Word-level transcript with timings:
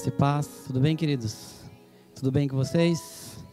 Graça 0.00 0.08
e 0.08 0.12
paz. 0.12 0.64
Tudo 0.66 0.80
bem, 0.80 0.96
queridos? 0.96 1.56
Tudo 2.14 2.32
bem 2.32 2.48
com 2.48 2.56
vocês? 2.56 3.44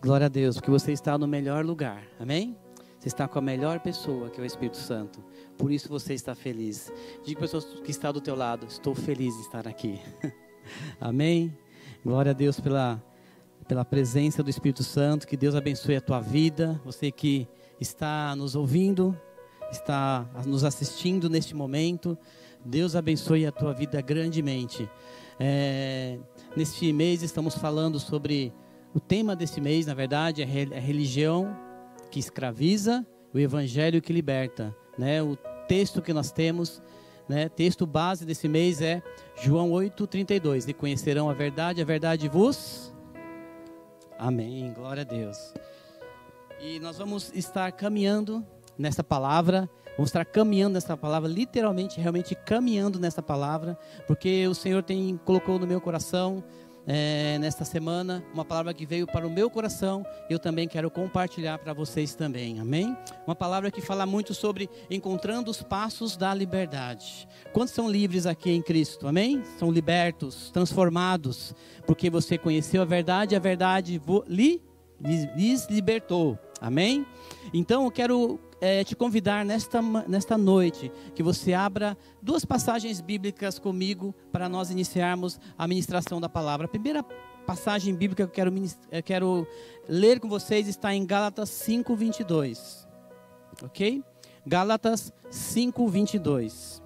Glória 0.00 0.24
a 0.24 0.28
Deus, 0.30 0.56
porque 0.56 0.70
você 0.70 0.92
está 0.92 1.18
no 1.18 1.28
melhor 1.28 1.62
lugar. 1.62 2.02
Amém? 2.18 2.56
Você 2.98 3.08
está 3.08 3.28
com 3.28 3.38
a 3.38 3.42
melhor 3.42 3.80
pessoa, 3.80 4.30
que 4.30 4.40
é 4.40 4.42
o 4.42 4.46
Espírito 4.46 4.78
Santo. 4.78 5.22
Por 5.58 5.70
isso 5.70 5.86
você 5.90 6.14
está 6.14 6.34
feliz. 6.34 6.90
Diga 7.22 7.38
para 7.38 7.48
pessoa 7.50 7.82
que 7.82 7.90
está 7.90 8.10
do 8.10 8.18
teu 8.18 8.34
lado, 8.34 8.64
estou 8.64 8.94
feliz 8.94 9.34
de 9.34 9.42
estar 9.42 9.68
aqui. 9.68 10.00
Amém? 10.98 11.54
Glória 12.02 12.30
a 12.30 12.34
Deus 12.34 12.58
pela 12.58 13.02
pela 13.68 13.84
presença 13.84 14.42
do 14.42 14.48
Espírito 14.48 14.82
Santo. 14.82 15.26
Que 15.26 15.36
Deus 15.36 15.54
abençoe 15.54 15.96
a 15.96 16.00
tua 16.00 16.18
vida. 16.18 16.80
Você 16.82 17.10
que 17.10 17.46
está 17.78 18.34
nos 18.34 18.56
ouvindo, 18.56 19.14
está 19.70 20.26
nos 20.46 20.64
assistindo 20.64 21.28
neste 21.28 21.54
momento. 21.54 22.16
Deus 22.64 22.96
abençoe 22.96 23.44
a 23.44 23.52
tua 23.52 23.74
vida 23.74 24.00
grandemente. 24.00 24.88
É, 25.38 26.18
neste 26.56 26.92
mês 26.92 27.22
estamos 27.22 27.54
falando 27.54 27.98
sobre 27.98 28.52
o 28.94 29.00
tema 29.00 29.34
deste 29.34 29.60
mês, 29.60 29.86
na 29.86 29.94
verdade, 29.94 30.42
é 30.42 30.44
a 30.44 30.80
religião 30.80 31.56
que 32.10 32.20
escraviza, 32.20 33.04
o 33.32 33.38
evangelho 33.38 34.00
que 34.00 34.12
liberta. 34.12 34.74
Né? 34.96 35.20
O 35.20 35.36
texto 35.66 36.00
que 36.00 36.12
nós 36.12 36.30
temos, 36.30 36.80
né? 37.28 37.48
texto 37.48 37.86
base 37.86 38.24
desse 38.24 38.46
mês 38.46 38.80
é 38.80 39.02
João 39.42 39.70
8,32. 39.70 40.68
E 40.68 40.72
conhecerão 40.72 41.28
a 41.28 41.32
verdade, 41.32 41.82
a 41.82 41.84
verdade 41.84 42.28
vos. 42.28 42.94
Amém. 44.16 44.72
Glória 44.72 45.00
a 45.00 45.04
Deus. 45.04 45.52
E 46.60 46.78
nós 46.78 46.96
vamos 46.96 47.32
estar 47.34 47.72
caminhando 47.72 48.46
nessa 48.78 49.02
palavra. 49.02 49.68
Vamos 49.96 50.08
estar 50.08 50.24
caminhando 50.24 50.74
nessa 50.74 50.96
palavra, 50.96 51.28
literalmente, 51.28 52.00
realmente 52.00 52.34
caminhando 52.34 52.98
nessa 52.98 53.22
palavra, 53.22 53.78
porque 54.06 54.46
o 54.48 54.54
Senhor 54.54 54.82
tem 54.82 55.18
colocou 55.24 55.58
no 55.58 55.66
meu 55.66 55.80
coração 55.80 56.42
é, 56.86 57.38
nesta 57.38 57.64
semana 57.64 58.22
uma 58.32 58.44
palavra 58.44 58.74
que 58.74 58.84
veio 58.84 59.06
para 59.06 59.26
o 59.26 59.30
meu 59.30 59.48
coração. 59.48 60.04
Eu 60.28 60.38
também 60.38 60.68
quero 60.68 60.90
compartilhar 60.90 61.58
para 61.58 61.72
vocês 61.72 62.14
também, 62.14 62.60
amém? 62.60 62.96
Uma 63.26 63.34
palavra 63.34 63.70
que 63.70 63.80
fala 63.80 64.04
muito 64.04 64.34
sobre 64.34 64.68
encontrando 64.90 65.50
os 65.50 65.62
passos 65.62 66.16
da 66.16 66.34
liberdade. 66.34 67.28
Quantos 67.52 67.72
são 67.72 67.88
livres 67.88 68.26
aqui 68.26 68.50
em 68.50 68.62
Cristo, 68.62 69.06
amém? 69.06 69.42
São 69.58 69.70
libertos, 69.70 70.50
transformados, 70.50 71.54
porque 71.86 72.10
você 72.10 72.36
conheceu 72.36 72.82
a 72.82 72.84
verdade, 72.84 73.36
a 73.36 73.40
verdade 73.40 74.00
lhe, 74.26 74.60
lhes 75.00 75.66
libertou, 75.70 76.38
amém? 76.60 77.06
Então 77.52 77.84
eu 77.84 77.90
quero 77.90 78.40
é, 78.64 78.82
te 78.82 78.96
convidar 78.96 79.44
nesta, 79.44 79.82
nesta 80.08 80.38
noite 80.38 80.90
que 81.14 81.22
você 81.22 81.52
abra 81.52 81.94
duas 82.22 82.46
passagens 82.46 82.98
bíblicas 82.98 83.58
comigo 83.58 84.14
para 84.32 84.48
nós 84.48 84.70
iniciarmos 84.70 85.38
a 85.58 85.68
ministração 85.68 86.18
da 86.18 86.30
palavra. 86.30 86.64
A 86.64 86.68
primeira 86.68 87.02
passagem 87.46 87.94
bíblica 87.94 88.26
que 88.26 88.30
eu 88.30 88.32
quero, 88.32 88.54
eu 88.90 89.02
quero 89.02 89.46
ler 89.86 90.18
com 90.18 90.30
vocês 90.30 90.66
está 90.66 90.94
em 90.94 91.04
Gálatas 91.04 91.50
5, 91.50 91.94
22. 91.94 92.88
Ok? 93.62 94.02
Gálatas 94.46 95.12
5, 95.30 95.86
22. 95.86 96.82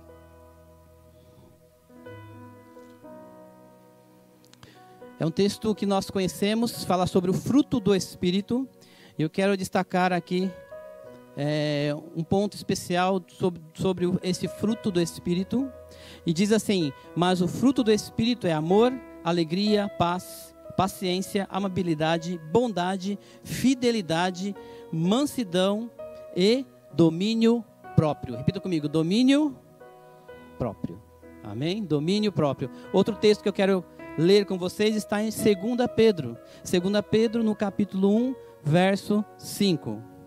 É 5.21 5.25
um 5.25 5.31
texto 5.31 5.73
que 5.77 5.87
nós 5.87 6.11
conhecemos, 6.11 6.83
fala 6.83 7.07
sobre 7.07 7.31
o 7.31 7.35
fruto 7.35 7.79
do 7.79 7.95
Espírito. 7.95 8.69
Eu 9.17 9.31
quero 9.31 9.57
destacar 9.57 10.13
aqui 10.13 10.51
é, 11.41 11.95
um 12.17 12.25
ponto 12.25 12.57
especial 12.57 13.23
sobre, 13.29 13.63
sobre 13.73 14.07
esse 14.25 14.49
fruto 14.49 14.91
do 14.91 15.01
Espírito. 15.01 15.71
E 16.27 16.33
diz 16.33 16.51
assim: 16.51 16.93
Mas 17.15 17.41
o 17.41 17.47
fruto 17.47 17.85
do 17.85 17.93
Espírito 17.93 18.49
é 18.49 18.53
amor, 18.53 18.93
alegria, 19.23 19.89
paz, 19.89 20.53
paciência, 20.77 21.47
amabilidade, 21.49 22.41
bondade, 22.53 23.17
fidelidade, 23.45 24.53
mansidão 24.93 25.89
e 26.37 26.67
domínio 26.93 27.65
próprio. 27.95 28.37
Repita 28.37 28.59
comigo: 28.59 28.89
domínio 28.89 29.57
próprio. 30.59 31.01
Amém? 31.45 31.85
Domínio 31.85 32.33
próprio. 32.33 32.69
Outro 32.93 33.15
texto 33.15 33.43
que 33.43 33.49
eu 33.49 33.53
quero 33.53 33.85
ler 34.19 34.45
com 34.45 34.59
vocês 34.59 34.97
está 34.97 35.23
em 35.23 35.31
2 35.31 35.89
Pedro. 35.95 36.37
2 36.69 37.05
Pedro, 37.09 37.45
no 37.45 37.55
capítulo 37.55 38.13
1, 38.13 38.35
verso 38.65 39.25
5. 39.39 40.18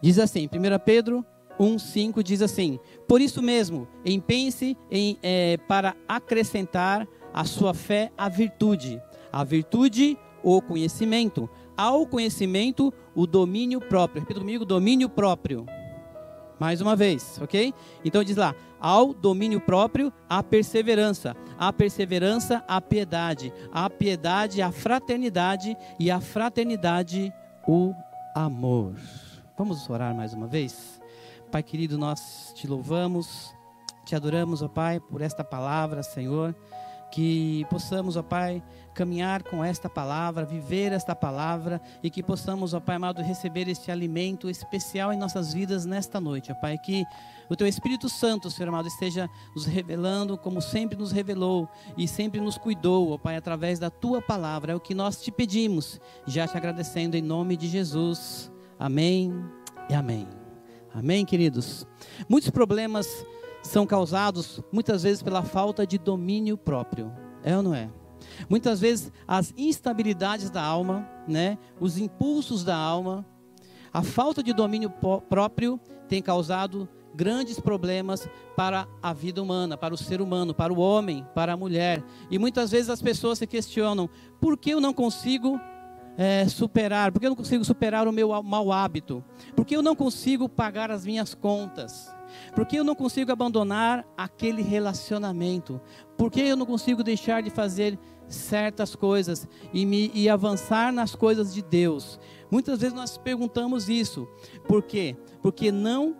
Diz 0.00 0.18
assim, 0.18 0.46
1 0.46 0.78
Pedro 0.84 1.24
1,5 1.58 2.22
diz 2.22 2.42
assim: 2.42 2.78
Por 3.08 3.20
isso 3.20 3.42
mesmo, 3.42 3.88
empenhe-se 4.04 4.76
em, 4.90 5.18
é, 5.22 5.56
para 5.68 5.96
acrescentar 6.06 7.06
à 7.32 7.44
sua 7.44 7.74
fé 7.74 8.10
a 8.16 8.28
virtude, 8.28 9.00
a 9.32 9.42
virtude, 9.42 10.16
o 10.42 10.60
conhecimento, 10.60 11.48
ao 11.76 12.06
conhecimento, 12.06 12.92
o 13.14 13.26
domínio 13.26 13.80
próprio. 13.80 14.20
Repita 14.20 14.40
comigo: 14.40 14.64
domínio 14.64 15.08
próprio. 15.08 15.66
Mais 16.58 16.80
uma 16.80 16.96
vez, 16.96 17.38
ok? 17.42 17.72
Então 18.04 18.24
diz 18.24 18.36
lá: 18.36 18.54
ao 18.80 19.12
domínio 19.12 19.60
próprio, 19.60 20.12
a 20.28 20.42
perseverança, 20.42 21.36
a 21.58 21.72
perseverança, 21.72 22.64
a 22.68 22.80
piedade, 22.80 23.52
a 23.72 23.88
piedade, 23.90 24.62
a 24.62 24.70
fraternidade 24.70 25.76
e 25.98 26.10
a 26.10 26.20
fraternidade, 26.20 27.32
o 27.66 27.92
amor. 28.34 28.94
Vamos 29.58 29.88
orar 29.88 30.14
mais 30.14 30.34
uma 30.34 30.46
vez? 30.46 31.00
Pai 31.50 31.62
querido, 31.62 31.96
nós 31.96 32.52
te 32.54 32.66
louvamos, 32.66 33.54
te 34.04 34.14
adoramos, 34.14 34.60
ó 34.60 34.68
Pai, 34.68 35.00
por 35.00 35.22
esta 35.22 35.42
palavra, 35.42 36.02
Senhor. 36.02 36.54
Que 37.10 37.64
possamos, 37.70 38.18
ó 38.18 38.22
Pai, 38.22 38.62
caminhar 38.92 39.42
com 39.42 39.64
esta 39.64 39.88
palavra, 39.88 40.44
viver 40.44 40.92
esta 40.92 41.16
palavra 41.16 41.80
e 42.02 42.10
que 42.10 42.22
possamos, 42.22 42.74
ó 42.74 42.80
Pai 42.80 42.96
amado, 42.96 43.22
receber 43.22 43.66
este 43.66 43.90
alimento 43.90 44.50
especial 44.50 45.10
em 45.10 45.16
nossas 45.16 45.54
vidas 45.54 45.86
nesta 45.86 46.20
noite, 46.20 46.52
ó 46.52 46.54
Pai. 46.54 46.76
Que 46.76 47.06
o 47.48 47.56
Teu 47.56 47.66
Espírito 47.66 48.10
Santo, 48.10 48.50
Senhor 48.50 48.68
amado, 48.68 48.88
esteja 48.88 49.26
nos 49.54 49.64
revelando 49.64 50.36
como 50.36 50.60
sempre 50.60 50.98
nos 50.98 51.12
revelou 51.12 51.66
e 51.96 52.06
sempre 52.06 52.42
nos 52.42 52.58
cuidou, 52.58 53.10
ó 53.10 53.16
Pai, 53.16 53.36
através 53.36 53.78
da 53.78 53.88
Tua 53.88 54.20
palavra. 54.20 54.72
É 54.72 54.76
o 54.76 54.80
que 54.80 54.94
nós 54.94 55.22
te 55.22 55.32
pedimos, 55.32 55.98
já 56.26 56.46
te 56.46 56.58
agradecendo 56.58 57.16
em 57.16 57.22
nome 57.22 57.56
de 57.56 57.68
Jesus. 57.68 58.54
Amém 58.78 59.32
e 59.88 59.94
amém. 59.94 60.28
Amém, 60.94 61.24
queridos? 61.24 61.86
Muitos 62.28 62.50
problemas 62.50 63.26
são 63.62 63.86
causados 63.86 64.60
muitas 64.72 65.02
vezes 65.02 65.22
pela 65.22 65.42
falta 65.42 65.86
de 65.86 65.98
domínio 65.98 66.56
próprio. 66.56 67.12
É 67.42 67.56
ou 67.56 67.62
não 67.62 67.74
é? 67.74 67.90
Muitas 68.48 68.80
vezes 68.80 69.12
as 69.26 69.52
instabilidades 69.56 70.50
da 70.50 70.62
alma, 70.62 71.08
né, 71.26 71.58
os 71.80 71.98
impulsos 71.98 72.64
da 72.64 72.76
alma, 72.76 73.26
a 73.92 74.02
falta 74.02 74.42
de 74.42 74.52
domínio 74.52 74.90
próprio 75.28 75.80
tem 76.08 76.20
causado 76.20 76.88
grandes 77.14 77.58
problemas 77.58 78.28
para 78.54 78.86
a 79.02 79.12
vida 79.12 79.42
humana, 79.42 79.76
para 79.76 79.94
o 79.94 79.96
ser 79.96 80.20
humano, 80.20 80.54
para 80.54 80.72
o 80.72 80.78
homem, 80.78 81.26
para 81.34 81.54
a 81.54 81.56
mulher. 81.56 82.04
E 82.30 82.38
muitas 82.38 82.70
vezes 82.70 82.90
as 82.90 83.00
pessoas 83.00 83.38
se 83.38 83.46
questionam: 83.46 84.08
por 84.38 84.58
que 84.58 84.70
eu 84.70 84.80
não 84.80 84.92
consigo 84.92 85.58
é, 86.16 86.46
superar? 86.48 87.12
Por 87.12 87.20
que 87.20 87.26
eu 87.26 87.30
não 87.30 87.36
consigo 87.36 87.64
superar 87.64 88.08
o 88.08 88.12
meu 88.12 88.42
mau 88.42 88.72
hábito? 88.72 89.22
Por 89.54 89.64
que 89.64 89.76
eu 89.76 89.82
não 89.82 89.94
consigo 89.94 90.48
pagar 90.48 90.90
as 90.90 91.04
minhas 91.04 91.34
contas? 91.34 92.14
Por 92.54 92.66
que 92.66 92.76
eu 92.76 92.84
não 92.84 92.94
consigo 92.94 93.32
abandonar 93.32 94.04
aquele 94.16 94.62
relacionamento? 94.62 95.80
Por 96.16 96.30
que 96.30 96.40
eu 96.40 96.56
não 96.56 96.66
consigo 96.66 97.02
deixar 97.02 97.42
de 97.42 97.50
fazer 97.50 97.98
certas 98.28 98.96
coisas 98.96 99.48
e, 99.72 99.86
me, 99.86 100.10
e 100.14 100.28
avançar 100.28 100.92
nas 100.92 101.14
coisas 101.14 101.52
de 101.52 101.62
Deus? 101.62 102.18
Muitas 102.50 102.80
vezes 102.80 102.94
nós 102.94 103.18
perguntamos 103.18 103.88
isso. 103.88 104.28
Por 104.66 104.82
quê? 104.82 105.16
Porque 105.42 105.70
não 105.70 106.16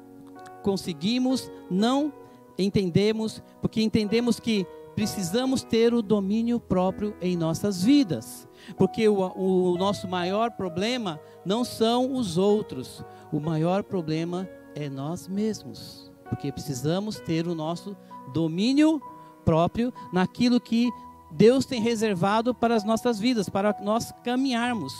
conseguimos, 0.62 1.50
não 1.70 2.12
entendemos, 2.58 3.42
porque 3.60 3.82
entendemos 3.82 4.40
que 4.40 4.66
precisamos 4.94 5.62
ter 5.62 5.92
o 5.92 6.02
domínio 6.02 6.58
próprio 6.58 7.14
em 7.20 7.36
nossas 7.36 7.82
vidas. 7.82 8.45
Porque 8.76 9.08
o, 9.08 9.18
o 9.36 9.76
nosso 9.76 10.08
maior 10.08 10.50
problema 10.50 11.20
não 11.44 11.64
são 11.64 12.14
os 12.14 12.36
outros. 12.38 13.04
o 13.32 13.40
maior 13.40 13.82
problema 13.82 14.48
é 14.74 14.88
nós 14.90 15.26
mesmos, 15.26 16.12
porque 16.28 16.52
precisamos 16.52 17.18
ter 17.20 17.46
o 17.46 17.54
nosso 17.54 17.96
domínio 18.32 19.00
próprio 19.44 19.92
naquilo 20.12 20.60
que 20.60 20.90
Deus 21.30 21.64
tem 21.64 21.80
reservado 21.80 22.54
para 22.54 22.74
as 22.74 22.84
nossas 22.84 23.18
vidas, 23.18 23.48
para 23.48 23.74
nós 23.80 24.12
caminharmos. 24.22 24.92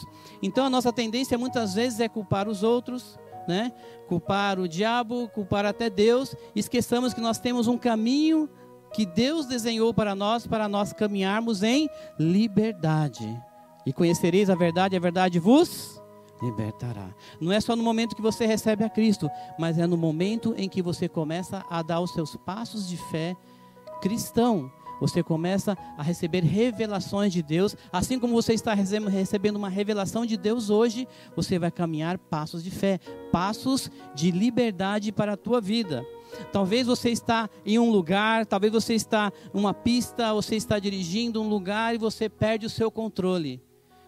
Então 0.43 0.65
a 0.65 0.71
nossa 0.71 0.93
tendência 0.93 1.37
muitas 1.39 1.75
vezes 1.75 2.01
é 2.01 2.09
culpar 2.09 2.49
os 2.49 2.63
outros, 2.63 3.19
né? 3.47 3.73
Culpar 4.09 4.59
o 4.59 4.69
diabo, 4.69 5.29
culpar 5.29 5.65
até 5.65 5.89
Deus, 5.89 6.35
esqueçamos 6.55 7.15
que 7.15 7.21
nós 7.21 7.39
temos 7.39 7.69
um 7.69 7.79
caminho 7.79 8.49
que 8.93 9.05
Deus 9.05 9.47
desenhou 9.47 9.93
para 9.93 10.15
nós, 10.15 10.47
para 10.47 10.69
nós 10.69 10.93
caminharmos 10.93 11.63
em 11.63 11.89
liberdade. 12.19 13.39
E 13.87 13.93
conhecereis 13.93 14.51
a 14.51 14.55
verdade, 14.55 14.97
e 14.97 14.99
a 14.99 15.01
verdade 15.01 15.39
vos 15.39 16.03
libertará. 16.43 17.15
Não 17.41 17.53
é 17.53 17.61
só 17.61 17.75
no 17.75 17.83
momento 17.83 18.17
que 18.17 18.21
você 18.21 18.45
recebe 18.45 18.85
a 18.85 18.91
Cristo, 18.91 19.31
mas 19.59 19.79
é 19.79 19.87
no 19.87 19.97
momento 19.97 20.55
em 20.59 20.69
que 20.69 20.83
você 20.83 21.09
começa 21.09 21.65
a 21.71 21.81
dar 21.83 22.01
os 22.01 22.13
seus 22.13 22.37
passos 22.37 22.89
de 22.89 22.97
fé 22.97 23.37
cristão. 24.03 24.71
Você 24.99 25.23
começa 25.23 25.77
a 25.97 26.03
receber 26.03 26.43
revelações 26.43 27.31
de 27.31 27.43
Deus, 27.43 27.77
assim 27.93 28.19
como 28.19 28.33
você 28.33 28.55
está 28.55 28.73
recebendo 28.73 29.57
uma 29.57 29.69
revelação 29.69 30.25
de 30.25 30.39
Deus 30.39 30.71
hoje, 30.71 31.07
você 31.35 31.59
vai 31.59 31.71
caminhar 31.71 32.17
passos 32.17 32.65
de 32.65 32.71
fé, 32.71 32.99
passos 33.31 33.91
de 34.15 34.31
liberdade 34.31 35.13
para 35.13 35.35
a 35.35 35.37
tua 35.37 35.61
vida. 35.61 36.03
Talvez 36.51 36.87
você 36.87 37.11
está 37.11 37.49
em 37.65 37.79
um 37.79 37.91
lugar, 37.91 38.47
talvez 38.47 38.73
você 38.73 38.95
está 38.95 39.31
em 39.55 39.59
uma 39.59 39.75
pista, 39.75 40.33
você 40.33 40.57
está 40.57 40.79
dirigindo 40.79 41.43
um 41.43 41.49
lugar 41.49 41.95
e 41.95 41.99
você 41.99 42.27
perde 42.29 42.65
o 42.65 42.71
seu 42.71 42.91
controle. 42.91 43.66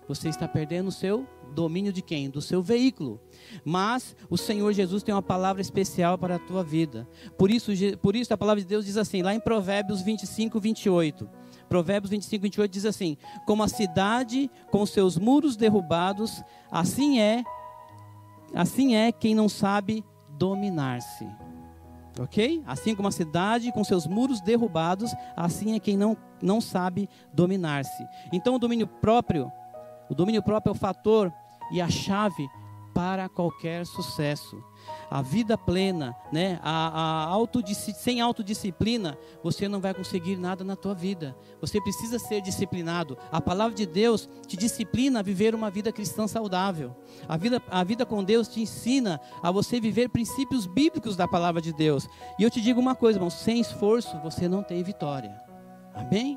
Você 0.08 0.30
está 0.30 0.48
perdendo 0.48 0.88
o 0.88 0.92
seu 0.92 1.26
domínio 1.54 1.92
de 1.92 2.00
quem? 2.00 2.30
Do 2.30 2.40
seu 2.40 2.62
veículo. 2.62 3.20
Mas 3.64 4.16
o 4.30 4.38
Senhor 4.38 4.72
Jesus 4.72 5.02
tem 5.02 5.14
uma 5.14 5.22
palavra 5.22 5.60
especial 5.60 6.16
para 6.16 6.36
a 6.36 6.38
tua 6.38 6.64
vida. 6.64 7.06
Por 7.36 7.50
isso, 7.50 7.72
por 8.00 8.16
isso 8.16 8.32
a 8.32 8.38
palavra 8.38 8.62
de 8.62 8.66
Deus 8.66 8.86
diz 8.86 8.96
assim, 8.96 9.22
lá 9.22 9.34
em 9.34 9.40
Provérbios 9.40 10.00
25, 10.00 10.58
28. 10.58 11.28
Provérbios 11.68 12.10
25, 12.10 12.42
28 12.42 12.72
diz 12.72 12.86
assim: 12.86 13.16
Como 13.46 13.62
a 13.62 13.68
cidade 13.68 14.50
com 14.70 14.86
seus 14.86 15.18
muros 15.18 15.56
derrubados, 15.56 16.42
assim 16.70 17.20
é, 17.20 17.44
assim 18.54 18.96
é 18.96 19.12
quem 19.12 19.34
não 19.34 19.48
sabe 19.48 20.02
dominar-se. 20.30 21.28
Ok? 22.18 22.62
Assim 22.66 22.96
como 22.96 23.06
a 23.06 23.12
cidade 23.12 23.70
com 23.70 23.84
seus 23.84 24.06
muros 24.06 24.40
derrubados, 24.40 25.14
assim 25.36 25.76
é 25.76 25.78
quem 25.78 25.96
não, 25.96 26.16
não 26.42 26.60
sabe 26.60 27.08
dominar-se. 27.32 28.04
Então 28.32 28.56
o 28.56 28.58
domínio 28.58 28.86
próprio 28.88 29.52
o 30.08 30.14
domínio 30.14 30.42
próprio 30.42 30.70
é 30.70 30.74
o 30.74 30.78
fator 30.78 31.32
e 31.70 31.80
a 31.80 31.88
chave 31.88 32.48
para 32.98 33.28
qualquer 33.28 33.86
sucesso. 33.86 34.60
A 35.08 35.22
vida 35.22 35.56
plena, 35.56 36.16
né? 36.32 36.58
a, 36.64 36.88
a 36.88 37.24
autodisci 37.26 37.92
sem 37.92 38.20
autodisciplina, 38.20 39.16
você 39.40 39.68
não 39.68 39.80
vai 39.80 39.94
conseguir 39.94 40.36
nada 40.36 40.64
na 40.64 40.74
tua 40.74 40.94
vida. 40.94 41.36
Você 41.60 41.80
precisa 41.80 42.18
ser 42.18 42.40
disciplinado. 42.40 43.16
A 43.30 43.40
palavra 43.40 43.76
de 43.76 43.86
Deus 43.86 44.28
te 44.48 44.56
disciplina 44.56 45.20
a 45.20 45.22
viver 45.22 45.54
uma 45.54 45.70
vida 45.70 45.92
cristã 45.92 46.26
saudável. 46.26 46.96
A 47.28 47.36
vida, 47.36 47.62
a 47.70 47.84
vida 47.84 48.04
com 48.04 48.24
Deus 48.24 48.48
te 48.48 48.60
ensina 48.60 49.20
a 49.42 49.52
você 49.52 49.78
viver 49.80 50.08
princípios 50.08 50.66
bíblicos 50.66 51.14
da 51.14 51.28
palavra 51.28 51.60
de 51.60 51.72
Deus. 51.72 52.08
E 52.36 52.42
eu 52.42 52.50
te 52.50 52.60
digo 52.60 52.80
uma 52.80 52.96
coisa, 52.96 53.18
irmão: 53.18 53.30
sem 53.30 53.60
esforço 53.60 54.18
você 54.24 54.48
não 54.48 54.62
tem 54.64 54.82
vitória. 54.82 55.40
Amém? 55.94 56.36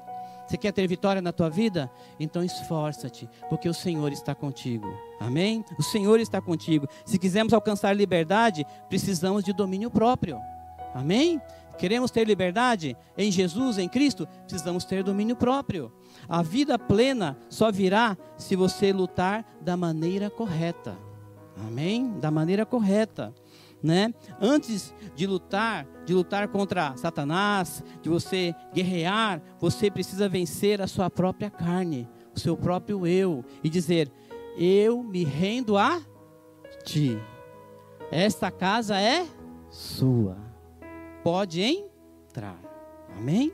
Você 0.51 0.57
quer 0.57 0.74
ter 0.74 0.86
vitória 0.86 1.21
na 1.21 1.31
tua 1.31 1.50
vida? 1.50 1.89
Então 2.19 2.44
esforça-te, 2.44 3.30
porque 3.50 3.69
o 3.69 3.74
Senhor 3.74 4.12
está 4.12 4.36
contigo. 4.36 4.86
Amém? 5.18 5.63
O 5.80 5.81
Senhor 5.81 6.19
está 6.19 6.42
contigo. 6.42 6.89
Se 7.06 7.18
quisermos 7.18 7.53
alcançar 7.53 7.94
liberdade, 7.94 8.65
precisamos 8.89 9.45
de 9.45 9.53
domínio 9.53 9.89
próprio. 9.89 10.38
Amém? 10.94 11.42
Queremos 11.77 12.12
ter 12.12 12.27
liberdade 12.27 12.98
em 13.18 13.31
Jesus, 13.31 13.77
em 13.77 13.88
Cristo, 13.88 14.27
precisamos 14.45 14.83
ter 14.83 15.06
domínio 15.06 15.38
próprio. 15.38 15.89
A 16.27 16.44
vida 16.44 16.77
plena 16.77 17.38
só 17.48 17.71
virá 17.71 18.18
se 18.38 18.53
você 18.53 18.92
lutar 18.92 19.45
da 19.62 19.77
maneira 19.77 20.30
correta. 20.30 20.98
Amém? 21.65 22.12
Da 22.19 22.30
maneira 22.30 22.65
correta 22.65 23.33
né? 23.83 24.13
Antes 24.39 24.93
de 25.15 25.25
lutar, 25.25 25.87
de 26.05 26.13
lutar 26.13 26.47
contra 26.47 26.95
Satanás, 26.97 27.83
de 28.01 28.09
você 28.09 28.55
guerrear, 28.73 29.41
você 29.59 29.89
precisa 29.89 30.29
vencer 30.29 30.81
a 30.81 30.87
sua 30.87 31.09
própria 31.09 31.49
carne, 31.49 32.07
o 32.35 32.39
seu 32.39 32.55
próprio 32.55 33.05
eu 33.07 33.43
e 33.63 33.69
dizer: 33.69 34.11
eu 34.57 35.03
me 35.03 35.23
rendo 35.23 35.77
a 35.77 36.01
ti. 36.83 37.17
Esta 38.11 38.51
casa 38.51 38.99
é 38.99 39.25
sua. 39.69 40.37
Pode 41.23 41.61
entrar. 41.61 42.59
Amém? 43.17 43.51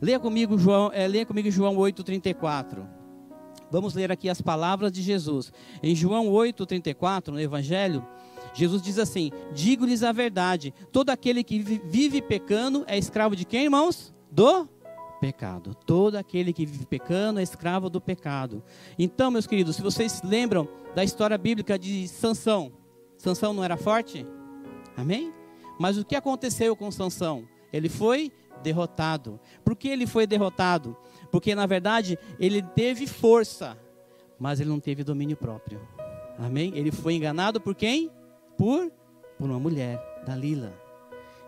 Leia 0.00 0.20
comigo 0.20 0.58
João, 0.58 0.90
é, 0.92 1.06
leia 1.08 1.26
comigo 1.26 1.50
João 1.50 1.76
8:34. 1.76 2.86
Vamos 3.70 3.94
ler 3.94 4.12
aqui 4.12 4.28
as 4.28 4.40
palavras 4.40 4.92
de 4.92 5.02
Jesus. 5.02 5.52
Em 5.82 5.94
João 5.94 6.28
8:34, 6.28 7.28
no 7.32 7.40
evangelho, 7.40 8.06
Jesus 8.54 8.80
diz 8.80 8.98
assim: 8.98 9.30
Digo-lhes 9.52 10.02
a 10.02 10.12
verdade: 10.12 10.72
todo 10.90 11.10
aquele 11.10 11.44
que 11.44 11.58
vive 11.58 12.22
pecando 12.22 12.84
é 12.86 12.96
escravo 12.96 13.36
de 13.36 13.44
quem, 13.44 13.64
irmãos? 13.64 14.14
Do 14.30 14.68
pecado. 15.20 15.74
Todo 15.74 16.16
aquele 16.16 16.52
que 16.52 16.64
vive 16.64 16.86
pecando 16.86 17.40
é 17.40 17.42
escravo 17.42 17.90
do 17.90 18.00
pecado. 18.00 18.62
Então, 18.98 19.30
meus 19.30 19.46
queridos, 19.46 19.76
se 19.76 19.82
vocês 19.82 20.22
lembram 20.22 20.68
da 20.94 21.02
história 21.02 21.36
bíblica 21.36 21.78
de 21.78 22.06
Sansão, 22.08 22.72
Sansão 23.18 23.52
não 23.52 23.64
era 23.64 23.76
forte? 23.76 24.26
Amém? 24.96 25.32
Mas 25.78 25.96
o 25.98 26.04
que 26.04 26.14
aconteceu 26.14 26.76
com 26.76 26.90
Sansão? 26.90 27.48
Ele 27.72 27.88
foi 27.88 28.30
derrotado. 28.62 29.40
Por 29.64 29.74
que 29.74 29.88
ele 29.88 30.06
foi 30.06 30.26
derrotado? 30.26 30.96
Porque 31.30 31.54
na 31.54 31.66
verdade 31.66 32.18
ele 32.38 32.62
teve 32.62 33.06
força, 33.06 33.76
mas 34.38 34.60
ele 34.60 34.70
não 34.70 34.78
teve 34.78 35.02
domínio 35.02 35.36
próprio. 35.36 35.80
Amém? 36.38 36.72
Ele 36.74 36.92
foi 36.92 37.14
enganado 37.14 37.60
por 37.60 37.74
quem? 37.74 38.10
Por, 38.56 38.90
por 39.38 39.50
uma 39.50 39.58
mulher, 39.58 40.00
Dalila. 40.26 40.72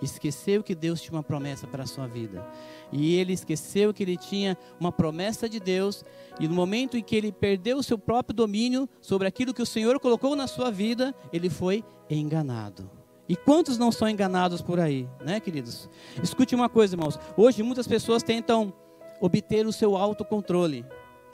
Esqueceu 0.03 0.63
que 0.63 0.75
Deus 0.75 1.01
tinha 1.01 1.15
uma 1.17 1.23
promessa 1.23 1.67
para 1.67 1.85
a 1.85 1.87
sua 1.87 2.07
vida. 2.07 2.47
E 2.93 3.17
ele 3.17 3.33
esqueceu 3.33 3.95
que 3.95 4.03
ele 4.03 4.17
tinha 4.17 4.57
uma 4.79 4.93
promessa 4.93 5.49
de 5.49 5.59
Deus. 5.59 6.05
E 6.39 6.47
no 6.47 6.55
momento 6.55 6.99
em 6.99 7.03
que 7.03 7.17
ele 7.17 7.33
perdeu 7.33 7.79
o 7.79 7.83
seu 7.83 7.99
próprio 7.99 8.35
domínio 8.35 8.89
sobre 9.01 9.27
aquilo 9.27 9.55
que 9.55 9.63
o 9.63 9.67
Senhor 9.67 9.99
colocou 9.99 10.37
na 10.37 10.47
sua 10.47 10.71
vida, 10.71 11.15
ele 11.33 11.49
foi 11.49 11.83
enganado. 12.11 12.91
E 13.29 13.35
quantos 13.35 13.79
não 13.79 13.91
são 13.91 14.09
enganados 14.09 14.63
por 14.63 14.79
aí, 14.79 15.09
né, 15.25 15.41
queridos? 15.41 15.89
Escute 16.23 16.55
uma 16.55 16.69
coisa, 16.69 16.95
irmãos. 16.95 17.19
Hoje 17.37 17.63
muitas 17.63 17.89
pessoas 17.89 18.23
tentam 18.23 18.73
obter 19.21 19.67
o 19.67 19.73
seu 19.73 19.97
autocontrole, 19.97 20.85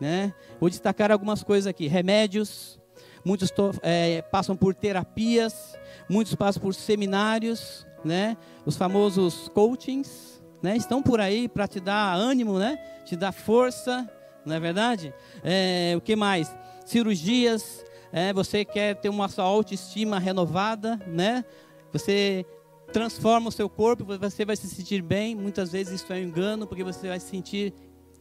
né? 0.01 0.33
Vou 0.59 0.71
destacar 0.71 1.13
algumas 1.13 1.43
coisas 1.43 1.67
aqui: 1.67 1.87
remédios, 1.89 2.81
muitos 3.25 3.53
é, 3.83 4.23
passam 4.23 4.57
por 4.57 4.75
terapias, 4.75 5.77
muitos 6.09 6.35
passam 6.35 6.63
por 6.63 6.75
seminários, 6.75 7.87
né? 8.05 8.37
Os 8.67 8.77
famosos 8.77 9.49
coachings, 9.49 10.43
né? 10.63 10.77
Estão 10.77 11.03
por 11.03 11.21
aí 11.21 11.49
para 11.49 11.67
te 11.67 11.81
dar 11.81 12.15
ânimo, 12.15 12.59
né? 12.59 12.77
Te 13.05 13.17
dar 13.17 13.33
força, 13.33 14.09
não 14.45 14.55
é 14.55 14.61
verdade? 14.61 15.15
É, 15.43 15.95
o 15.97 16.01
que 16.01 16.17
mais? 16.17 16.55
Cirurgias, 16.85 17.85
é, 18.13 18.33
você 18.33 18.65
quer 18.65 18.97
ter 18.97 19.09
uma 19.09 19.29
sua 19.29 19.45
autoestima 19.45 20.19
renovada, 20.19 21.01
né? 21.07 21.45
Você 21.93 22.45
transforma 22.93 23.49
o 23.49 23.53
seu 23.53 23.69
corpo, 23.69 24.05
você 24.05 24.45
vai 24.45 24.57
se 24.57 24.69
sentir 24.69 25.03
bem. 25.03 25.35
Muitas 25.35 25.73
vezes 25.73 26.01
isso 26.01 26.13
é 26.13 26.17
um 26.17 26.23
engano, 26.23 26.67
porque 26.67 26.85
você 26.85 27.09
vai 27.09 27.19
se 27.19 27.29
sentir 27.29 27.73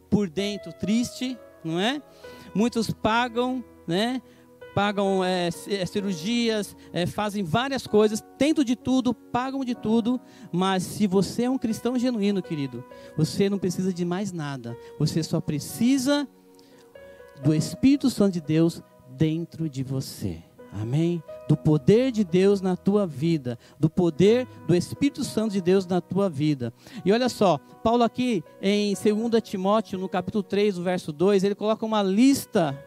por 0.09 0.29
dentro 0.29 0.71
triste, 0.73 1.37
não 1.63 1.79
é? 1.79 2.01
Muitos 2.55 2.91
pagam, 2.91 3.63
né? 3.85 4.21
Pagam 4.73 5.23
é, 5.23 5.47
é, 5.47 5.85
cirurgias, 5.85 6.75
é, 6.93 7.05
fazem 7.05 7.43
várias 7.43 7.85
coisas, 7.85 8.23
tentam 8.37 8.63
de 8.63 8.75
tudo, 8.75 9.13
pagam 9.13 9.63
de 9.63 9.75
tudo, 9.75 10.19
mas 10.51 10.83
se 10.83 11.07
você 11.07 11.43
é 11.43 11.49
um 11.49 11.57
cristão 11.57 11.97
genuíno, 11.97 12.41
querido, 12.41 12.83
você 13.17 13.49
não 13.49 13.57
precisa 13.57 13.93
de 13.93 14.05
mais 14.05 14.31
nada, 14.31 14.77
você 14.97 15.23
só 15.23 15.39
precisa 15.39 16.27
do 17.43 17.53
Espírito 17.53 18.09
Santo 18.09 18.33
de 18.33 18.41
Deus 18.41 18.81
dentro 19.09 19.69
de 19.69 19.83
você. 19.83 20.43
Amém? 20.73 21.21
Do 21.49 21.57
poder 21.57 22.11
de 22.11 22.23
Deus 22.23 22.61
na 22.61 22.77
tua 22.77 23.05
vida, 23.05 23.59
do 23.77 23.89
poder 23.89 24.47
do 24.65 24.73
Espírito 24.73 25.21
Santo 25.23 25.51
de 25.51 25.61
Deus 25.61 25.85
na 25.85 25.99
tua 25.99 26.29
vida. 26.29 26.73
E 27.03 27.11
olha 27.11 27.27
só, 27.27 27.57
Paulo 27.83 28.03
aqui 28.03 28.41
em 28.61 28.93
2 28.93 29.41
Timóteo, 29.43 29.99
no 29.99 30.07
capítulo 30.07 30.43
3, 30.43 30.77
o 30.77 30.83
verso 30.83 31.11
2, 31.11 31.43
ele 31.43 31.55
coloca 31.55 31.85
uma 31.85 32.01
lista 32.01 32.77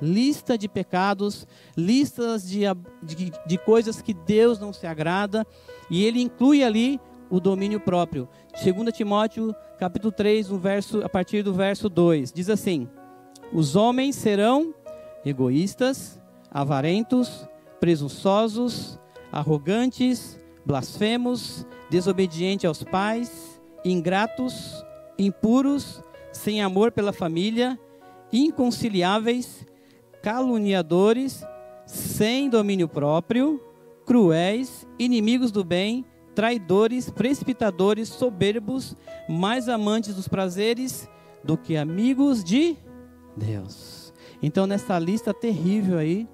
lista 0.00 0.56
de 0.56 0.68
pecados, 0.68 1.46
listas 1.76 2.48
de, 2.48 2.60
de, 3.02 3.32
de, 3.46 3.58
coisas 3.58 4.00
que 4.00 4.14
Deus 4.14 4.58
não 4.58 4.72
se 4.72 4.86
agrada, 4.86 5.46
e 5.90 6.04
ele 6.04 6.20
inclui 6.20 6.62
ali 6.62 7.00
o 7.30 7.40
domínio 7.40 7.80
próprio. 7.80 8.28
2 8.62 8.96
Timóteo, 8.96 9.54
capítulo 9.78 10.12
3, 10.12 10.48
no 10.48 10.58
verso, 10.58 11.02
a 11.04 11.08
partir 11.08 11.42
do 11.42 11.52
verso 11.52 11.88
2, 11.88 12.32
diz 12.32 12.48
assim: 12.48 12.88
Os 13.52 13.76
homens 13.76 14.16
serão 14.16 14.74
egoístas, 15.24 16.20
avarentos, 16.50 17.46
presunçosos, 17.80 18.98
arrogantes, 19.30 20.38
blasfemos, 20.64 21.66
desobedientes 21.90 22.64
aos 22.64 22.82
pais, 22.82 23.60
ingratos, 23.84 24.84
impuros, 25.18 26.02
sem 26.32 26.62
amor 26.62 26.92
pela 26.92 27.12
família, 27.12 27.78
inconciliáveis, 28.32 29.66
caluniadores, 30.22 31.44
sem 31.86 32.48
domínio 32.48 32.88
próprio, 32.88 33.62
cruéis, 34.04 34.86
inimigos 34.98 35.50
do 35.50 35.64
bem, 35.64 36.04
traidores, 36.34 37.10
precipitadores, 37.10 38.08
soberbos, 38.08 38.96
mais 39.28 39.68
amantes 39.68 40.14
dos 40.14 40.28
prazeres 40.28 41.08
do 41.42 41.56
que 41.56 41.76
amigos 41.76 42.44
de 42.44 42.76
Deus. 43.36 44.12
Então, 44.42 44.66
nessa 44.66 44.98
lista 44.98 45.34
terrível 45.34 45.98
aí, 45.98 46.28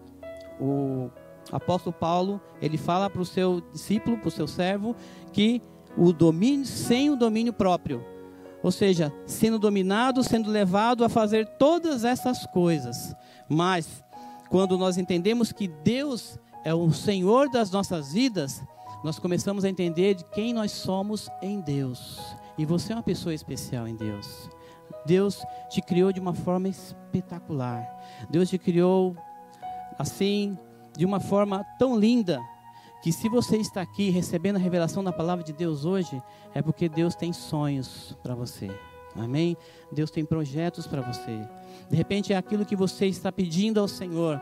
o 0.61 1.11
apóstolo 1.50 1.93
Paulo, 1.93 2.41
ele 2.61 2.76
fala 2.76 3.09
para 3.09 3.23
o 3.23 3.26
seu 3.26 3.62
discípulo, 3.73 4.19
para 4.19 4.29
o 4.29 4.31
seu 4.31 4.47
servo, 4.47 4.95
que 5.33 5.62
o 5.97 6.12
domínio, 6.12 6.67
sem 6.67 7.11
o 7.11 7.17
domínio 7.17 7.53
próprio, 7.53 8.05
ou 8.62 8.73
seja, 8.73 9.12
sendo 9.26 9.59
dominado, 9.59 10.23
sendo 10.23 10.50
levado 10.50 11.05
a 11.05 11.09
fazer 11.09 11.47
todas 11.59 12.05
essas 12.05 12.47
coisas. 12.47 13.14
Mas, 13.49 14.03
quando 14.49 14.79
nós 14.79 14.97
entendemos 14.97 15.53
que 15.53 15.69
Deus 15.69 16.39
é 16.65 16.73
o 16.75 16.91
Senhor 16.93 17.51
das 17.51 17.71
nossas 17.71 18.13
vidas, 18.13 18.63
nós 19.03 19.19
começamos 19.19 19.65
a 19.65 19.69
entender 19.69 20.15
de 20.15 20.25
quem 20.25 20.55
nós 20.55 20.73
somos 20.73 21.29
em 21.43 21.61
Deus. 21.61 22.21
E 22.57 22.65
você 22.65 22.93
é 22.93 22.97
uma 22.97 23.03
pessoa 23.03 23.35
especial 23.35 23.87
em 23.87 23.95
Deus. 23.95 24.49
Deus 25.05 25.43
te 25.69 25.83
criou 25.83 26.13
de 26.13 26.21
uma 26.21 26.33
forma 26.33 26.69
espetacular. 26.69 27.87
Deus 28.31 28.49
te 28.49 28.59
criou 28.59 29.15
assim, 29.99 30.57
de 30.97 31.05
uma 31.05 31.21
forma 31.21 31.65
tão 31.79 31.99
linda, 31.99 32.41
que 33.03 33.13
se 33.13 33.29
você 33.29 33.59
está 33.59 33.83
aqui 33.83 34.09
recebendo 34.09 34.57
a 34.57 34.59
revelação 34.59 35.05
da 35.05 35.13
palavra 35.13 35.45
de 35.45 35.53
Deus 35.53 35.85
hoje, 35.85 36.23
é 36.55 36.63
porque 36.63 36.89
Deus 36.89 37.15
tem 37.15 37.33
sonhos 37.33 38.17
para 38.23 38.35
você. 38.35 38.71
Amém? 39.15 39.57
Deus 39.93 40.11
tem 40.11 40.25
projetos 40.25 40.87
para 40.87 41.03
você. 41.03 41.47
De 41.91 41.97
repente 41.97 42.33
é 42.33 42.37
aquilo 42.37 42.64
que 42.64 42.76
você 42.76 43.07
está 43.07 43.31
pedindo 43.31 43.81
ao 43.81 43.88
Senhor. 43.88 44.41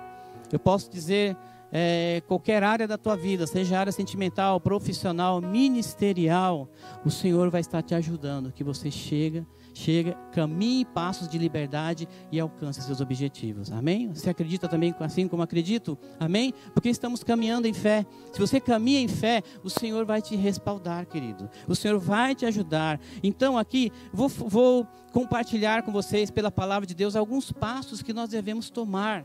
Eu 0.51 0.59
posso 0.59 0.91
dizer 0.91 1.37
é, 1.73 2.23
qualquer 2.27 2.63
área 2.63 2.87
da 2.87 2.99
tua 2.99 3.17
vida, 3.17 3.47
seja 3.47 3.79
área 3.79 3.93
sentimental, 3.93 4.61
profissional, 4.61 5.41
ministerial, 5.41 6.69
o 7.05 7.11
Senhor 7.11 7.49
vai 7.51 7.63
estar 7.63 7.83
te 7.83 7.95
ajudando, 7.95 8.53
que 8.53 8.63
você 8.63 8.91
chega 8.91 9.47
chega, 9.75 10.15
caminhe 10.33 10.85
passos 10.85 11.29
de 11.29 11.39
liberdade 11.39 12.09
e 12.31 12.39
alcance 12.39 12.83
seus 12.83 13.01
objetivos. 13.01 13.73
Amém? 13.73 14.13
Você 14.13 14.31
acredita 14.31 14.69
também 14.69 14.95
assim 15.01 15.27
como 15.27 15.43
acredito? 15.43 15.99
Amém? 16.19 16.53
Porque 16.75 16.89
estamos 16.89 17.25
caminhando 17.25 17.67
em 17.67 17.73
fé. 17.73 18.05
Se 18.33 18.39
você 18.39 18.61
caminha 18.61 19.01
em 19.01 19.09
fé, 19.09 19.43
o 19.63 19.71
Senhor 19.71 20.05
vai 20.05 20.21
te 20.21 20.37
respaldar, 20.37 21.07
querido. 21.07 21.49
O 21.67 21.75
Senhor 21.75 21.99
vai 21.99 22.35
te 22.35 22.45
ajudar. 22.47 23.01
Então, 23.23 23.57
aqui, 23.57 23.91
vou, 24.13 24.29
vou 24.29 24.87
compartilhar 25.13 25.83
com 25.83 25.93
vocês, 25.93 26.31
pela 26.31 26.51
palavra 26.51 26.87
de 26.87 26.95
Deus, 26.95 27.17
alguns 27.17 27.53
passos 27.53 28.03
que 28.03 28.13
nós 28.13 28.29
devemos 28.31 28.71
tomar 28.71 29.25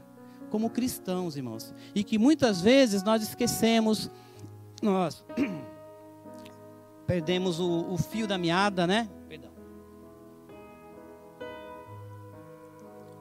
como 0.49 0.69
cristãos, 0.69 1.35
irmãos. 1.35 1.73
E 1.93 2.03
que 2.03 2.17
muitas 2.17 2.61
vezes 2.61 3.03
nós 3.03 3.21
esquecemos, 3.21 4.09
nós 4.81 5.25
perdemos 7.05 7.59
o, 7.59 7.93
o 7.93 7.97
fio 7.97 8.27
da 8.27 8.37
meada, 8.37 8.87
né? 8.87 9.09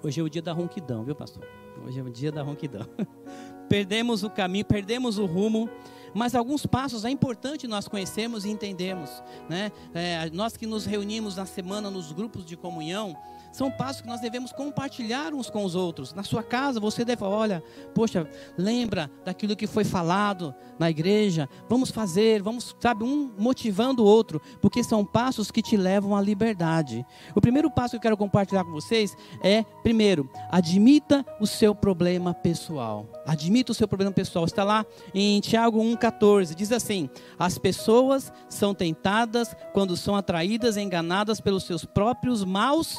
Hoje 0.02 0.20
é 0.20 0.22
o 0.22 0.28
dia 0.28 0.42
da 0.42 0.52
ronquidão, 0.52 1.04
viu, 1.04 1.14
pastor? 1.14 1.46
Hoje 1.84 1.98
é 1.98 2.02
o 2.02 2.10
dia 2.10 2.30
da 2.30 2.42
ronquidão. 2.42 2.86
perdemos 3.68 4.22
o 4.22 4.30
caminho, 4.30 4.64
perdemos 4.64 5.18
o 5.18 5.26
rumo, 5.26 5.68
mas 6.14 6.34
alguns 6.34 6.64
passos 6.64 7.04
é 7.04 7.10
importante 7.10 7.66
nós 7.66 7.88
conhecermos 7.88 8.44
e 8.44 8.50
entendermos. 8.50 9.10
Né? 9.48 9.72
É, 9.92 10.30
nós 10.30 10.56
que 10.56 10.66
nos 10.66 10.86
reunimos 10.86 11.36
na 11.36 11.46
semana 11.46 11.90
nos 11.90 12.12
grupos 12.12 12.44
de 12.44 12.56
comunhão, 12.56 13.16
são 13.56 13.70
passos 13.70 14.02
que 14.02 14.06
nós 14.06 14.20
devemos 14.20 14.52
compartilhar 14.52 15.32
uns 15.32 15.48
com 15.48 15.64
os 15.64 15.74
outros. 15.74 16.12
Na 16.12 16.22
sua 16.22 16.42
casa, 16.42 16.78
você 16.78 17.06
deve 17.06 17.20
falar: 17.20 17.36
olha, 17.36 17.64
poxa, 17.94 18.28
lembra 18.56 19.10
daquilo 19.24 19.56
que 19.56 19.66
foi 19.66 19.82
falado 19.82 20.54
na 20.78 20.90
igreja, 20.90 21.48
vamos 21.66 21.90
fazer, 21.90 22.42
vamos, 22.42 22.76
sabe, 22.78 23.02
um 23.02 23.32
motivando 23.38 24.04
o 24.04 24.06
outro, 24.06 24.42
porque 24.60 24.84
são 24.84 25.02
passos 25.06 25.50
que 25.50 25.62
te 25.62 25.74
levam 25.74 26.14
à 26.14 26.20
liberdade. 26.20 27.02
O 27.34 27.40
primeiro 27.40 27.70
passo 27.70 27.92
que 27.92 27.96
eu 27.96 28.00
quero 28.00 28.16
compartilhar 28.18 28.62
com 28.62 28.72
vocês 28.72 29.16
é, 29.42 29.62
primeiro, 29.82 30.28
admita 30.50 31.24
o 31.40 31.46
seu 31.46 31.74
problema 31.74 32.34
pessoal. 32.34 33.08
Admita 33.26 33.72
o 33.72 33.74
seu 33.74 33.88
problema 33.88 34.12
pessoal. 34.12 34.44
Está 34.44 34.64
lá 34.64 34.84
em 35.14 35.40
Tiago 35.40 35.80
1,14. 35.80 36.54
Diz 36.54 36.72
assim: 36.72 37.08
As 37.38 37.56
pessoas 37.56 38.30
são 38.50 38.74
tentadas 38.74 39.56
quando 39.72 39.96
são 39.96 40.14
atraídas 40.14 40.76
e 40.76 40.82
enganadas 40.82 41.40
pelos 41.40 41.64
seus 41.64 41.86
próprios 41.86 42.44
maus 42.44 42.98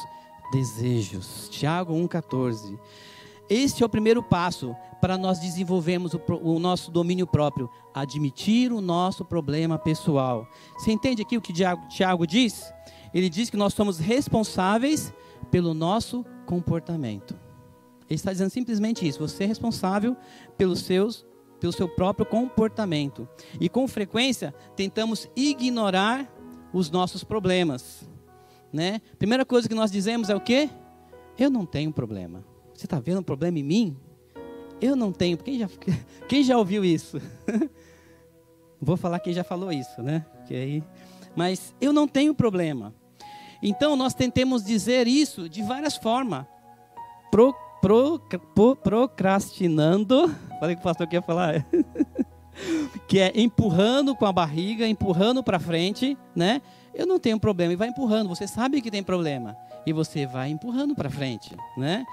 desejos. 0.50 1.48
Tiago 1.50 1.94
1,14. 1.94 2.78
Este 3.48 3.82
é 3.82 3.86
o 3.86 3.88
primeiro 3.88 4.22
passo 4.22 4.76
para 5.00 5.16
nós 5.16 5.38
desenvolvermos 5.38 6.12
o, 6.14 6.20
o, 6.42 6.58
nosso 6.58 6.90
domínio 6.90 7.26
próprio, 7.26 7.70
admitir 7.94 8.72
o 8.72 8.80
nosso 8.80 9.24
problema 9.24 9.78
pessoal. 9.78 10.46
Você 10.78 10.92
entende 10.92 11.22
aqui 11.22 11.36
o 11.36 11.40
que 11.40 11.52
Tiago 11.88 12.26
diz? 12.26 12.72
Ele 13.14 13.30
diz 13.30 13.48
que 13.48 13.56
nós 13.56 13.72
somos 13.72 13.98
responsáveis 13.98 15.12
pelo 15.50 15.72
nosso 15.72 16.24
comportamento. 16.44 17.38
Ele 18.08 18.16
está 18.16 18.32
dizendo 18.32 18.50
simplesmente 18.50 19.06
isso: 19.06 19.18
você 19.18 19.44
é 19.44 19.46
responsável 19.46 20.16
pelos 20.56 20.80
seus, 20.80 21.26
pelo 21.60 21.72
seu 21.72 21.88
próprio 21.88 22.26
comportamento. 22.26 23.28
E 23.60 23.68
com 23.68 23.86
frequência 23.86 24.54
tentamos 24.76 25.28
ignorar 25.36 26.30
os 26.72 26.90
nossos 26.90 27.24
problemas 27.24 28.07
né? 28.72 29.00
Primeira 29.18 29.44
coisa 29.44 29.68
que 29.68 29.74
nós 29.74 29.90
dizemos 29.90 30.28
é 30.30 30.36
o 30.36 30.40
quê? 30.40 30.68
Eu 31.38 31.50
não 31.50 31.64
tenho 31.64 31.92
problema. 31.92 32.44
Você 32.74 32.86
está 32.86 32.98
vendo 32.98 33.20
um 33.20 33.22
problema 33.22 33.58
em 33.58 33.62
mim? 33.62 33.96
Eu 34.80 34.94
não 34.94 35.12
tenho. 35.12 35.36
Quem 35.38 35.58
já, 35.58 35.68
quem 36.28 36.42
já 36.42 36.56
ouviu 36.56 36.84
isso? 36.84 37.20
Vou 38.80 38.96
falar 38.96 39.18
quem 39.18 39.32
já 39.32 39.42
falou 39.42 39.72
isso, 39.72 40.02
né? 40.02 40.24
Que 40.46 40.54
aí, 40.54 40.84
mas 41.34 41.74
eu 41.80 41.92
não 41.92 42.06
tenho 42.06 42.34
problema. 42.34 42.94
Então 43.62 43.96
nós 43.96 44.14
tentemos 44.14 44.64
dizer 44.64 45.08
isso 45.08 45.48
de 45.48 45.62
várias 45.62 45.96
formas. 45.96 46.46
Pro, 47.30 47.54
pro, 47.80 48.20
pro, 48.54 48.76
procrastinando. 48.76 50.28
Falei 50.60 50.76
que 50.76 50.80
o 50.80 50.84
pastor 50.84 51.06
queria 51.06 51.22
falar. 51.22 51.66
Que 53.06 53.18
é 53.18 53.32
empurrando 53.34 54.14
com 54.14 54.26
a 54.26 54.32
barriga, 54.32 54.86
empurrando 54.86 55.42
para 55.42 55.58
frente, 55.58 56.16
né? 56.34 56.60
Eu 56.94 57.06
não 57.06 57.18
tenho 57.18 57.38
problema 57.38 57.72
e 57.72 57.76
vai 57.76 57.88
empurrando. 57.88 58.28
Você 58.28 58.46
sabe 58.46 58.80
que 58.80 58.90
tem 58.90 59.02
problema 59.02 59.56
e 59.86 59.92
você 59.92 60.26
vai 60.26 60.50
empurrando 60.50 60.94
para 60.94 61.10
frente, 61.10 61.56
né? 61.76 62.04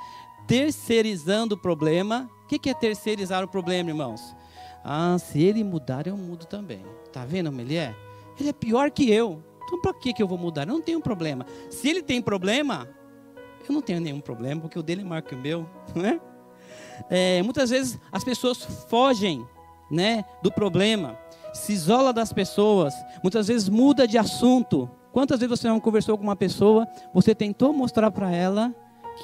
Terceirizando 0.48 1.56
o 1.56 1.58
problema. 1.58 2.30
O 2.44 2.48
que 2.48 2.70
é 2.70 2.74
terceirizar 2.74 3.44
o 3.44 3.48
problema, 3.48 3.90
irmãos? 3.90 4.36
Ah, 4.84 5.18
se 5.18 5.42
ele 5.42 5.64
mudar, 5.64 6.06
eu 6.06 6.16
mudo 6.16 6.46
também. 6.46 6.86
Tá 7.12 7.26
vendo 7.26 7.50
como 7.50 7.62
ele 7.62 7.76
é? 7.76 7.96
Ele 8.40 8.50
é 8.50 8.54
pior 8.54 8.92
que 8.92 9.10
eu. 9.10 9.42
Então, 9.64 9.82
para 9.82 9.94
que, 9.96 10.14
que 10.14 10.22
eu 10.22 10.28
vou 10.28 10.38
mudar? 10.38 10.62
Eu 10.64 10.74
não 10.74 10.82
tenho 10.82 11.02
problema. 11.02 11.46
Se 11.72 11.90
ele 11.90 12.04
tem 12.04 12.22
problema, 12.22 12.88
eu 13.68 13.74
não 13.74 13.82
tenho 13.82 14.00
nenhum 14.00 14.20
problema, 14.20 14.62
porque 14.62 14.78
o 14.78 14.84
dele 14.84 15.02
é 15.02 15.04
maior 15.04 15.22
que 15.24 15.34
o 15.34 15.38
meu, 15.38 15.68
né? 15.96 16.22
É, 17.10 17.42
muitas 17.42 17.72
vezes 17.72 18.00
as 18.12 18.24
pessoas 18.24 18.64
fogem, 18.88 19.46
né, 19.90 20.26
do 20.42 20.52
problema 20.52 21.18
se 21.56 21.72
isola 21.72 22.12
das 22.12 22.34
pessoas, 22.34 22.94
muitas 23.24 23.48
vezes 23.48 23.70
muda 23.70 24.06
de 24.06 24.18
assunto. 24.18 24.90
Quantas 25.12 25.40
vezes 25.40 25.58
você 25.58 25.68
não 25.70 25.80
conversou 25.80 26.18
com 26.18 26.24
uma 26.24 26.36
pessoa, 26.36 26.86
você 27.14 27.34
tentou 27.34 27.72
mostrar 27.72 28.12
para 28.12 28.30
ela 28.30 28.76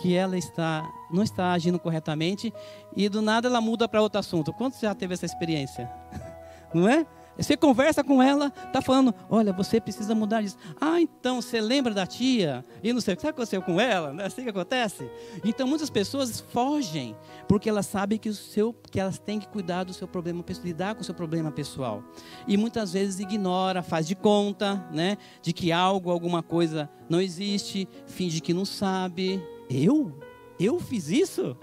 que 0.02 0.16
ela 0.16 0.38
está 0.38 0.90
não 1.12 1.22
está 1.22 1.52
agindo 1.52 1.78
corretamente 1.78 2.54
e 2.96 3.10
do 3.10 3.22
nada 3.22 3.50
ela 3.50 3.60
muda 3.60 3.90
para 3.90 4.02
outro 4.02 4.18
assunto. 4.18 4.54
Quantos 4.54 4.80
já 4.80 4.96
teve 4.96 5.14
essa 5.14 5.26
experiência? 5.26 5.92
Não 6.74 6.88
é? 6.88 7.06
Você 7.38 7.58
conversa 7.58 8.04
com 8.04 8.22
ela, 8.22 8.50
tá 8.50 8.82
falando, 8.82 9.14
olha, 9.30 9.52
você 9.54 9.80
precisa 9.80 10.14
mudar 10.14 10.42
isso. 10.42 10.58
Ah, 10.80 11.02
então 11.02 11.42
você 11.42 11.60
lembra 11.60 11.94
da 11.94 12.06
tia? 12.06 12.64
E 12.84 12.94
não 12.94 13.02
sei 13.02 13.14
o 13.14 13.18
que 13.18 13.28
aconteceu 13.28 13.62
com 13.62 13.80
ela, 13.80 14.14
não 14.14 14.24
é 14.24 14.28
assim 14.28 14.44
que 14.44 14.50
acontece? 14.50 15.10
Então 15.44 15.68
muitas 15.68 15.90
pessoas 15.90 16.40
fogem, 16.40 17.16
porque 17.48 17.70
elas 17.70 17.86
sabem 17.86 18.18
que, 18.18 18.30
o 18.30 18.34
seu, 18.34 18.74
que 18.74 19.00
elas 19.00 19.18
têm 19.18 19.40
que 19.40 19.48
cuidar 19.48 19.84
do 19.84 19.94
seu 19.94 20.08
problema 20.08 20.44
lidar 20.64 20.96
com 20.96 21.02
o 21.02 21.04
seu 21.04 21.16
problema 21.16 21.52
pessoal. 21.52 22.04
E 22.48 22.58
muitas 22.58 22.94
vezes 22.94 23.20
ignora, 23.20 23.82
faz 23.82 24.08
de 24.08 24.16
conta, 24.16 24.88
né? 24.92 25.18
De 25.42 25.54
que 25.54 25.72
algo, 25.72 26.12
alguma 26.12 26.44
coisa 26.44 26.90
não 27.10 27.22
existe, 27.22 27.88
finge 28.06 28.42
que 28.42 28.54
não 28.54 28.66
sabe. 28.66 29.42
Eu? 29.70 30.18
Eu 30.60 30.80
fiz 30.80 31.10
isso? 31.10 31.58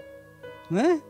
Né? 0.69 1.01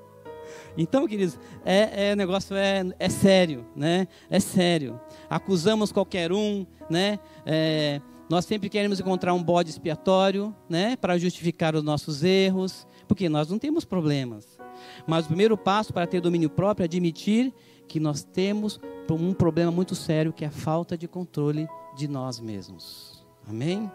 Então, 0.82 1.06
queridos, 1.06 1.38
é, 1.66 2.08
é, 2.08 2.14
o 2.14 2.16
negócio 2.16 2.56
é, 2.56 2.86
é 2.98 3.10
sério, 3.10 3.66
né? 3.76 4.08
É 4.30 4.40
sério. 4.40 4.98
Acusamos 5.30 5.92
qualquer 5.92 6.32
um, 6.32 6.66
né? 6.90 7.20
É, 7.46 8.00
nós 8.30 8.46
sempre 8.46 8.70
queremos 8.70 8.98
encontrar 8.98 9.34
um 9.34 9.44
bode 9.44 9.70
expiatório, 9.70 10.56
né? 10.70 10.96
Para 10.96 11.18
justificar 11.18 11.76
os 11.76 11.84
nossos 11.84 12.24
erros, 12.24 12.88
porque 13.10 13.28
nós 13.28 13.50
não 13.50 13.60
temos 13.60 13.84
problemas. 13.84 14.58
Mas 15.06 15.26
o 15.26 15.28
primeiro 15.28 15.58
passo 15.58 15.92
para 15.92 16.08
ter 16.08 16.22
domínio 16.22 16.50
próprio 16.50 16.86
é 16.86 16.86
admitir 16.86 17.54
que 17.86 18.00
nós 18.00 18.24
temos 18.24 18.80
um 19.10 19.34
problema 19.34 19.74
muito 19.74 19.96
sério, 19.96 20.32
que 20.32 20.46
é 20.46 20.48
a 20.48 20.52
falta 20.52 20.98
de 20.98 21.10
controle 21.10 21.68
de 21.98 22.08
nós 22.08 22.40
mesmos. 22.40 23.28
Amém? 23.46 23.92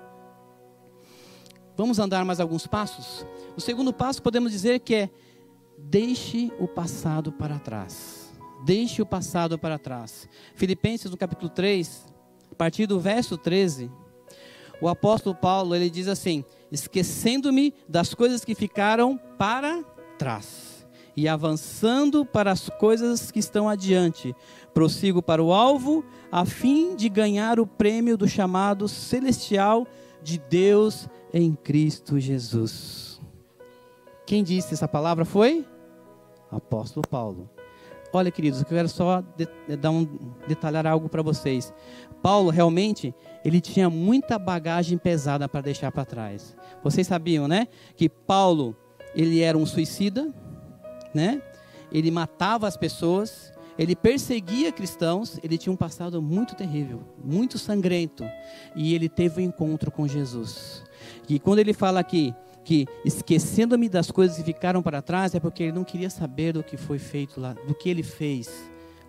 Vamos 1.79 1.99
andar 1.99 2.27
mais 2.27 2.41
alguns 2.41 2.67
passos? 2.67 3.27
O 3.57 3.61
segundo 3.61 3.91
passo 3.91 4.23
podemos 4.23 4.53
dizer 4.53 4.81
que 4.81 4.95
é 4.95 5.11
deixe 5.89 6.51
o 6.59 6.67
passado 6.67 7.31
para 7.31 7.59
trás. 7.59 8.33
Deixe 8.65 9.03
o 9.03 9.07
passado 9.07 9.59
para 9.59 9.79
trás. 9.79 10.27
Filipenses 10.55 11.11
no 11.11 11.17
capítulo 11.17 11.51
3, 11.51 12.07
a 12.51 12.55
partir 12.55 12.87
do 12.87 12.99
verso 12.99 13.37
13, 13.37 13.91
o 14.81 14.89
apóstolo 14.89 15.35
Paulo, 15.35 15.75
ele 15.75 15.91
diz 15.91 16.09
assim: 16.09 16.45
"Esquecendo-me 16.73 17.75
das 17.89 18.15
coisas 18.15 18.45
que 18.45 18.55
ficaram 18.55 19.19
para 19.39 19.85
trás 20.19 20.87
e 21.17 21.29
avançando 21.29 22.25
para 22.25 22.51
as 22.51 22.69
coisas 22.69 23.31
que 23.31 23.39
estão 23.39 23.69
adiante, 23.69 24.35
prossigo 24.73 25.23
para 25.23 25.43
o 25.43 25.53
alvo, 25.53 26.05
a 26.33 26.45
fim 26.45 26.97
de 26.97 27.09
ganhar 27.09 27.61
o 27.61 27.67
prêmio 27.67 28.17
do 28.17 28.27
chamado 28.27 28.89
celestial 28.89 29.87
de 30.23 30.39
Deus 30.39 31.09
em 31.33 31.55
Cristo 31.55 32.19
Jesus." 32.19 33.21
Quem 34.27 34.43
disse 34.43 34.73
essa 34.73 34.89
palavra 34.89 35.27
foi? 35.27 35.67
Apóstolo 36.57 37.07
Paulo. 37.09 37.51
Olha, 38.13 38.31
queridos, 38.31 38.61
eu 38.61 38.67
quero 38.67 38.89
só 38.89 39.23
de, 39.37 39.77
dar 39.77 39.91
um, 39.91 40.07
detalhar 40.47 40.87
algo 40.87 41.09
para 41.09 41.21
vocês. 41.21 41.75
Paulo 42.23 42.51
realmente 42.51 43.13
ele 43.45 43.61
tinha 43.61 43.91
muita 43.91 44.39
bagagem 44.39 44.97
pesada 44.97 45.49
para 45.49 45.61
deixar 45.61 45.91
para 45.91 46.05
trás. 46.05 46.57
Vocês 46.83 47.07
sabiam, 47.07 47.49
né? 47.49 47.67
Que 47.97 48.09
Paulo 48.09 48.77
ele 49.15 49.41
era 49.41 49.59
um 49.59 49.67
suicida, 49.67 50.33
né? 51.13 51.43
Ele 51.91 52.11
matava 52.11 52.69
as 52.69 52.77
pessoas, 52.77 53.53
ele 53.77 53.97
perseguia 53.97 54.71
cristãos, 54.71 55.39
ele 55.43 55.59
tinha 55.59 55.73
um 55.73 55.77
passado 55.77 56.23
muito 56.23 56.55
terrível, 56.55 57.03
muito 57.23 57.59
sangrento, 57.59 58.25
e 58.77 58.95
ele 58.95 59.09
teve 59.09 59.41
um 59.41 59.45
encontro 59.45 59.91
com 59.91 60.07
Jesus. 60.07 60.85
E 61.29 61.39
quando 61.39 61.59
ele 61.59 61.73
fala 61.73 62.01
aqui 62.01 62.35
que 62.65 62.87
esquecendo-me 63.05 63.89
das 63.89 64.11
coisas 64.11 64.37
que 64.39 64.45
ficaram 64.45 64.83
para 64.83 65.03
trás, 65.03 65.35
é 65.35 65.41
porque 65.41 65.65
ele 65.65 65.73
não 65.73 65.85
queria 65.85 66.11
saber 66.11 66.53
do 66.53 66.63
que 66.63 66.77
foi 66.77 66.99
feito 66.99 67.41
lá, 67.41 67.53
do 67.53 67.75
que 67.75 67.89
ele 67.89 68.03
fez 68.03 68.51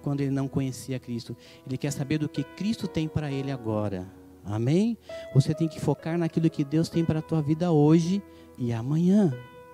quando 0.02 0.22
ele 0.22 0.30
não 0.30 0.48
conhecia 0.48 1.00
Cristo. 1.00 1.36
Ele 1.66 1.78
quer 1.78 1.92
saber 1.92 2.20
do 2.20 2.30
que 2.30 2.44
Cristo 2.44 2.88
tem 2.88 3.08
para 3.08 3.32
ele 3.32 3.52
agora. 3.52 4.06
Amém? 4.46 4.96
Você 5.34 5.54
tem 5.56 5.68
que 5.68 5.80
focar 5.80 6.18
naquilo 6.18 6.50
que 6.50 6.64
Deus 6.64 6.90
tem 6.90 7.04
para 7.04 7.20
a 7.20 7.22
tua 7.22 7.42
vida 7.42 7.72
hoje 7.72 8.22
e 8.58 8.72
amanhã. 8.72 9.34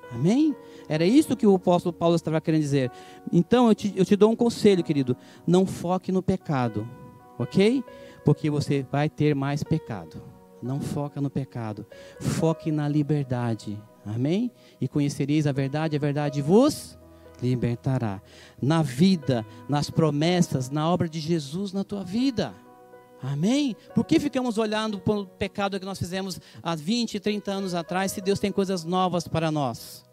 Amém? 0.10 0.56
Era 0.88 1.06
isso 1.06 1.36
que 1.36 1.46
o 1.46 1.56
apóstolo 1.56 1.92
Paulo 1.92 2.16
estava 2.16 2.40
querendo 2.40 2.62
dizer. 2.62 2.92
Então 3.32 3.68
eu 3.68 3.76
te, 3.76 3.94
eu 3.96 4.06
te 4.06 4.16
dou 4.16 4.32
um 4.32 4.36
conselho, 4.36 4.84
querido. 4.84 5.18
Não 5.46 5.66
foque 5.66 6.12
no 6.12 6.22
pecado, 6.22 6.88
ok? 7.38 7.84
Porque 8.24 8.50
você 8.50 8.86
vai 8.90 9.10
ter 9.10 9.36
mais 9.36 9.64
pecado. 9.64 10.31
Não 10.62 10.80
foca 10.80 11.20
no 11.20 11.30
pecado. 11.30 11.86
Foque 12.20 12.72
na 12.72 12.88
liberdade. 12.88 13.82
Amém? 14.06 14.52
E 14.80 14.88
conhecereis 14.88 15.46
a 15.48 15.52
verdade, 15.52 15.96
a 15.96 16.00
verdade 16.00 16.42
vos 16.42 16.98
libertará. 17.42 18.22
Na 18.62 18.82
vida, 18.82 19.46
nas 19.68 19.90
promessas, 19.90 20.70
na 20.70 20.90
obra 20.90 21.10
de 21.10 21.20
Jesus 21.20 21.74
na 21.74 21.84
tua 21.84 22.04
vida. 22.04 22.54
Amém? 23.22 23.76
Por 23.94 24.04
que 24.04 24.20
ficamos 24.20 24.58
olhando 24.58 25.00
para 25.00 25.14
o 25.14 25.26
pecado 25.26 25.80
que 25.80 25.86
nós 25.86 26.00
fizemos 26.00 26.40
há 26.62 26.76
20, 26.76 27.20
30 27.20 27.52
anos 27.52 27.74
atrás, 27.76 28.12
se 28.12 28.22
Deus 28.22 28.40
tem 28.40 28.52
coisas 28.52 28.84
novas 28.84 29.28
para 29.28 29.52
nós? 29.52 30.04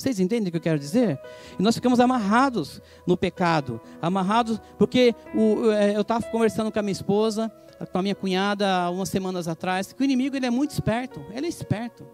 Vocês 0.00 0.18
entendem 0.18 0.48
o 0.48 0.50
que 0.50 0.56
eu 0.56 0.62
quero 0.62 0.78
dizer? 0.78 1.20
E 1.58 1.62
nós 1.62 1.74
ficamos 1.74 2.00
amarrados 2.00 2.80
no 3.06 3.18
pecado, 3.18 3.78
amarrados, 4.00 4.58
porque 4.78 5.14
o, 5.34 5.70
é, 5.72 5.94
eu 5.94 6.00
estava 6.00 6.24
conversando 6.28 6.72
com 6.72 6.78
a 6.78 6.82
minha 6.82 6.92
esposa, 6.92 7.52
com 7.92 7.98
a 7.98 8.02
minha 8.02 8.14
cunhada, 8.14 8.88
umas 8.90 9.10
semanas 9.10 9.46
atrás, 9.46 9.92
que 9.92 10.00
o 10.00 10.04
inimigo 10.04 10.34
ele 10.34 10.46
é 10.46 10.50
muito 10.50 10.70
esperto, 10.70 11.22
ele 11.34 11.44
é 11.44 11.48
esperto, 11.50 12.06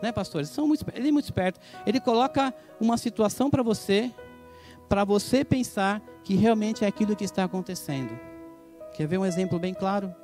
né, 0.00 0.12
pastores? 0.12 0.48
São 0.48 0.68
muito, 0.68 0.86
ele 0.94 1.08
é 1.08 1.10
muito 1.10 1.24
esperto. 1.24 1.58
Ele 1.84 1.98
coloca 1.98 2.54
uma 2.80 2.96
situação 2.96 3.50
para 3.50 3.64
você, 3.64 4.12
para 4.88 5.02
você 5.02 5.44
pensar 5.44 6.00
que 6.22 6.36
realmente 6.36 6.84
é 6.84 6.86
aquilo 6.86 7.16
que 7.16 7.24
está 7.24 7.42
acontecendo. 7.42 8.16
Quer 8.94 9.08
ver 9.08 9.18
um 9.18 9.26
exemplo 9.26 9.58
bem 9.58 9.74
claro? 9.74 10.14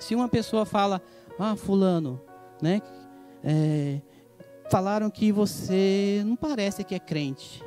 Se 0.00 0.12
uma 0.12 0.28
pessoa 0.28 0.66
fala, 0.66 1.00
ah, 1.38 1.54
fulano, 1.54 2.20
né? 2.60 2.82
É, 3.44 4.00
falaram 4.70 5.10
que 5.10 5.32
você 5.32 6.22
não 6.26 6.36
parece 6.36 6.84
que 6.84 6.94
é 6.94 6.98
crente. 6.98 7.62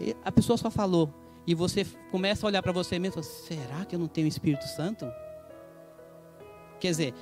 E 0.00 0.16
a 0.24 0.30
pessoa 0.30 0.56
só 0.56 0.70
falou. 0.70 1.12
E 1.46 1.54
você 1.54 1.86
começa 2.10 2.46
a 2.46 2.48
olhar 2.48 2.62
para 2.62 2.72
você 2.72 2.98
mesmo 2.98 3.22
será 3.22 3.84
que 3.84 3.94
eu 3.94 3.98
não 3.98 4.06
tenho 4.06 4.26
Espírito 4.26 4.64
Santo? 4.64 5.10
Quer 6.78 6.90
dizer, 6.90 7.14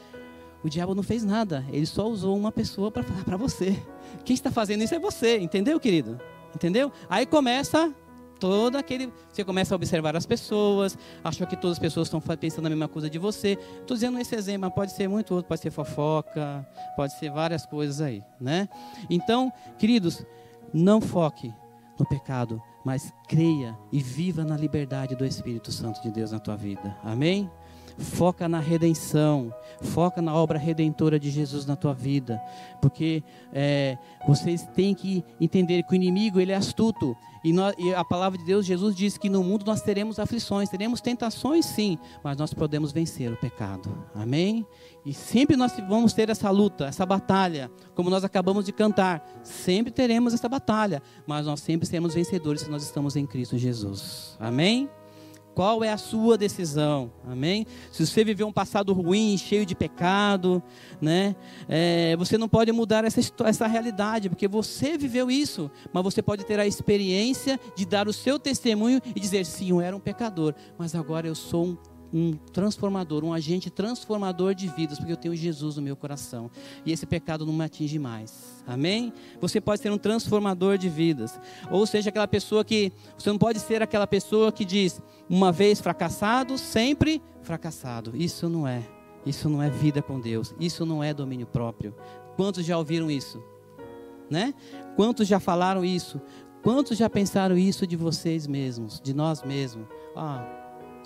o 0.63 0.69
diabo 0.69 0.95
não 0.95 1.03
fez 1.03 1.25
nada. 1.25 1.65
Ele 1.71 1.87
só 1.87 2.09
usou 2.09 2.37
uma 2.37 2.51
pessoa 2.51 2.91
para 2.91 3.03
falar 3.03 3.25
para 3.25 3.37
você. 3.37 3.81
Quem 4.25 4.35
está 4.35 4.51
fazendo 4.51 4.83
isso 4.83 4.95
é 4.95 4.99
você. 4.99 5.39
Entendeu, 5.39 5.79
querido? 5.79 6.21
Entendeu? 6.55 6.91
Aí 7.09 7.25
começa 7.25 7.95
todo 8.39 8.77
aquele. 8.77 9.13
Você 9.33 9.45
começa 9.45 9.75
a 9.75 9.77
observar 9.77 10.17
as 10.17 10.27
pessoas, 10.27 10.97
acha 11.23 11.47
que 11.47 11.57
todas 11.57 11.77
as 11.77 11.79
pessoas 11.79 12.09
estão 12.09 12.21
pensando 12.21 12.67
a 12.67 12.71
mesma 12.71 12.89
coisa 12.89 13.09
de 13.09 13.19
você. 13.19 13.59
Estou 13.81 13.95
dizendo 13.95 14.19
esse 14.19 14.35
exemplo, 14.35 14.63
mas 14.63 14.75
pode 14.75 14.93
ser 14.93 15.09
muito 15.09 15.35
outro, 15.35 15.49
pode 15.49 15.61
ser 15.61 15.71
fofoca, 15.71 16.67
pode 16.97 17.19
ser 17.19 17.31
várias 17.31 17.67
coisas 17.67 18.01
aí, 18.01 18.23
né? 18.41 18.69
Então, 19.09 19.53
queridos, 19.79 20.25
não 20.73 21.01
foque 21.01 21.53
no 21.99 22.07
pecado, 22.07 22.63
mas 22.85 23.13
creia 23.29 23.77
e 23.91 24.01
viva 24.01 24.45
na 24.45 24.57
liberdade 24.57 25.17
do 25.17 25.25
Espírito 25.25 25.73
Santo 25.73 26.01
de 26.03 26.11
Deus 26.11 26.33
na 26.33 26.39
tua 26.39 26.57
vida. 26.57 26.97
Amém? 27.03 27.51
Foca 27.99 28.49
na 28.49 28.61
redenção, 28.61 29.53
foca 29.81 30.21
na 30.21 30.35
obra 30.35 30.59
redentora 30.59 31.19
de 31.19 31.31
Jesus 31.31 31.65
na 31.65 31.77
tua 31.77 31.95
vida, 31.95 32.41
porque 32.81 33.23
é, 33.53 33.97
vocês 34.27 34.63
têm 34.75 34.95
que 34.95 35.25
entender 35.41 35.83
que 35.83 35.93
o 35.93 35.97
inimigo 35.97 36.39
ele 36.39 36.53
é 36.53 36.57
astuto 36.57 37.17
e, 37.47 37.53
nós, 37.53 37.77
e, 37.79 37.95
a 37.95 38.05
palavra 38.05 38.37
de 38.37 38.45
Deus, 38.45 38.67
Jesus 38.67 38.97
diz 38.97 39.17
que 39.17 39.29
no 39.29 39.45
mundo 39.45 39.65
nós 39.65 39.81
teremos 39.81 40.19
aflições, 40.19 40.69
teremos 40.69 41.01
tentações 41.01 41.65
sim, 41.65 41.97
mas 42.25 42.37
nós 42.37 42.53
podemos 42.53 42.91
vencer 42.91 43.33
o 43.33 43.37
pecado. 43.37 44.05
Amém? 44.17 44.67
E 45.05 45.15
sempre 45.15 45.57
nós 45.57 45.73
vamos 45.89 46.13
ter 46.13 46.29
essa 46.29 46.51
luta, 46.51 46.87
essa 46.87 47.07
batalha, 47.07 47.71
como 47.95 48.11
nós 48.11 48.25
acabamos 48.25 48.65
de 48.65 48.73
cantar. 48.73 49.25
Sempre 49.45 49.93
teremos 49.93 50.35
essa 50.35 50.49
batalha, 50.49 51.01
mas 51.25 51.47
nós 51.47 51.61
sempre 51.61 51.87
seremos 51.87 52.15
vencedores 52.15 52.63
se 52.63 52.69
nós 52.69 52.83
estamos 52.83 53.15
em 53.15 53.25
Cristo 53.25 53.57
Jesus. 53.57 54.37
Amém? 54.41 54.91
Qual 55.57 55.83
é 55.83 55.91
a 55.91 55.97
sua 55.97 56.37
decisão? 56.37 57.11
Amém? 57.27 57.67
Se 57.91 58.07
você 58.07 58.23
viveu 58.23 58.47
um 58.47 58.53
passado 58.53 58.93
ruim, 58.93 59.39
cheio 59.39 59.65
de 59.65 59.75
pecado, 59.75 60.63
né? 61.01 61.35
É, 61.67 62.15
você 62.19 62.37
não 62.37 62.47
pode 62.47 62.71
mudar 62.73 63.07
essa, 63.07 63.21
essa 63.43 63.67
realidade, 63.67 64.29
porque 64.29 64.47
você 64.47 64.99
viveu 64.99 65.31
isso, 65.31 65.71
mas 65.95 66.05
você 66.05 66.21
pode 66.21 66.45
ter 66.45 66.61
a 66.61 66.67
experiência 66.67 67.59
de 67.75 67.87
dar 67.87 68.07
o 68.07 68.13
seu 68.13 68.39
testemunho 68.39 69.01
e 69.15 69.19
dizer: 69.19 69.47
sim, 69.47 69.71
eu 69.71 69.81
era 69.81 69.97
um 69.97 70.01
pecador, 70.01 70.55
mas 70.77 70.95
agora 70.95 71.27
eu 71.27 71.35
sou 71.35 71.65
um 71.65 71.79
um 72.13 72.33
transformador, 72.53 73.25
um 73.25 73.33
agente 73.33 73.71
transformador 73.71 74.55
de 74.55 74.69
vidas, 74.69 74.99
porque 74.99 75.13
eu 75.13 75.17
tenho 75.17 75.35
Jesus 75.35 75.77
no 75.77 75.83
meu 75.83 75.97
coração. 75.97 76.51
E 76.85 76.93
esse 76.93 77.07
pecado 77.07 77.45
não 77.45 77.53
me 77.53 77.65
atinge 77.65 77.99
mais. 77.99 78.63
Amém? 78.67 79.13
Você 79.41 79.61
pode 79.61 79.81
ser 79.81 79.91
um 79.91 79.99
transformador 79.99 80.79
de 80.79 80.89
vidas. 80.89 81.39
Ou 81.71 81.87
seja, 81.87 82.11
aquela 82.11 82.29
pessoa 82.29 82.65
que. 82.65 82.93
Você 83.19 83.31
não 83.31 83.39
pode 83.39 83.61
ser 83.61 83.83
aquela 83.83 84.07
pessoa 84.07 84.51
que 84.53 84.65
diz, 84.65 85.01
uma 85.29 85.53
vez 85.53 85.81
fracassado, 85.81 86.57
sempre 86.59 87.23
fracassado. 87.43 88.17
Isso 88.17 88.49
não 88.49 88.67
é. 88.67 88.83
Isso 89.25 89.49
não 89.49 89.63
é 89.63 89.69
vida 89.69 90.01
com 90.01 90.21
Deus. 90.21 90.55
Isso 90.61 90.87
não 90.87 91.03
é 91.03 91.13
domínio 91.13 91.47
próprio. 91.47 91.95
Quantos 92.37 92.65
já 92.65 92.79
ouviram 92.79 93.11
isso? 93.11 93.43
Né? 94.31 94.55
Quantos 94.95 95.27
já 95.27 95.41
falaram 95.41 95.85
isso? 95.85 96.21
Quantos 96.63 96.99
já 96.99 97.09
pensaram 97.09 97.57
isso 97.57 97.87
de 97.87 97.95
vocês 97.95 98.47
mesmos, 98.47 99.01
de 99.01 99.15
nós 99.15 99.43
mesmos? 99.43 99.87
Ah, 100.17 100.45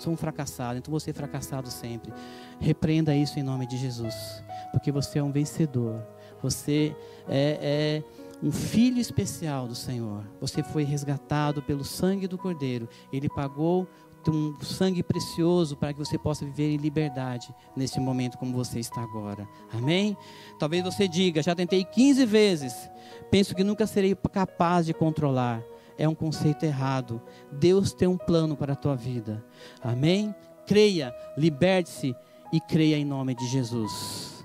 sou 0.01 0.11
um 0.11 0.17
fracassado, 0.17 0.79
então 0.79 0.91
você 0.91 1.11
é 1.11 1.13
fracassado 1.13 1.69
sempre. 1.69 2.11
Repreenda 2.59 3.15
isso 3.15 3.39
em 3.39 3.43
nome 3.43 3.67
de 3.67 3.77
Jesus, 3.77 4.43
porque 4.71 4.91
você 4.91 5.19
é 5.19 5.23
um 5.23 5.31
vencedor. 5.31 6.03
Você 6.41 6.95
é, 7.29 8.01
é 8.01 8.03
um 8.43 8.51
filho 8.51 8.99
especial 8.99 9.67
do 9.67 9.75
Senhor. 9.75 10.25
Você 10.39 10.63
foi 10.63 10.83
resgatado 10.83 11.61
pelo 11.61 11.83
sangue 11.83 12.27
do 12.27 12.37
Cordeiro. 12.37 12.89
Ele 13.13 13.29
pagou 13.29 13.87
um 14.27 14.59
sangue 14.61 15.01
precioso 15.01 15.75
para 15.75 15.93
que 15.93 15.99
você 15.99 16.17
possa 16.17 16.45
viver 16.45 16.71
em 16.71 16.77
liberdade 16.77 17.53
nesse 17.75 17.99
momento 17.99 18.37
como 18.37 18.53
você 18.53 18.79
está 18.79 19.01
agora. 19.01 19.47
Amém? 19.71 20.17
Talvez 20.59 20.83
você 20.83 21.07
diga, 21.07 21.41
já 21.41 21.55
tentei 21.55 21.83
15 21.83 22.25
vezes, 22.25 22.89
penso 23.31 23.55
que 23.55 23.63
nunca 23.63 23.87
serei 23.87 24.15
capaz 24.15 24.85
de 24.85 24.93
controlar 24.93 25.63
é 26.01 26.09
um 26.09 26.15
conceito 26.15 26.65
errado. 26.65 27.21
Deus 27.51 27.93
tem 27.93 28.07
um 28.07 28.17
plano 28.17 28.57
para 28.57 28.73
a 28.73 28.75
tua 28.75 28.95
vida. 28.95 29.45
Amém? 29.83 30.33
Creia, 30.65 31.13
liberte-se 31.37 32.15
e 32.51 32.59
creia 32.59 32.97
em 32.97 33.05
nome 33.05 33.35
de 33.35 33.47
Jesus. 33.47 34.43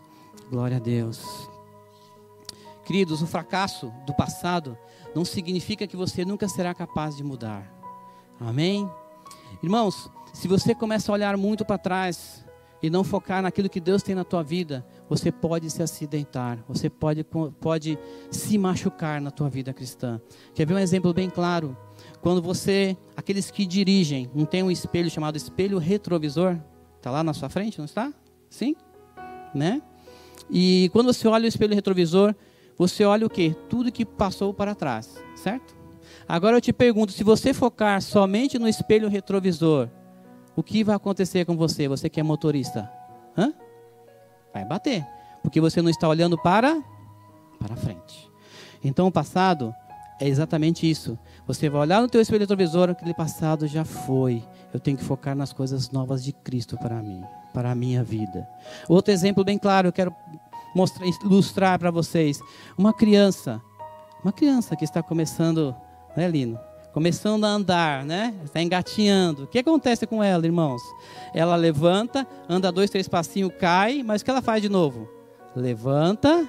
Glória 0.51 0.77
a 0.77 0.81
Deus. 0.81 1.25
Queridos, 2.85 3.23
o 3.23 3.27
fracasso 3.27 3.91
do 4.07 4.13
passado 4.15 4.77
não 5.15 5.25
significa 5.25 5.87
que 5.87 5.97
você 5.97 6.27
nunca 6.27 6.47
será 6.47 6.75
capaz 6.75 7.17
de 7.17 7.25
mudar. 7.25 7.73
Amém? 8.39 8.87
Irmãos, 9.63 10.11
se 10.35 10.47
você 10.47 10.75
começa 10.75 11.11
a 11.11 11.15
olhar 11.15 11.39
muito 11.39 11.65
para 11.65 11.79
trás 11.79 12.45
e 12.83 12.91
não 12.91 13.03
focar 13.03 13.41
naquilo 13.41 13.71
que 13.71 13.81
Deus 13.81 14.03
tem 14.03 14.15
na 14.15 14.25
tua 14.25 14.43
vida, 14.43 14.87
você 15.09 15.31
pode 15.31 15.71
se 15.71 15.83
acidentar, 15.83 16.65
você 16.69 16.91
pode, 16.91 17.25
pode 17.61 17.99
se 18.31 18.59
machucar 18.59 19.21
na 19.21 19.31
tua 19.31 19.49
vida 19.49 19.73
cristã. 19.73 20.21
Quer 20.55 20.67
ver 20.67 20.75
um 20.75 20.79
exemplo 20.79 21.13
bem 21.15 21.31
claro? 21.31 21.77
Quando 22.21 22.43
você, 22.43 22.97
aqueles 23.17 23.51
que 23.51 23.67
dirigem, 23.67 24.31
não 24.35 24.45
tem 24.45 24.63
um 24.63 24.71
espelho 24.71 25.11
chamado 25.11 25.37
espelho 25.37 25.79
retrovisor? 25.79 26.59
Está 26.97 27.11
lá 27.11 27.23
na 27.23 27.33
sua 27.33 27.49
frente, 27.49 27.79
não 27.79 27.85
está? 27.85 28.13
Sim? 28.51 28.75
Né? 29.55 29.81
E 30.51 30.91
quando 30.93 31.13
você 31.13 31.29
olha 31.29 31.45
o 31.45 31.49
espelho 31.49 31.75
retrovisor, 31.75 32.35
você 32.77 33.05
olha 33.05 33.27
o 33.27 33.31
que? 33.31 33.55
Tudo 33.69 33.93
que 33.93 34.05
passou 34.05 34.53
para 34.53 34.75
trás, 34.75 35.23
certo? 35.35 35.77
Agora 36.29 36.57
eu 36.57 36.61
te 36.61 36.73
pergunto, 36.73 37.13
se 37.13 37.23
você 37.23 37.55
focar 37.55 38.03
somente 38.03 38.59
no 38.59 38.69
espelho 38.69 39.09
retrovisor, 39.09 39.89
o 40.55 40.63
que 40.63 40.83
vai 40.83 40.97
acontecer 40.97 41.45
com 41.45 41.57
você? 41.57 41.87
Você 41.87 42.09
que 42.09 42.19
é 42.19 42.23
motorista? 42.23 42.91
Hã? 43.37 43.53
Vai 44.57 44.65
bater, 44.65 45.07
porque 45.43 45.61
você 45.61 45.83
não 45.83 45.91
está 45.91 46.09
olhando 46.09 46.39
para 46.39 46.83
para 47.59 47.77
frente. 47.77 48.31
Então 48.83 49.07
o 49.07 49.13
passado 49.13 49.75
é 50.19 50.27
exatamente 50.27 50.89
isso. 50.89 51.19
Você 51.47 51.69
vai 51.69 51.83
olhar 51.83 52.01
no 52.01 52.09
teu 52.09 52.23
espelho 52.23 52.41
retrovisor, 52.41 52.89
aquele 52.89 53.13
passado 53.13 53.67
já 53.67 53.85
foi. 53.85 54.43
Eu 54.73 54.81
tenho 54.81 54.97
que 54.97 55.05
focar 55.05 55.37
nas 55.37 55.53
coisas 55.53 55.91
novas 55.91 56.25
de 56.25 56.33
Cristo 56.33 56.79
para 56.79 57.03
mim, 57.03 57.23
para 57.53 57.71
a 57.71 57.75
minha 57.75 58.03
vida. 58.03 58.49
Outro 58.89 59.13
exemplo 59.13 59.45
bem 59.45 59.59
claro, 59.59 59.89
eu 59.89 59.93
quero 59.93 60.15
mostrar, 60.75 61.07
ilustrar 61.23 61.79
para 61.79 61.91
vocês. 61.91 62.41
Uma 62.79 62.95
criança, 62.95 63.61
uma 64.25 64.33
criança 64.33 64.75
que 64.75 64.85
está 64.85 65.03
começando, 65.03 65.77
né, 66.17 66.27
Lino? 66.29 66.59
Começando 66.97 67.45
a 67.45 67.49
andar, 67.49 68.07
né? 68.07 68.35
Está 68.43 68.63
engatinhando. 68.63 69.45
O 69.45 69.47
que 69.47 69.59
acontece 69.59 70.07
com 70.07 70.25
ela, 70.25 70.47
irmãos? 70.47 70.81
Ela 71.35 71.55
levanta, 71.55 72.27
anda 72.49 72.73
dois, 72.73 72.89
três 72.89 73.07
passinhos, 73.07 73.53
cai, 73.61 74.03
mas 74.03 74.23
o 74.23 74.25
que 74.25 74.31
ela 74.31 74.41
faz 74.41 74.63
de 74.63 74.71
novo? 74.71 75.07
Levanta 75.55 76.49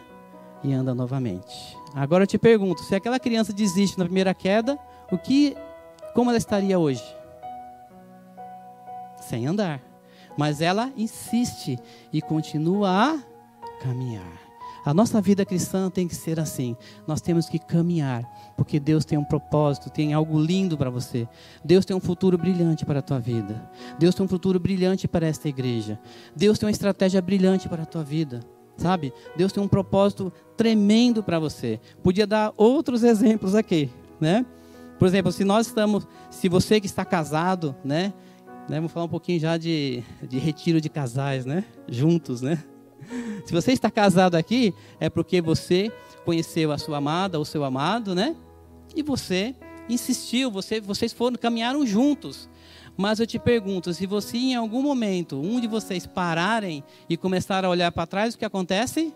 e 0.64 0.72
anda 0.72 0.96
novamente. 0.96 1.78
Agora 1.94 2.24
eu 2.24 2.28
te 2.28 2.38
pergunto, 2.38 2.82
se 2.84 2.96
aquela 2.96 3.20
criança 3.20 3.52
desiste 3.52 4.00
na 4.00 4.06
primeira 4.06 4.34
queda, 4.34 4.80
o 5.12 5.18
que, 5.18 5.54
como 6.16 6.30
ela 6.30 6.38
estaria 6.38 6.80
hoje? 6.80 7.04
Sem 9.20 9.48
andar. 9.48 9.82
Mas 10.38 10.62
ela 10.62 10.94
insiste 10.96 11.78
e 12.14 12.22
continua 12.22 12.90
a 12.90 13.84
caminhar. 13.84 14.47
A 14.88 14.94
nossa 14.94 15.20
vida 15.20 15.46
cristã 15.46 15.90
tem 15.90 16.08
que 16.08 16.16
ser 16.16 16.40
assim. 16.40 16.74
Nós 17.06 17.20
temos 17.20 17.50
que 17.50 17.60
caminhar, 17.60 18.24
porque 18.56 18.80
Deus 18.80 19.04
tem 19.04 19.18
um 19.18 19.24
propósito, 19.24 19.90
tem 19.90 20.14
algo 20.14 20.40
lindo 20.40 20.78
para 20.78 20.90
você. 20.90 21.28
Deus 21.62 21.84
tem 21.84 21.94
um 21.94 22.00
futuro 22.00 22.38
brilhante 22.38 22.86
para 22.86 23.00
a 23.00 23.02
tua 23.02 23.20
vida. 23.20 23.70
Deus 24.00 24.16
tem 24.16 24.26
um 24.26 24.30
futuro 24.30 24.58
brilhante 24.62 25.06
para 25.06 25.28
esta 25.28 25.50
igreja. 25.50 26.00
Deus 26.34 26.58
tem 26.58 26.68
uma 26.68 26.72
estratégia 26.72 27.22
brilhante 27.22 27.68
para 27.68 27.84
a 27.84 27.86
tua 27.86 28.02
vida. 28.02 28.40
Sabe? 28.78 29.12
Deus 29.36 29.52
tem 29.52 29.62
um 29.62 29.68
propósito 29.68 30.32
tremendo 30.56 31.22
para 31.22 31.38
você. 31.38 31.82
Podia 32.02 32.26
dar 32.26 32.54
outros 32.56 33.04
exemplos 33.04 33.56
aqui, 33.56 33.90
né? 34.22 34.46
Por 34.98 35.06
exemplo, 35.06 35.34
se 35.34 35.44
nós 35.44 35.68
estamos, 35.68 36.08
se 36.32 36.48
você 36.48 36.80
que 36.80 36.88
está 36.88 37.04
casado, 37.04 37.76
né? 37.84 38.14
né 38.70 38.78
vamos 38.78 38.94
falar 38.94 39.06
um 39.06 39.10
pouquinho 39.10 39.38
já 39.38 39.58
de, 39.58 40.02
de 40.30 40.40
retiro 40.40 40.80
de 40.80 40.88
casais, 40.88 41.46
né? 41.46 41.66
Juntos, 41.90 42.42
né? 42.42 42.64
Se 43.46 43.54
você 43.54 43.72
está 43.72 43.90
casado 43.90 44.36
aqui, 44.36 44.74
é 45.00 45.10
porque 45.10 45.42
você 45.42 45.92
conheceu 46.26 46.72
a 46.72 46.78
sua 46.78 46.98
amada, 46.98 47.40
o 47.40 47.46
seu 47.46 47.64
amado, 47.64 48.14
né? 48.14 48.36
E 48.96 49.02
você 49.02 49.56
insistiu, 49.90 50.52
você, 50.52 50.82
vocês 50.82 51.14
foram, 51.14 51.38
caminharam 51.38 51.86
juntos. 51.86 52.50
Mas 52.98 53.20
eu 53.20 53.28
te 53.28 53.38
pergunto, 53.38 53.94
se 53.94 54.06
você 54.06 54.38
em 54.38 54.56
algum 54.56 54.82
momento, 54.82 55.40
um 55.40 55.60
de 55.60 55.68
vocês 55.68 56.06
pararem 56.08 56.84
e 57.08 57.16
começar 57.16 57.64
a 57.64 57.70
olhar 57.70 57.92
para 57.92 58.08
trás, 58.08 58.34
o 58.34 58.38
que 58.38 58.46
acontece? 58.46 59.14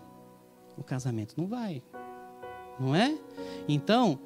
O 0.76 0.82
casamento 0.82 1.34
não 1.36 1.46
vai. 1.46 1.82
Não 2.78 2.94
é? 2.94 3.16
Então, 3.68 4.18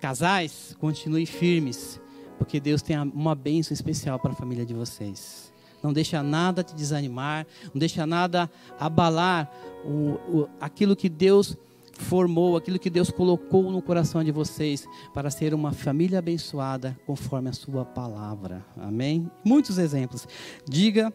casais, 0.00 0.76
continuem 0.78 1.26
firmes, 1.26 2.00
porque 2.38 2.60
Deus 2.60 2.82
tem 2.82 2.98
uma 2.98 3.34
bênção 3.34 3.72
especial 3.72 4.18
para 4.18 4.32
a 4.32 4.36
família 4.36 4.66
de 4.66 4.74
vocês. 4.74 5.52
Não 5.82 5.92
deixa 5.92 6.22
nada 6.22 6.62
te 6.62 6.74
desanimar, 6.74 7.46
não 7.72 7.78
deixa 7.78 8.06
nada 8.06 8.50
abalar 8.78 9.50
o, 9.84 10.18
o, 10.28 10.48
aquilo 10.60 10.96
que 10.96 11.08
Deus 11.08 11.56
formou, 11.92 12.56
aquilo 12.56 12.78
que 12.78 12.88
Deus 12.88 13.10
colocou 13.10 13.70
no 13.70 13.82
coração 13.82 14.22
de 14.22 14.30
vocês 14.30 14.86
para 15.12 15.30
ser 15.30 15.52
uma 15.52 15.72
família 15.72 16.20
abençoada 16.20 16.98
conforme 17.06 17.50
a 17.50 17.52
sua 17.52 17.84
palavra. 17.84 18.64
Amém? 18.76 19.30
Muitos 19.44 19.78
exemplos. 19.78 20.26
Diga 20.66 21.12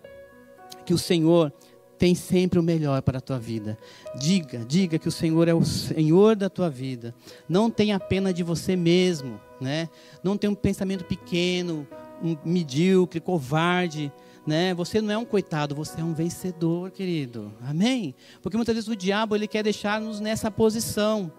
que 0.85 0.93
o 0.93 0.97
Senhor 0.97 1.53
tem 1.97 2.13
sempre 2.13 2.59
o 2.59 2.63
melhor 2.63 3.01
para 3.01 3.19
a 3.19 3.21
tua 3.21 3.39
vida. 3.39 3.77
Diga, 4.19 4.65
diga 4.65 4.99
que 4.99 5.07
o 5.07 5.11
Senhor 5.11 5.47
é 5.47 5.53
o 5.53 5.63
Senhor 5.63 6.35
da 6.35 6.49
tua 6.49 6.69
vida. 6.69 7.15
Não 7.47 7.69
tenha 7.69 7.97
pena 7.97 8.33
de 8.33 8.43
você 8.43 8.75
mesmo, 8.75 9.39
né? 9.61 9.87
Não 10.21 10.37
tenha 10.37 10.51
um 10.51 10.55
pensamento 10.55 11.05
pequeno, 11.05 11.87
um 12.21 12.35
medíocre, 12.43 13.21
covarde 13.21 14.11
né? 14.45 14.73
Você 14.73 15.01
não 15.01 15.13
é 15.13 15.17
um 15.17 15.25
coitado, 15.25 15.73
você 15.75 16.01
é 16.01 16.03
um 16.03 16.13
vencedor, 16.13 16.91
querido. 16.91 17.53
Amém? 17.67 18.15
Porque 18.41 18.57
muitas 18.57 18.75
vezes 18.75 18.89
o 18.89 18.95
diabo 18.95 19.35
ele 19.35 19.47
quer 19.47 19.63
deixar-nos 19.63 20.19
nessa 20.19 20.51
posição 20.51 21.31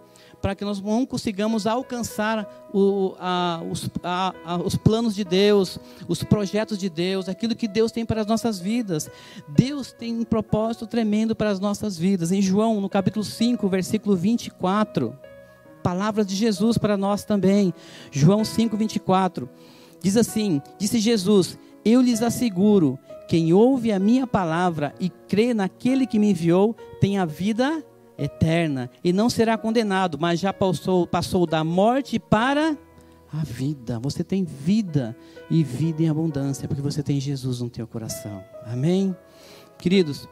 para 0.44 0.54
que 0.54 0.62
nós 0.62 0.78
não 0.78 1.06
consigamos 1.06 1.66
alcançar 1.66 2.68
o, 2.70 3.14
a, 3.18 3.62
os, 3.70 3.88
a, 4.02 4.34
a, 4.44 4.56
os 4.58 4.76
planos 4.76 5.14
de 5.14 5.24
Deus, 5.24 5.78
os 6.06 6.22
projetos 6.22 6.76
de 6.76 6.90
Deus, 6.90 7.30
aquilo 7.30 7.54
que 7.54 7.66
Deus 7.66 7.90
tem 7.90 8.04
para 8.04 8.20
as 8.20 8.26
nossas 8.26 8.58
vidas. 8.58 9.08
Deus 9.48 9.90
tem 9.90 10.14
um 10.14 10.22
propósito 10.22 10.86
tremendo 10.86 11.34
para 11.34 11.48
as 11.48 11.58
nossas 11.58 11.96
vidas. 11.96 12.30
Em 12.30 12.42
João, 12.42 12.78
no 12.78 12.90
capítulo 12.90 13.24
5, 13.24 13.66
versículo 13.70 14.14
24, 14.14 15.18
palavras 15.82 16.26
de 16.26 16.34
Jesus 16.34 16.76
para 16.76 16.96
nós 16.96 17.24
também. 17.24 17.72
João 18.10 18.44
5, 18.44 18.76
24. 18.76 19.48
Diz 20.02 20.14
assim: 20.14 20.60
Disse 20.78 20.98
Jesus: 20.98 21.58
eu 21.84 22.00
lhes 22.00 22.22
asseguro: 22.22 22.98
quem 23.28 23.52
ouve 23.52 23.92
a 23.92 23.98
minha 23.98 24.26
palavra 24.26 24.94
e 25.00 25.08
crê 25.08 25.54
naquele 25.54 26.06
que 26.06 26.18
me 26.18 26.30
enviou, 26.30 26.74
tem 27.00 27.18
a 27.18 27.24
vida 27.24 27.84
eterna 28.16 28.90
e 29.02 29.12
não 29.12 29.28
será 29.28 29.58
condenado, 29.58 30.18
mas 30.20 30.38
já 30.38 30.52
passou, 30.52 31.06
passou 31.06 31.46
da 31.46 31.64
morte 31.64 32.18
para 32.18 32.76
a 33.32 33.44
vida. 33.44 33.98
Você 33.98 34.22
tem 34.22 34.44
vida 34.44 35.16
e 35.50 35.64
vida 35.64 36.02
em 36.02 36.08
abundância, 36.08 36.68
porque 36.68 36.82
você 36.82 37.02
tem 37.02 37.20
Jesus 37.20 37.60
no 37.60 37.68
teu 37.68 37.86
coração. 37.86 38.42
Amém? 38.64 39.14
Queridos, 39.78 40.28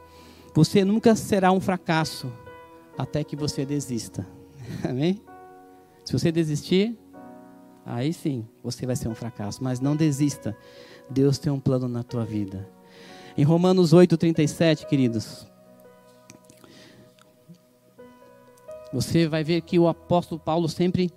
você 0.53 0.85
nunca 0.85 1.15
será 1.15 1.51
um 1.51 1.59
fracasso 1.59 2.31
até 2.97 3.23
que 3.23 3.35
você 3.35 3.65
desista. 3.65 4.25
Amém? 4.87 5.21
Se 6.05 6.13
você 6.13 6.31
desistir, 6.31 6.97
aí 7.85 8.13
sim, 8.13 8.47
você 8.63 8.85
vai 8.85 8.95
ser 8.95 9.09
um 9.09 9.15
fracasso, 9.15 9.63
mas 9.63 9.79
não 9.79 9.95
desista. 9.95 10.55
Deus 11.09 11.37
tem 11.37 11.51
um 11.51 11.59
plano 11.59 11.87
na 11.87 12.03
tua 12.03 12.25
vida. 12.25 12.67
Em 13.37 13.43
Romanos 13.43 13.93
8:37, 13.93 14.85
queridos, 14.85 15.47
você 18.91 19.27
vai 19.27 19.43
ver 19.43 19.61
que 19.61 19.79
o 19.79 19.87
apóstolo 19.87 20.39
Paulo 20.39 20.69
sempre 20.69 21.11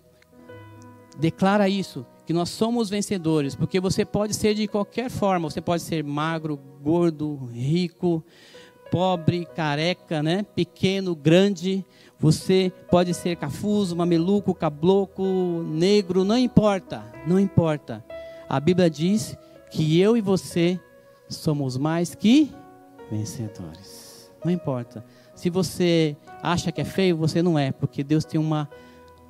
declara 1.18 1.68
isso, 1.68 2.06
que 2.24 2.32
nós 2.32 2.48
somos 2.48 2.88
vencedores, 2.88 3.54
porque 3.54 3.78
você 3.78 4.04
pode 4.04 4.34
ser 4.34 4.54
de 4.54 4.66
qualquer 4.66 5.10
forma, 5.10 5.50
você 5.50 5.60
pode 5.60 5.82
ser 5.82 6.02
magro, 6.02 6.58
gordo, 6.82 7.50
rico, 7.52 8.24
pobre, 8.90 9.44
careca, 9.44 10.22
né? 10.22 10.44
pequeno, 10.54 11.14
grande, 11.14 11.84
você 12.18 12.72
pode 12.90 13.12
ser 13.12 13.36
cafuso, 13.36 13.94
mameluco, 13.94 14.54
cabloco, 14.54 15.22
negro, 15.68 16.24
não 16.24 16.38
importa, 16.38 17.04
não 17.26 17.38
importa. 17.38 18.04
A 18.48 18.58
Bíblia 18.58 18.88
diz 18.88 19.36
que 19.70 20.00
eu 20.00 20.16
e 20.16 20.20
você 20.20 20.80
somos 21.28 21.76
mais 21.76 22.14
que 22.14 22.52
vencedores. 23.10 24.30
Não 24.44 24.52
importa. 24.52 25.04
Se 25.34 25.50
você 25.50 26.16
acha 26.42 26.70
que 26.70 26.80
é 26.80 26.84
feio, 26.84 27.16
você 27.16 27.42
não 27.42 27.58
é, 27.58 27.72
porque 27.72 28.02
Deus 28.04 28.24
tem 28.24 28.40
uma, 28.40 28.68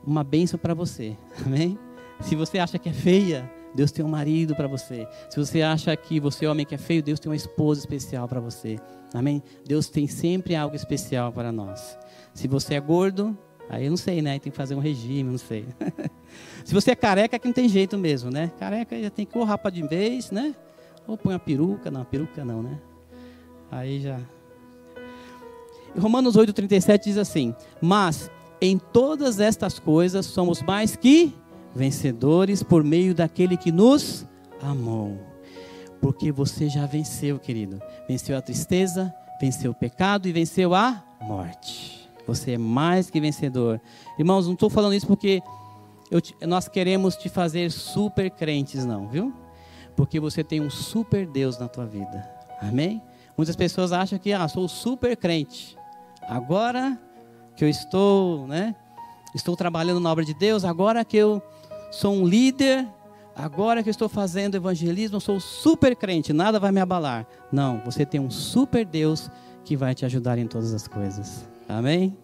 uma 0.04 0.22
bênção 0.22 0.58
para 0.58 0.74
você. 0.74 1.16
Amém? 1.44 1.78
Se 2.20 2.34
você 2.34 2.58
acha 2.58 2.78
que 2.78 2.88
é 2.88 2.92
feia, 2.92 3.50
Deus 3.74 3.92
tem 3.92 4.04
um 4.04 4.08
marido 4.08 4.54
para 4.54 4.66
você. 4.66 5.06
Se 5.28 5.38
você 5.38 5.62
acha 5.62 5.94
que 5.96 6.18
você 6.18 6.46
é 6.46 6.50
homem 6.50 6.64
que 6.64 6.74
é 6.74 6.78
feio, 6.78 7.02
Deus 7.02 7.20
tem 7.20 7.30
uma 7.30 7.36
esposa 7.36 7.80
especial 7.80 8.26
para 8.26 8.40
você. 8.40 8.78
Amém? 9.12 9.42
Deus 9.66 9.88
tem 9.88 10.06
sempre 10.06 10.54
algo 10.54 10.74
especial 10.74 11.32
para 11.32 11.52
nós. 11.52 11.98
Se 12.32 12.48
você 12.48 12.74
é 12.74 12.80
gordo, 12.80 13.36
aí 13.68 13.84
eu 13.84 13.90
não 13.90 13.96
sei, 13.96 14.22
né? 14.22 14.38
Tem 14.38 14.50
que 14.50 14.56
fazer 14.56 14.74
um 14.74 14.80
regime, 14.80 15.30
não 15.30 15.38
sei. 15.38 15.66
Se 16.64 16.74
você 16.74 16.92
é 16.92 16.94
careca, 16.94 17.36
é 17.36 17.38
que 17.38 17.46
não 17.46 17.54
tem 17.54 17.68
jeito 17.68 17.96
mesmo, 17.96 18.30
né? 18.30 18.50
Careca 18.58 19.00
já 19.00 19.10
tem 19.10 19.24
que 19.24 19.36
ou 19.36 19.44
rapa 19.44 19.70
de 19.70 19.82
vez, 19.82 20.30
né? 20.30 20.54
Ou 21.06 21.16
põe 21.16 21.34
a 21.34 21.38
peruca. 21.38 21.90
Não, 21.90 22.04
peruca 22.04 22.44
não, 22.44 22.62
né? 22.62 22.78
Aí 23.70 24.00
já. 24.00 24.20
Romanos 25.98 26.36
8,37 26.36 27.04
diz 27.04 27.18
assim: 27.18 27.54
Mas 27.80 28.30
em 28.60 28.78
todas 28.78 29.40
estas 29.40 29.78
coisas 29.78 30.26
somos 30.26 30.62
mais 30.62 30.96
que 30.96 31.34
vencedores 31.74 32.62
por 32.62 32.82
meio 32.82 33.14
daquele 33.14 33.56
que 33.56 33.70
nos 33.70 34.26
amou. 34.62 35.18
Porque 36.00 36.30
você 36.30 36.68
já 36.68 36.86
venceu, 36.86 37.38
querido. 37.38 37.80
Venceu 38.08 38.36
a 38.36 38.42
tristeza, 38.42 39.14
venceu 39.40 39.72
o 39.72 39.74
pecado 39.74 40.28
e 40.28 40.32
venceu 40.32 40.74
a 40.74 41.02
morte. 41.20 41.95
Você 42.26 42.52
é 42.52 42.58
mais 42.58 43.08
que 43.10 43.20
vencedor. 43.20 43.80
Irmãos, 44.18 44.46
não 44.46 44.54
estou 44.54 44.68
falando 44.68 44.94
isso 44.94 45.06
porque 45.06 45.42
te, 46.22 46.34
nós 46.46 46.68
queremos 46.68 47.16
te 47.16 47.28
fazer 47.28 47.70
super 47.70 48.30
crentes, 48.30 48.84
não, 48.84 49.08
viu? 49.08 49.32
Porque 49.94 50.18
você 50.18 50.42
tem 50.42 50.60
um 50.60 50.70
super 50.70 51.26
Deus 51.26 51.58
na 51.58 51.68
tua 51.68 51.86
vida. 51.86 52.28
Amém? 52.60 53.02
Muitas 53.36 53.56
pessoas 53.56 53.92
acham 53.92 54.18
que, 54.18 54.32
ah, 54.32 54.48
sou 54.48 54.68
super 54.68 55.16
crente. 55.16 55.76
Agora 56.22 56.98
que 57.54 57.64
eu 57.64 57.68
estou, 57.68 58.46
né? 58.46 58.74
Estou 59.34 59.56
trabalhando 59.56 60.00
na 60.00 60.10
obra 60.10 60.24
de 60.24 60.34
Deus, 60.34 60.64
agora 60.64 61.04
que 61.04 61.16
eu 61.16 61.42
sou 61.90 62.14
um 62.14 62.26
líder, 62.26 62.86
agora 63.34 63.82
que 63.82 63.88
eu 63.88 63.92
estou 63.92 64.08
fazendo 64.08 64.56
evangelismo, 64.56 65.20
sou 65.20 65.38
super 65.38 65.94
crente, 65.94 66.32
nada 66.32 66.58
vai 66.58 66.72
me 66.72 66.80
abalar. 66.80 67.26
Não, 67.52 67.80
você 67.84 68.04
tem 68.04 68.18
um 68.18 68.30
super 68.30 68.84
Deus 68.84 69.30
que 69.64 69.76
vai 69.76 69.94
te 69.94 70.04
ajudar 70.04 70.38
em 70.38 70.46
todas 70.46 70.72
as 70.72 70.88
coisas. 70.88 71.46
Amém? 71.68 72.16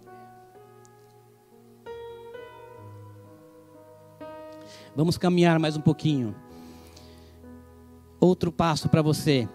Vamos 4.95 5.17
caminhar 5.17 5.59
mais 5.59 5.77
um 5.77 5.81
pouquinho. 5.81 6.35
Outro 8.21 8.53
passo 8.53 8.89
para 8.89 9.03
você. 9.03 9.49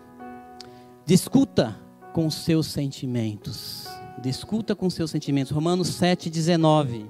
Discuta 1.06 1.80
com 2.12 2.30
seus 2.30 2.68
sentimentos. 2.68 3.88
Discuta 4.22 4.76
com 4.76 4.90
seus 4.90 5.12
sentimentos. 5.12 5.52
Romanos 5.52 5.90
7,19. 5.90 7.08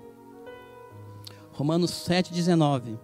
Romanos 1.54 1.92
7,19. 1.92 3.00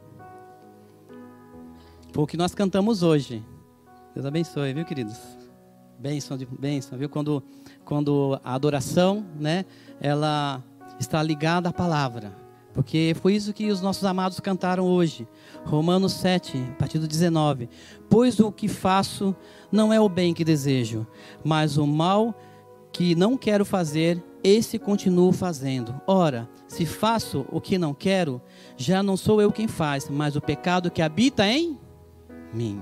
Foi 2.12 2.24
o 2.24 2.28
que 2.28 2.38
nós 2.38 2.54
cantamos 2.54 3.02
hoje. 3.02 3.44
Deus 4.14 4.26
abençoe, 4.26 4.74
viu, 4.74 4.86
queridos? 4.86 5.43
Bênção 6.04 6.38
de 6.38 6.46
bênção, 6.46 6.98
viu? 6.98 7.08
Quando, 7.08 7.42
quando 7.86 8.38
a 8.44 8.54
adoração, 8.54 9.26
né, 9.40 9.64
ela 10.02 10.62
está 11.00 11.24
ligada 11.24 11.70
à 11.70 11.72
palavra. 11.72 12.36
Porque 12.74 13.16
foi 13.22 13.36
isso 13.36 13.54
que 13.54 13.72
os 13.72 13.80
nossos 13.80 14.04
amados 14.04 14.38
cantaram 14.42 14.84
hoje. 14.84 15.26
Romanos 15.64 16.12
7, 16.12 16.62
a 16.72 16.76
partir 16.76 17.00
do 17.00 17.08
19. 17.08 17.70
Pois 18.10 18.38
o 18.42 18.52
que 18.52 18.68
faço 18.68 19.34
não 19.72 19.94
é 19.94 20.02
o 20.02 20.10
bem 20.10 20.34
que 20.34 20.44
desejo, 20.44 21.08
mas 21.42 21.78
o 21.78 21.88
mal 21.88 22.36
que 22.92 23.16
não 23.16 23.38
quero 23.38 23.64
fazer, 23.64 24.22
esse 24.44 24.78
continuo 24.78 25.32
fazendo. 25.32 25.96
Ora, 26.06 26.50
se 26.68 26.86
faço 26.86 27.46
o 27.50 27.62
que 27.62 27.78
não 27.78 27.94
quero, 27.94 28.42
já 28.76 29.02
não 29.02 29.16
sou 29.16 29.42
eu 29.42 29.54
quem 29.54 29.70
faz, 29.70 30.10
mas 30.10 30.36
o 30.36 30.42
pecado 30.42 30.92
que 30.92 31.02
habita 31.02 31.48
em 31.48 31.80
mim. 32.54 32.82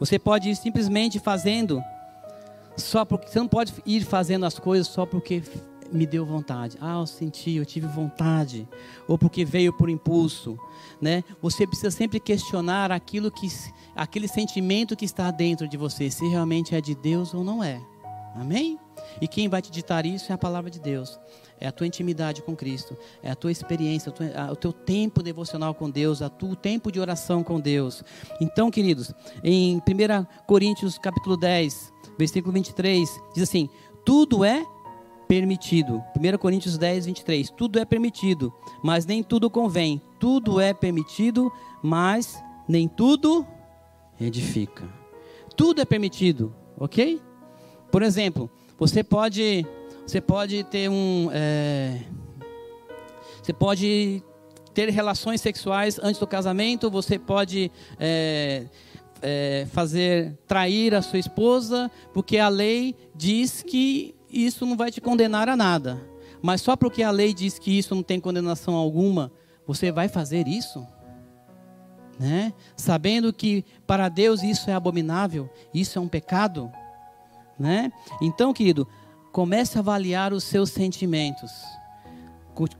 Você 0.00 0.18
pode 0.18 0.50
ir 0.50 0.56
simplesmente 0.56 1.20
fazendo, 1.20 1.80
só 2.78 3.04
porque 3.04 3.28
você 3.28 3.38
não 3.38 3.48
pode 3.48 3.74
ir 3.84 4.04
fazendo 4.04 4.46
as 4.46 4.58
coisas 4.58 4.86
só 4.88 5.04
porque 5.04 5.42
me 5.90 6.06
deu 6.06 6.24
vontade. 6.24 6.76
Ah, 6.80 6.98
eu 7.00 7.06
senti, 7.06 7.56
eu 7.56 7.64
tive 7.64 7.86
vontade, 7.86 8.68
ou 9.06 9.18
porque 9.18 9.44
veio 9.44 9.72
por 9.72 9.88
impulso, 9.88 10.58
né? 11.00 11.24
Você 11.40 11.66
precisa 11.66 11.90
sempre 11.90 12.20
questionar 12.20 12.92
aquilo 12.92 13.30
que, 13.30 13.48
aquele 13.96 14.28
sentimento 14.28 14.96
que 14.96 15.04
está 15.04 15.30
dentro 15.30 15.66
de 15.66 15.76
você, 15.76 16.10
se 16.10 16.26
realmente 16.28 16.74
é 16.74 16.80
de 16.80 16.94
Deus 16.94 17.34
ou 17.34 17.42
não 17.42 17.62
é. 17.62 17.80
Amém? 18.34 18.78
E 19.20 19.26
quem 19.26 19.48
vai 19.48 19.60
te 19.60 19.70
ditar 19.70 20.06
isso 20.06 20.30
é 20.30 20.34
a 20.34 20.38
palavra 20.38 20.70
de 20.70 20.78
Deus. 20.78 21.18
É 21.60 21.66
a 21.66 21.72
tua 21.72 21.86
intimidade 21.86 22.40
com 22.42 22.54
Cristo. 22.54 22.96
É 23.20 23.30
a 23.30 23.34
tua 23.34 23.50
experiência, 23.50 24.12
o 24.52 24.56
teu 24.56 24.72
tempo 24.72 25.22
devocional 25.22 25.74
com 25.74 25.90
Deus, 25.90 26.20
o 26.20 26.30
teu 26.30 26.54
tempo 26.54 26.92
de 26.92 27.00
oração 27.00 27.42
com 27.42 27.58
Deus. 27.58 28.04
Então, 28.40 28.70
queridos, 28.70 29.12
em 29.42 29.78
1 29.78 29.80
Coríntios 30.46 30.98
capítulo 30.98 31.36
10, 31.36 31.92
versículo 32.18 32.52
23, 32.52 33.08
diz 33.32 33.42
assim: 33.44 33.68
tudo 34.04 34.44
é 34.44 34.66
permitido. 35.28 36.02
1 36.16 36.38
Coríntios 36.38 36.78
10, 36.78 37.06
23. 37.06 37.50
Tudo 37.50 37.78
é 37.78 37.84
permitido, 37.84 38.52
mas 38.82 39.04
nem 39.04 39.22
tudo 39.22 39.50
convém. 39.50 40.00
Tudo 40.18 40.60
é 40.60 40.72
permitido, 40.72 41.52
mas 41.82 42.42
nem 42.66 42.88
tudo 42.88 43.46
edifica. 44.20 44.88
Tudo 45.54 45.80
é 45.80 45.84
permitido, 45.84 46.54
ok? 46.78 47.20
Por 47.90 48.02
exemplo, 48.02 48.50
você 48.78 49.04
pode, 49.04 49.66
você 50.06 50.20
pode 50.20 50.64
ter 50.64 50.88
um, 50.88 51.28
é, 51.32 52.00
você 53.42 53.52
pode 53.52 54.22
ter 54.74 54.88
relações 54.90 55.40
sexuais 55.40 55.98
antes 56.02 56.20
do 56.20 56.26
casamento. 56.26 56.90
Você 56.90 57.18
pode 57.18 57.70
é, 57.98 58.66
é, 59.22 59.66
fazer 59.72 60.38
trair 60.46 60.94
a 60.94 61.02
sua 61.02 61.18
esposa, 61.18 61.90
porque 62.12 62.38
a 62.38 62.48
lei 62.48 62.94
diz 63.14 63.62
que 63.62 64.14
isso 64.30 64.66
não 64.66 64.76
vai 64.76 64.90
te 64.90 65.00
condenar 65.00 65.48
a 65.48 65.56
nada. 65.56 66.00
Mas 66.42 66.60
só 66.60 66.76
porque 66.76 67.02
a 67.02 67.10
lei 67.10 67.34
diz 67.34 67.58
que 67.58 67.76
isso 67.76 67.94
não 67.94 68.02
tem 68.02 68.20
condenação 68.20 68.74
alguma, 68.74 69.32
você 69.66 69.90
vai 69.90 70.08
fazer 70.08 70.46
isso? 70.46 70.86
Né? 72.18 72.52
Sabendo 72.76 73.32
que 73.32 73.64
para 73.86 74.08
Deus 74.08 74.42
isso 74.42 74.70
é 74.70 74.74
abominável, 74.74 75.48
isso 75.72 75.98
é 75.98 76.02
um 76.02 76.08
pecado 76.08 76.70
né? 77.58 77.90
Então, 78.20 78.52
querido, 78.52 78.86
comece 79.32 79.76
a 79.76 79.80
avaliar 79.80 80.32
os 80.32 80.44
seus 80.44 80.70
sentimentos. 80.70 81.50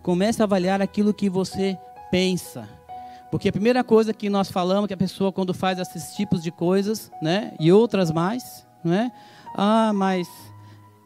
Comece 0.02 0.40
a 0.40 0.44
avaliar 0.44 0.80
aquilo 0.80 1.12
que 1.12 1.28
você 1.28 1.76
pensa. 2.10 2.68
Porque 3.30 3.48
a 3.48 3.52
primeira 3.52 3.84
coisa 3.84 4.14
que 4.14 4.30
nós 4.30 4.50
falamos 4.50 4.88
que 4.88 4.94
a 4.94 4.96
pessoa 4.96 5.32
quando 5.32 5.52
faz 5.52 5.78
esses 5.78 6.14
tipos 6.14 6.42
de 6.42 6.50
coisas, 6.50 7.10
né, 7.20 7.52
e 7.60 7.70
outras 7.70 8.10
mais, 8.10 8.66
né? 8.82 9.12
Ah, 9.54 9.92
mas 9.92 10.28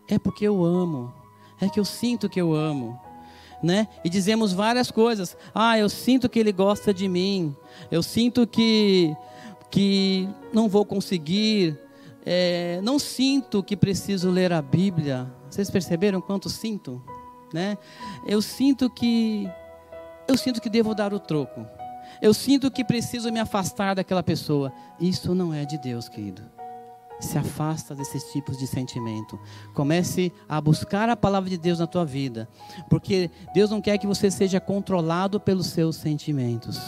é 0.09 0.19
porque 0.19 0.47
eu 0.47 0.65
amo. 0.65 1.13
É 1.61 1.69
que 1.69 1.81
eu 1.81 1.85
sinto 1.85 2.29
que 2.29 2.41
eu 2.41 2.55
amo. 2.55 2.99
Né? 3.63 3.87
E 4.05 4.11
dizemos 4.11 4.53
várias 4.53 4.91
coisas. 4.91 5.37
Ah, 5.55 5.79
eu 5.79 5.89
sinto 5.89 6.29
que 6.29 6.39
ele 6.39 6.51
gosta 6.51 6.93
de 6.93 7.09
mim. 7.09 7.55
Eu 7.91 8.03
sinto 8.03 8.47
que 8.47 9.17
que 9.71 10.29
não 10.53 10.69
vou 10.69 10.85
conseguir, 10.85 11.79
é, 12.27 12.79
não 12.83 12.99
sinto 12.99 13.63
que 13.63 13.75
preciso 13.75 14.31
ler 14.31 14.53
a 14.53 14.61
Bíblia. 14.61 15.33
Vocês 15.49 15.71
perceberam 15.71 16.21
quanto 16.21 16.51
sinto? 16.51 17.03
Né? 17.55 17.79
Eu 18.27 18.43
sinto 18.43 18.91
que 18.91 19.49
eu 20.29 20.37
sinto 20.37 20.61
que 20.61 20.69
devo 20.69 20.95
dar 20.95 21.15
o 21.15 21.19
troco. 21.19 21.67
Eu 22.23 22.33
sinto 22.33 22.71
que 22.71 22.85
preciso 22.85 23.33
me 23.33 23.41
afastar 23.41 23.97
daquela 23.97 24.23
pessoa. 24.23 24.73
Isso 25.01 25.35
não 25.35 25.53
é 25.53 25.65
de 25.65 25.77
Deus, 25.77 26.09
querido. 26.09 26.41
Se 27.19 27.37
afasta 27.37 27.97
desses 27.97 28.23
tipos 28.31 28.57
de 28.57 28.67
sentimento. 28.69 29.37
Comece 29.75 30.33
a 30.49 30.61
buscar 30.61 31.09
a 31.09 31.17
palavra 31.17 31.51
de 31.51 31.59
Deus 31.59 31.81
na 31.81 31.87
tua 31.87 32.05
vida, 32.05 32.49
porque 32.89 33.29
Deus 33.53 33.71
não 33.71 33.81
quer 33.81 33.99
que 33.99 34.07
você 34.07 34.31
seja 34.31 34.61
controlado 34.61 35.41
pelos 35.41 35.67
seus 35.67 35.97
sentimentos. 35.97 36.81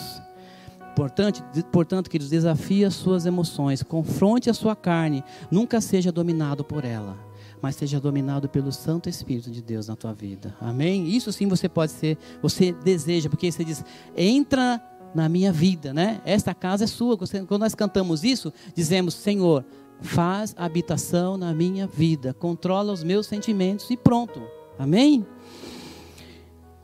Portanto, 0.95 1.45
portanto, 1.73 2.09
queridos, 2.09 2.31
desafie 2.31 2.85
as 2.85 2.95
suas 2.95 3.27
emoções, 3.27 3.83
confronte 3.83 4.49
a 4.49 4.55
sua 4.55 4.77
carne, 4.77 5.25
nunca 5.51 5.81
seja 5.81 6.13
dominado 6.13 6.63
por 6.63 6.85
ela, 6.85 7.19
mas 7.61 7.75
seja 7.75 7.99
dominado 7.99 8.49
pelo 8.49 8.71
Santo 8.71 9.09
Espírito 9.09 9.51
de 9.51 9.61
Deus 9.61 9.89
na 9.89 9.97
tua 9.97 10.13
vida. 10.13 10.55
Amém? 10.61 11.09
Isso 11.09 11.33
sim 11.33 11.49
você 11.49 11.69
pode 11.69 11.91
ser, 11.91 12.17
você 12.41 12.73
deseja, 12.73 13.29
porque 13.29 13.51
você 13.51 13.65
diz, 13.65 13.85
entra 14.17 14.81
na 15.15 15.29
minha 15.29 15.53
vida, 15.53 15.95
né? 15.95 16.21
Esta 16.25 16.55
casa 16.55 16.85
é 16.85 16.87
sua. 16.87 17.17
Quando 17.17 17.61
nós 17.61 17.75
cantamos 17.75 18.25
isso, 18.25 18.53
dizemos, 18.75 19.15
Senhor, 19.15 19.65
faz 20.01 20.55
habitação 20.59 21.37
na 21.37 21.55
minha 21.55 21.87
vida, 21.87 22.35
controla 22.35 22.93
os 22.93 23.03
meus 23.03 23.27
sentimentos 23.27 23.89
e 23.91 23.97
pronto. 23.97 24.43
Amém? 24.79 25.25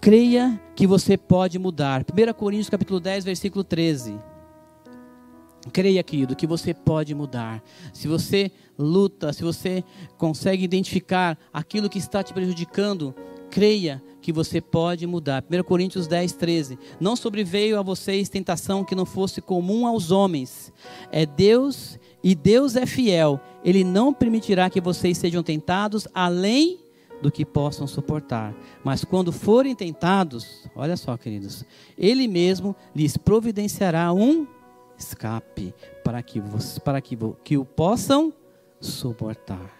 Creia 0.01 0.59
que 0.75 0.87
você 0.87 1.19
pode 1.19 1.59
mudar. 1.59 2.03
1 2.03 2.33
Coríntios 2.33 2.71
capítulo 2.71 3.01
10, 3.01 3.25
versículo 3.25 3.62
13. 3.62 4.19
Creia, 5.73 6.03
querido, 6.03 6.35
que 6.35 6.47
você 6.47 6.73
pode 6.73 7.14
mudar. 7.14 7.62
Se 7.93 8.09
você 8.09 8.51
luta, 8.79 9.31
se 9.33 9.43
você 9.43 9.85
consegue 10.16 10.64
identificar 10.64 11.37
aquilo 11.53 11.90
que 11.90 11.99
está 11.99 12.23
te 12.23 12.33
prejudicando, 12.33 13.14
creia 13.51 14.03
que 14.20 14.33
você 14.33 14.61
pode 14.61 15.06
mudar. 15.06 15.44
1 15.50 15.62
Coríntios 15.64 16.06
10, 16.06 16.33
13. 16.35 16.78
Não 17.00 17.16
sobreveio 17.16 17.78
a 17.78 17.83
vocês 17.83 18.28
tentação 18.28 18.85
que 18.85 18.94
não 18.94 19.06
fosse 19.06 19.40
comum 19.40 19.87
aos 19.87 20.11
homens. 20.11 20.72
É 21.11 21.24
Deus 21.24 21.98
e 22.22 22.35
Deus 22.35 22.76
é 22.76 22.87
fiel. 22.87 23.40
Ele 23.64 23.85
não 23.85 24.12
permitirá 24.12 24.68
que 24.68 24.80
vocês 24.80 25.18
sejam 25.18 25.42
tentados 25.42 26.06
além 26.14 26.78
do 27.20 27.30
que 27.30 27.44
possam 27.44 27.87
suportar. 27.87 28.54
Mas 28.83 29.04
quando 29.04 29.33
forem 29.33 29.74
tentados, 29.74 30.66
olha 30.74 30.96
só, 30.96 31.16
queridos, 31.16 31.64
Ele 31.96 32.26
mesmo 32.26 32.74
lhes 32.94 33.16
providenciará 33.16 34.12
um 34.12 34.46
escape 34.98 35.74
para 36.04 36.22
que, 36.22 36.42
para 36.85 37.00
que, 37.00 37.16
que 37.44 37.56
o 37.56 37.64
possam 37.64 38.33
suportar. 38.80 39.78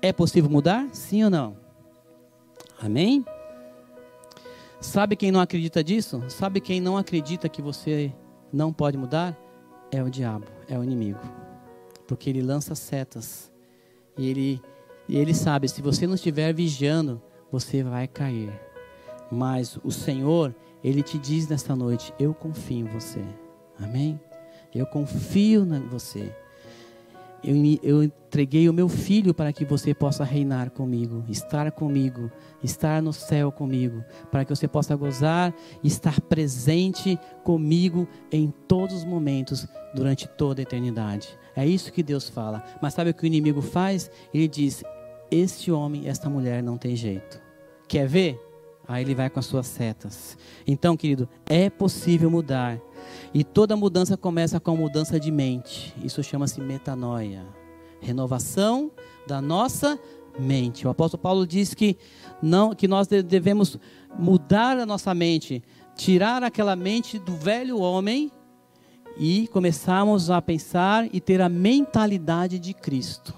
É 0.00 0.12
possível 0.12 0.50
mudar? 0.50 0.88
Sim 0.92 1.24
ou 1.24 1.30
não? 1.30 1.56
Amém? 2.80 3.24
Sabe 4.80 5.16
quem 5.16 5.30
não 5.30 5.40
acredita 5.40 5.82
disso? 5.82 6.22
Sabe 6.28 6.60
quem 6.60 6.80
não 6.80 6.96
acredita 6.96 7.48
que 7.48 7.60
você 7.60 8.12
não 8.52 8.72
pode 8.72 8.96
mudar? 8.96 9.36
É 9.90 10.02
o 10.02 10.10
diabo, 10.10 10.46
é 10.68 10.78
o 10.78 10.84
inimigo. 10.84 11.20
Porque 12.06 12.30
ele 12.30 12.42
lança 12.42 12.74
setas. 12.74 13.50
E 14.16 14.28
ele, 14.28 14.62
e 15.08 15.16
ele 15.16 15.34
sabe, 15.34 15.68
se 15.68 15.82
você 15.82 16.06
não 16.06 16.14
estiver 16.14 16.52
vigiando, 16.52 17.20
você 17.50 17.82
vai 17.82 18.06
cair. 18.06 18.52
Mas 19.30 19.78
o 19.84 19.90
Senhor, 19.90 20.54
Ele 20.82 21.02
te 21.02 21.18
diz 21.18 21.48
nesta 21.48 21.76
noite: 21.76 22.12
Eu 22.18 22.32
confio 22.34 22.78
em 22.78 22.84
você. 22.84 23.22
Amém? 23.78 24.18
Eu 24.74 24.86
confio 24.86 25.62
em 25.62 25.86
você. 25.88 26.34
Eu, 27.42 27.54
eu, 27.82 28.02
entreguei 28.02 28.68
o 28.68 28.72
meu 28.72 28.88
filho 28.88 29.32
para 29.32 29.52
que 29.52 29.64
você 29.64 29.94
possa 29.94 30.24
reinar 30.24 30.70
comigo, 30.70 31.24
estar 31.28 31.70
comigo, 31.70 32.30
estar 32.62 33.00
no 33.00 33.12
céu 33.12 33.52
comigo, 33.52 34.04
para 34.30 34.44
que 34.44 34.54
você 34.54 34.66
possa 34.66 34.96
gozar 34.96 35.54
e 35.82 35.86
estar 35.86 36.20
presente 36.20 37.18
comigo 37.44 38.08
em 38.32 38.52
todos 38.66 38.96
os 38.96 39.04
momentos, 39.04 39.66
durante 39.94 40.26
toda 40.28 40.60
a 40.60 40.64
eternidade. 40.64 41.28
É 41.54 41.66
isso 41.66 41.92
que 41.92 42.02
Deus 42.02 42.28
fala. 42.28 42.62
Mas 42.82 42.94
sabe 42.94 43.10
o 43.10 43.14
que 43.14 43.24
o 43.24 43.26
inimigo 43.26 43.62
faz? 43.62 44.10
Ele 44.34 44.48
diz: 44.48 44.82
Este 45.30 45.70
homem, 45.70 46.08
esta 46.08 46.28
mulher 46.28 46.62
não 46.62 46.76
tem 46.76 46.94
jeito. 46.96 47.40
Quer 47.86 48.06
ver? 48.06 48.47
Aí 48.88 49.04
ele 49.04 49.14
vai 49.14 49.28
com 49.28 49.38
as 49.38 49.44
suas 49.44 49.66
setas. 49.66 50.38
Então, 50.66 50.96
querido, 50.96 51.28
é 51.44 51.68
possível 51.68 52.30
mudar. 52.30 52.80
E 53.34 53.44
toda 53.44 53.76
mudança 53.76 54.16
começa 54.16 54.58
com 54.58 54.70
a 54.70 54.74
mudança 54.74 55.20
de 55.20 55.30
mente. 55.30 55.94
Isso 56.02 56.22
chama-se 56.24 56.58
metanoia. 56.58 57.44
Renovação 58.00 58.90
da 59.26 59.42
nossa 59.42 59.98
mente. 60.40 60.86
O 60.86 60.90
apóstolo 60.90 61.22
Paulo 61.22 61.46
diz 61.46 61.74
que 61.74 61.98
não 62.40 62.74
que 62.74 62.88
nós 62.88 63.06
devemos 63.06 63.78
mudar 64.18 64.78
a 64.78 64.86
nossa 64.86 65.12
mente, 65.14 65.62
tirar 65.94 66.42
aquela 66.42 66.74
mente 66.74 67.18
do 67.18 67.36
velho 67.36 67.78
homem 67.78 68.32
e 69.18 69.48
começarmos 69.48 70.30
a 70.30 70.40
pensar 70.40 71.06
e 71.12 71.20
ter 71.20 71.42
a 71.42 71.48
mentalidade 71.48 72.58
de 72.58 72.72
Cristo. 72.72 73.34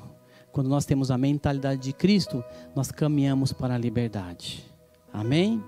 Quando 0.53 0.69
nós 0.69 0.85
temos 0.85 1.11
a 1.11 1.19
mentalidade 1.19 1.81
de 1.81 1.93
Cristo, 1.93 2.45
nós 2.77 2.93
caminhamos 2.93 3.53
para 3.53 3.75
a 3.75 3.79
liberdade. 3.79 4.70
Amém? 5.13 5.63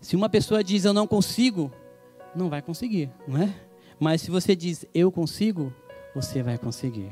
Se 0.00 0.16
uma 0.16 0.28
pessoa 0.28 0.64
diz 0.64 0.84
eu 0.84 0.92
não 0.92 1.06
consigo, 1.06 1.70
não 2.34 2.48
vai 2.48 2.62
conseguir, 2.62 3.10
não 3.26 3.42
é? 3.42 3.54
Mas 3.98 4.22
se 4.22 4.30
você 4.30 4.54
diz 4.54 4.86
eu 4.94 5.10
consigo, 5.10 5.72
você 6.14 6.42
vai 6.42 6.56
conseguir. 6.56 7.10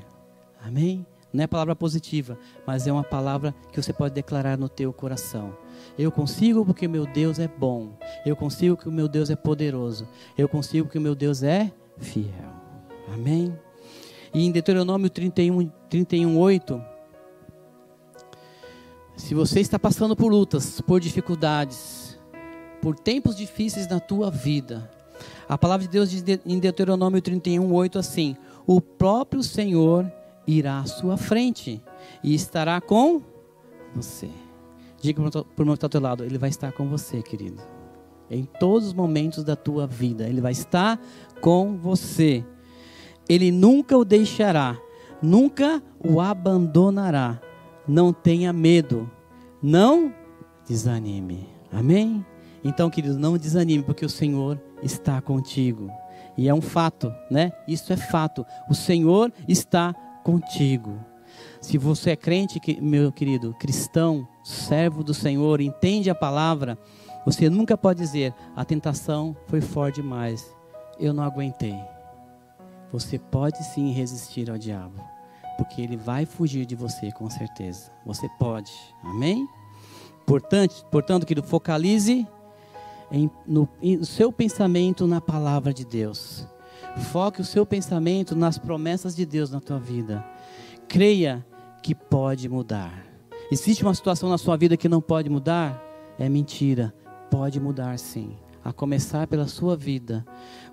Amém? 0.62 1.04
Não 1.32 1.44
é 1.44 1.46
palavra 1.46 1.76
positiva, 1.76 2.38
mas 2.66 2.86
é 2.86 2.92
uma 2.92 3.04
palavra 3.04 3.54
que 3.70 3.82
você 3.82 3.92
pode 3.92 4.14
declarar 4.14 4.56
no 4.56 4.68
teu 4.68 4.92
coração. 4.92 5.54
Eu 5.98 6.10
consigo 6.10 6.64
porque 6.64 6.88
meu 6.88 7.04
Deus 7.04 7.38
é 7.38 7.48
bom. 7.48 7.90
Eu 8.24 8.34
consigo 8.34 8.76
porque 8.76 8.88
o 8.88 8.92
meu 8.92 9.08
Deus 9.08 9.28
é 9.28 9.36
poderoso. 9.36 10.08
Eu 10.38 10.48
consigo 10.48 10.86
porque 10.86 10.98
o 10.98 11.02
meu 11.02 11.14
Deus 11.14 11.42
é 11.42 11.70
fiel. 11.98 12.52
Amém? 13.12 13.54
E 14.32 14.46
em 14.46 14.50
Deuteronômio 14.50 15.10
31, 15.10 15.70
31 15.90 16.38
8, 16.38 16.82
se 19.16 19.34
você 19.34 19.60
está 19.60 19.78
passando 19.78 20.14
por 20.14 20.30
lutas, 20.30 20.80
por 20.80 21.00
dificuldades, 21.00 22.18
por 22.82 22.98
tempos 22.98 23.34
difíceis 23.34 23.88
na 23.88 23.98
tua 23.98 24.30
vida, 24.30 24.90
a 25.48 25.56
palavra 25.56 25.86
de 25.86 25.92
Deus 25.92 26.10
diz 26.10 26.22
em 26.44 26.58
Deuteronômio 26.58 27.20
31, 27.22 27.72
8 27.72 27.98
assim: 27.98 28.36
O 28.66 28.80
próprio 28.80 29.42
Senhor 29.42 30.10
irá 30.46 30.80
à 30.80 30.86
sua 30.86 31.16
frente 31.16 31.82
e 32.22 32.34
estará 32.34 32.80
com 32.80 33.22
você. 33.94 34.28
Diga 35.00 35.22
para 35.22 35.40
o 35.40 35.46
irmão 35.58 35.74
que 35.74 35.78
está 35.78 35.86
ao 35.86 35.90
teu 35.90 36.00
lado: 36.00 36.24
Ele 36.24 36.38
vai 36.38 36.50
estar 36.50 36.72
com 36.72 36.86
você, 36.88 37.22
querido. 37.22 37.62
Em 38.30 38.44
todos 38.44 38.88
os 38.88 38.94
momentos 38.94 39.44
da 39.44 39.56
tua 39.56 39.86
vida, 39.86 40.28
Ele 40.28 40.40
vai 40.40 40.52
estar 40.52 41.00
com 41.40 41.76
você. 41.78 42.44
Ele 43.28 43.50
nunca 43.50 43.96
o 43.96 44.04
deixará, 44.04 44.76
nunca 45.22 45.82
o 46.04 46.20
abandonará. 46.20 47.40
Não 47.86 48.12
tenha 48.12 48.52
medo, 48.52 49.10
não 49.62 50.12
desanime. 50.66 51.48
Amém? 51.72 52.24
Então, 52.64 52.90
querido, 52.90 53.18
não 53.18 53.38
desanime, 53.38 53.84
porque 53.84 54.04
o 54.04 54.10
Senhor 54.10 54.60
está 54.82 55.20
contigo. 55.20 55.90
E 56.36 56.48
é 56.48 56.54
um 56.54 56.60
fato, 56.60 57.12
né? 57.30 57.52
Isso 57.66 57.92
é 57.92 57.96
fato. 57.96 58.44
O 58.68 58.74
Senhor 58.74 59.32
está 59.48 59.94
contigo. 60.24 60.98
Se 61.60 61.78
você 61.78 62.10
é 62.10 62.16
crente, 62.16 62.60
meu 62.80 63.12
querido, 63.12 63.54
cristão, 63.54 64.26
servo 64.44 65.02
do 65.02 65.14
Senhor, 65.14 65.60
entende 65.60 66.10
a 66.10 66.14
palavra, 66.14 66.78
você 67.24 67.50
nunca 67.50 67.76
pode 67.76 68.00
dizer: 68.00 68.34
a 68.54 68.64
tentação 68.64 69.36
foi 69.46 69.60
forte 69.60 70.00
demais, 70.00 70.54
eu 70.98 71.12
não 71.12 71.24
aguentei. 71.24 71.76
Você 72.92 73.18
pode 73.18 73.62
sim 73.64 73.90
resistir 73.92 74.50
ao 74.50 74.56
diabo, 74.56 75.02
porque 75.56 75.80
ele 75.80 75.96
vai 75.96 76.26
fugir 76.26 76.66
de 76.66 76.74
você 76.74 77.10
com 77.12 77.28
certeza. 77.30 77.90
Você 78.04 78.28
pode, 78.38 78.72
amém? 79.02 79.48
Portanto, 80.26 80.84
portanto 80.90 81.26
querido, 81.26 81.46
focalize 81.46 82.26
em, 83.10 83.30
no, 83.46 83.68
em, 83.80 84.02
seu 84.04 84.32
pensamento 84.32 85.06
na 85.06 85.20
palavra 85.20 85.72
de 85.72 85.84
Deus. 85.84 86.46
Foque 87.12 87.40
o 87.40 87.44
seu 87.44 87.64
pensamento 87.64 88.34
nas 88.34 88.58
promessas 88.58 89.14
de 89.14 89.24
Deus 89.24 89.50
na 89.50 89.60
tua 89.60 89.78
vida. 89.78 90.24
Creia 90.88 91.44
que 91.82 91.94
pode 91.94 92.48
mudar. 92.48 93.04
Existe 93.50 93.84
uma 93.84 93.94
situação 93.94 94.28
na 94.28 94.38
sua 94.38 94.56
vida 94.56 94.76
que 94.76 94.88
não 94.88 95.00
pode 95.00 95.28
mudar? 95.28 95.80
É 96.18 96.28
mentira. 96.28 96.92
Pode 97.30 97.60
mudar 97.60 97.98
sim. 97.98 98.36
A 98.64 98.72
começar 98.72 99.26
pela 99.26 99.46
sua 99.46 99.76
vida. 99.76 100.26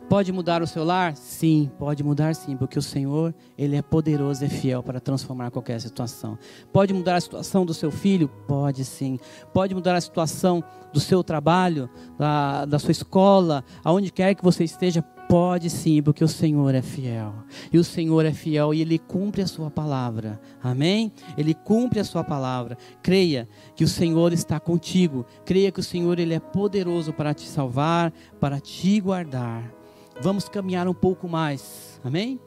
Pode 0.09 0.31
mudar 0.31 0.61
o 0.61 0.67
seu 0.67 0.83
lar? 0.83 1.15
Sim, 1.15 1.71
pode 1.79 2.03
mudar 2.03 2.35
sim, 2.35 2.55
porque 2.55 2.77
o 2.77 2.81
Senhor, 2.81 3.33
Ele 3.57 3.75
é 3.75 3.81
poderoso 3.81 4.45
e 4.45 4.49
fiel 4.49 4.83
para 4.83 4.99
transformar 4.99 5.49
qualquer 5.49 5.79
situação. 5.81 6.37
Pode 6.71 6.93
mudar 6.93 7.15
a 7.15 7.21
situação 7.21 7.65
do 7.65 7.73
seu 7.73 7.89
filho? 7.89 8.27
Pode 8.47 8.85
sim. 8.85 9.17
Pode 9.53 9.73
mudar 9.73 9.95
a 9.95 10.01
situação 10.01 10.63
do 10.91 10.99
seu 10.99 11.23
trabalho, 11.23 11.89
da, 12.17 12.65
da 12.65 12.77
sua 12.77 12.91
escola, 12.91 13.63
aonde 13.83 14.11
quer 14.11 14.35
que 14.35 14.43
você 14.43 14.63
esteja? 14.63 15.01
Pode 15.01 15.69
sim, 15.69 16.03
porque 16.03 16.23
o 16.23 16.27
Senhor 16.27 16.75
é 16.75 16.81
fiel. 16.81 17.33
E 17.71 17.79
o 17.79 17.83
Senhor 17.83 18.23
é 18.23 18.33
fiel 18.33 18.71
e 18.71 18.81
Ele 18.81 18.99
cumpre 18.99 19.41
a 19.41 19.47
sua 19.47 19.71
palavra. 19.71 20.39
Amém? 20.61 21.11
Ele 21.35 21.55
cumpre 21.55 21.99
a 21.99 22.03
sua 22.03 22.23
palavra. 22.23 22.77
Creia 23.01 23.49
que 23.75 23.83
o 23.83 23.87
Senhor 23.87 24.31
está 24.31 24.59
contigo. 24.59 25.25
Creia 25.43 25.71
que 25.71 25.79
o 25.79 25.83
Senhor 25.83 26.19
Ele 26.19 26.35
é 26.35 26.39
poderoso 26.39 27.11
para 27.13 27.33
te 27.33 27.47
salvar, 27.47 28.13
para 28.39 28.59
te 28.59 28.99
guardar 28.99 29.82
vamos 30.21 30.47
caminhar 30.49 30.87
um 30.87 30.93
pouco 30.93 31.27
mais. 31.27 31.99
Amém? 32.03 32.39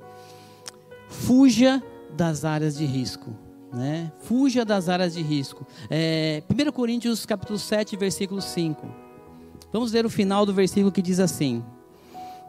Fuja 1.09 1.83
das 2.15 2.45
áreas 2.45 2.77
de 2.77 2.85
risco. 2.85 3.31
Né? 3.73 4.13
Fuja 4.21 4.65
das 4.65 4.89
áreas 4.89 5.15
de 5.15 5.23
risco. 5.23 5.67
É, 5.91 6.43
1 6.51 6.73
Coríntios 6.73 7.27
capítulo 7.27 7.59
7, 7.59 7.97
versículo 7.97 8.41
5. 8.41 8.87
Vamos 9.73 9.93
ler 9.93 10.07
o 10.07 10.11
final 10.11 10.47
do 10.47 10.55
versículo 10.55 10.93
que 10.93 11.03
diz 11.03 11.21
assim. 11.21 11.63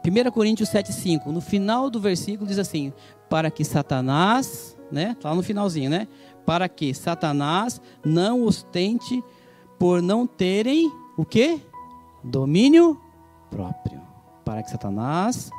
1 0.04 0.30
Coríntios 0.30 0.68
7, 0.68 0.92
5. 0.92 1.32
No 1.32 1.40
final 1.40 1.90
do 1.90 2.00
versículo 2.00 2.48
diz 2.48 2.58
assim: 2.58 2.92
Para 3.28 3.50
que 3.50 3.64
Satanás, 3.64 4.76
né? 4.90 5.16
Tá 5.20 5.30
lá 5.30 5.34
no 5.34 5.42
finalzinho, 5.42 5.90
né? 5.90 6.08
Para 6.46 6.68
que 6.68 6.94
Satanás 6.94 7.80
não 8.04 8.44
ostente 8.44 9.22
por 9.78 10.00
não 10.00 10.26
terem 10.26 10.90
o 11.16 11.24
que? 11.24 11.60
Domínio 12.24 12.98
próprio 13.50 13.97
para 14.48 14.62
que 14.62 14.70
Satanás 14.70 15.50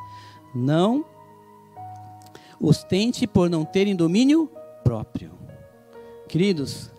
não 0.53 1.05
ostente 2.59 3.27
por 3.27 3.47
não 3.47 3.63
terem 3.63 3.95
domínio 3.95 4.49
próprio. 4.83 5.31
Queridos, 6.27 6.89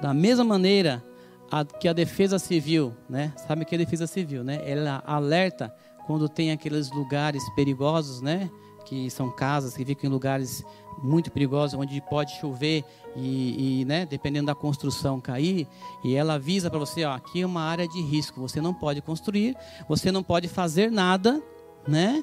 da 0.00 0.14
mesma 0.14 0.44
maneira 0.44 1.04
a, 1.50 1.64
que 1.64 1.88
a 1.88 1.92
defesa 1.92 2.38
civil, 2.38 2.94
né? 3.08 3.32
Sabe 3.36 3.64
que 3.64 3.74
a 3.74 3.78
defesa 3.78 4.06
civil, 4.06 4.44
né? 4.44 4.62
Ela 4.64 5.02
alerta 5.04 5.74
quando 6.06 6.28
tem 6.28 6.52
aqueles 6.52 6.92
lugares 6.92 7.42
perigosos, 7.56 8.22
né? 8.22 8.48
Que 8.84 9.10
são 9.10 9.30
casas 9.30 9.76
que 9.76 9.84
ficam 9.84 10.08
em 10.08 10.12
lugares 10.12 10.64
muito 11.02 11.30
perigosos, 11.30 11.78
onde 11.78 12.00
pode 12.00 12.32
chover 12.38 12.84
e, 13.16 13.80
e 13.80 13.84
né, 13.84 14.06
dependendo 14.06 14.46
da 14.46 14.54
construção 14.54 15.20
cair, 15.20 15.66
e 16.04 16.14
ela 16.14 16.34
avisa 16.34 16.70
para 16.70 16.78
você, 16.78 17.04
ó, 17.04 17.12
aqui 17.12 17.42
é 17.42 17.46
uma 17.46 17.62
área 17.62 17.86
de 17.86 18.00
risco, 18.00 18.40
você 18.40 18.60
não 18.60 18.72
pode 18.72 19.00
construir, 19.00 19.56
você 19.88 20.10
não 20.12 20.22
pode 20.22 20.48
fazer 20.48 20.90
nada, 20.90 21.42
né? 21.86 22.22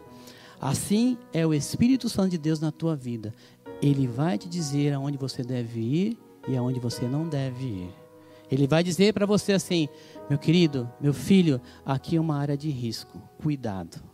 Assim 0.62 1.18
é 1.34 1.46
o 1.46 1.54
Espírito 1.54 2.10
Santo 2.10 2.30
de 2.30 2.38
Deus 2.38 2.60
na 2.60 2.72
tua 2.72 2.96
vida. 2.96 3.34
Ele 3.82 4.08
vai 4.08 4.38
te 4.38 4.50
dizer 4.50 4.94
aonde 4.94 5.18
você 5.18 5.42
deve 5.42 5.80
ir 5.80 6.18
e 6.48 6.58
aonde 6.58 6.80
você 6.80 7.08
não 7.08 7.28
deve 7.28 7.66
ir. 7.66 7.96
Ele 8.52 8.68
vai 8.68 8.84
dizer 8.84 9.14
para 9.14 9.26
você 9.26 9.54
assim: 9.54 9.88
meu 10.30 10.38
querido, 10.38 10.92
meu 11.00 11.14
filho, 11.14 11.62
aqui 11.86 12.18
é 12.18 12.22
uma 12.22 12.38
área 12.38 12.58
de 12.58 12.70
risco, 12.70 13.22
cuidado. 13.42 14.09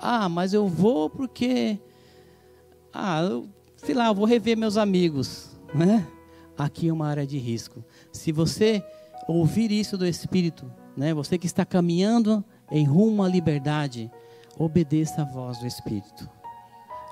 Ah, 0.00 0.28
mas 0.28 0.52
eu 0.52 0.68
vou 0.68 1.08
porque 1.08 1.78
ah, 2.98 3.20
eu, 3.20 3.46
sei 3.76 3.94
lá, 3.94 4.06
eu 4.06 4.14
vou 4.14 4.24
rever 4.24 4.56
meus 4.56 4.78
amigos, 4.78 5.50
né? 5.74 6.06
Aqui 6.56 6.88
é 6.88 6.92
uma 6.92 7.06
área 7.06 7.26
de 7.26 7.36
risco. 7.36 7.84
Se 8.10 8.32
você 8.32 8.82
ouvir 9.28 9.70
isso 9.70 9.98
do 9.98 10.06
Espírito, 10.06 10.70
né? 10.96 11.12
Você 11.12 11.36
que 11.36 11.46
está 11.46 11.64
caminhando 11.64 12.42
em 12.70 12.84
rumo 12.84 13.22
à 13.22 13.28
liberdade, 13.28 14.10
obedeça 14.58 15.22
a 15.22 15.24
voz 15.24 15.58
do 15.58 15.66
Espírito. 15.66 16.26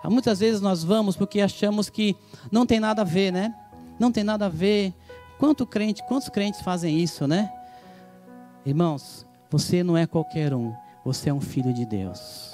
Muitas 0.04 0.40
vezes 0.40 0.60
nós 0.60 0.82
vamos 0.82 1.16
porque 1.16 1.40
achamos 1.40 1.90
que 1.90 2.16
não 2.50 2.64
tem 2.64 2.80
nada 2.80 3.02
a 3.02 3.04
ver, 3.04 3.30
né? 3.30 3.54
Não 3.98 4.10
tem 4.10 4.24
nada 4.24 4.46
a 4.46 4.50
ver. 4.50 4.94
Quanto 5.38 5.66
crente, 5.66 6.02
quantos 6.06 6.30
crentes 6.30 6.62
fazem 6.62 6.98
isso, 6.98 7.26
né? 7.26 7.52
Irmãos, 8.64 9.26
você 9.50 9.82
não 9.82 9.96
é 9.96 10.06
qualquer 10.06 10.54
um. 10.54 10.74
Você 11.04 11.28
é 11.28 11.34
um 11.34 11.40
filho 11.40 11.74
de 11.74 11.84
Deus. 11.84 12.53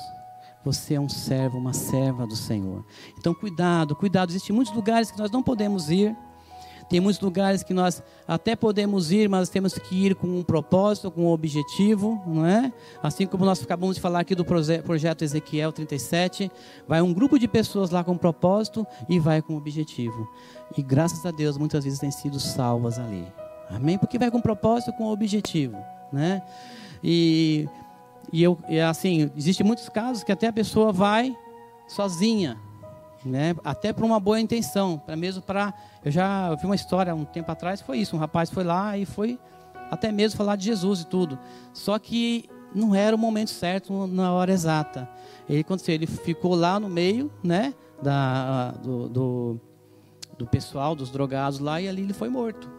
Você 0.65 0.95
é 0.95 1.01
um 1.01 1.09
servo, 1.09 1.59
uma 1.59 1.73
serva 1.73 2.27
do 2.27 2.37
Senhor. 2.37 2.85
Então, 3.19 3.33
cuidado, 3.33 3.97
cuidado. 3.97 4.31
Existem 4.31 4.55
muitos 4.55 4.75
lugares 4.75 5.11
que 5.11 5.19
nós 5.19 5.31
não 5.31 5.43
podemos 5.43 5.91
ir. 5.91 6.15
Tem 6.89 6.99
muitos 6.99 7.23
lugares 7.23 7.63
que 7.63 7.73
nós 7.73 8.03
até 8.27 8.57
podemos 8.57 9.13
ir, 9.13 9.29
mas 9.29 9.49
temos 9.49 9.75
que 9.75 10.07
ir 10.07 10.17
com 10.17 10.27
um 10.27 10.43
propósito, 10.43 11.09
com 11.09 11.27
um 11.27 11.29
objetivo, 11.29 12.21
não 12.27 12.45
é? 12.45 12.73
Assim 13.01 13.29
como 13.29 13.45
nós 13.45 13.63
acabamos 13.63 13.95
de 13.95 14.03
falar 14.03 14.19
aqui 14.19 14.35
do 14.35 14.45
projeto 14.45 15.23
Ezequiel 15.23 15.71
37, 15.71 16.51
vai 16.89 17.01
um 17.01 17.15
grupo 17.15 17.39
de 17.39 17.47
pessoas 17.47 17.91
lá 17.91 18.03
com 18.03 18.13
um 18.13 18.19
propósito 18.19 18.85
e 19.09 19.21
vai 19.21 19.41
com 19.41 19.55
um 19.55 19.57
objetivo. 19.57 20.29
E 20.77 20.83
graças 20.83 21.25
a 21.25 21.31
Deus, 21.31 21.57
muitas 21.57 21.85
vezes 21.85 22.01
têm 22.01 22.11
sido 22.11 22.41
salvas 22.41 22.99
ali. 22.99 23.25
Amém? 23.71 23.97
Porque 23.97 24.19
vai 24.19 24.29
com 24.29 24.41
propósito, 24.41 24.93
com 24.95 25.07
objetivo, 25.07 25.77
né? 26.13 26.43
E, 27.05 27.69
e 28.33 28.43
eu, 28.43 28.59
e 28.69 28.81
assim, 28.81 29.31
existem 29.37 29.67
muitos 29.67 29.89
casos 29.89 30.23
que 30.23 30.33
até 30.33 30.47
a 30.47 30.53
pessoa 30.53 30.93
vai 30.93 31.37
sozinha, 31.89 32.57
né? 33.25 33.55
Até 33.65 33.93
por 33.93 34.05
uma 34.05 34.21
boa 34.21 34.41
intenção, 34.41 34.99
para 34.99 35.17
mesmo 35.17 35.43
para 35.43 35.75
eu 36.05 36.11
já 36.11 36.55
vi 36.55 36.65
uma 36.65 36.75
história 36.75 37.15
um 37.15 37.25
tempo 37.25 37.51
atrás, 37.51 37.81
foi 37.81 37.99
isso, 37.99 38.17
um 38.17 38.19
rapaz 38.19 38.51
foi 38.51 38.65
lá 38.65 38.97
e 38.97 39.05
foi 39.05 39.39
até 39.91 40.13
mesmo 40.13 40.39
falar 40.39 40.57
de 40.57 40.65
Jesus 40.65 41.01
e 41.01 41.07
tudo. 41.07 41.39
Só 41.73 41.99
que 41.99 42.49
não 42.75 42.95
era 42.95 43.15
o 43.15 43.19
momento 43.19 43.51
certo 43.51 44.07
na 44.07 44.33
hora 44.33 44.53
exata. 44.53 45.09
Ele 45.49 45.61
aconteceu, 45.61 45.95
ele 45.95 46.07
ficou 46.07 46.55
lá 46.55 46.79
no 46.79 46.89
meio, 46.89 47.31
né, 47.43 47.75
da 48.01 48.71
do, 48.73 49.09
do, 49.09 49.61
do 50.39 50.47
pessoal, 50.47 50.95
dos 50.95 51.11
drogados 51.11 51.59
lá 51.59 51.81
e 51.81 51.89
ali 51.89 52.03
ele 52.03 52.13
foi 52.13 52.29
morto. 52.29 52.71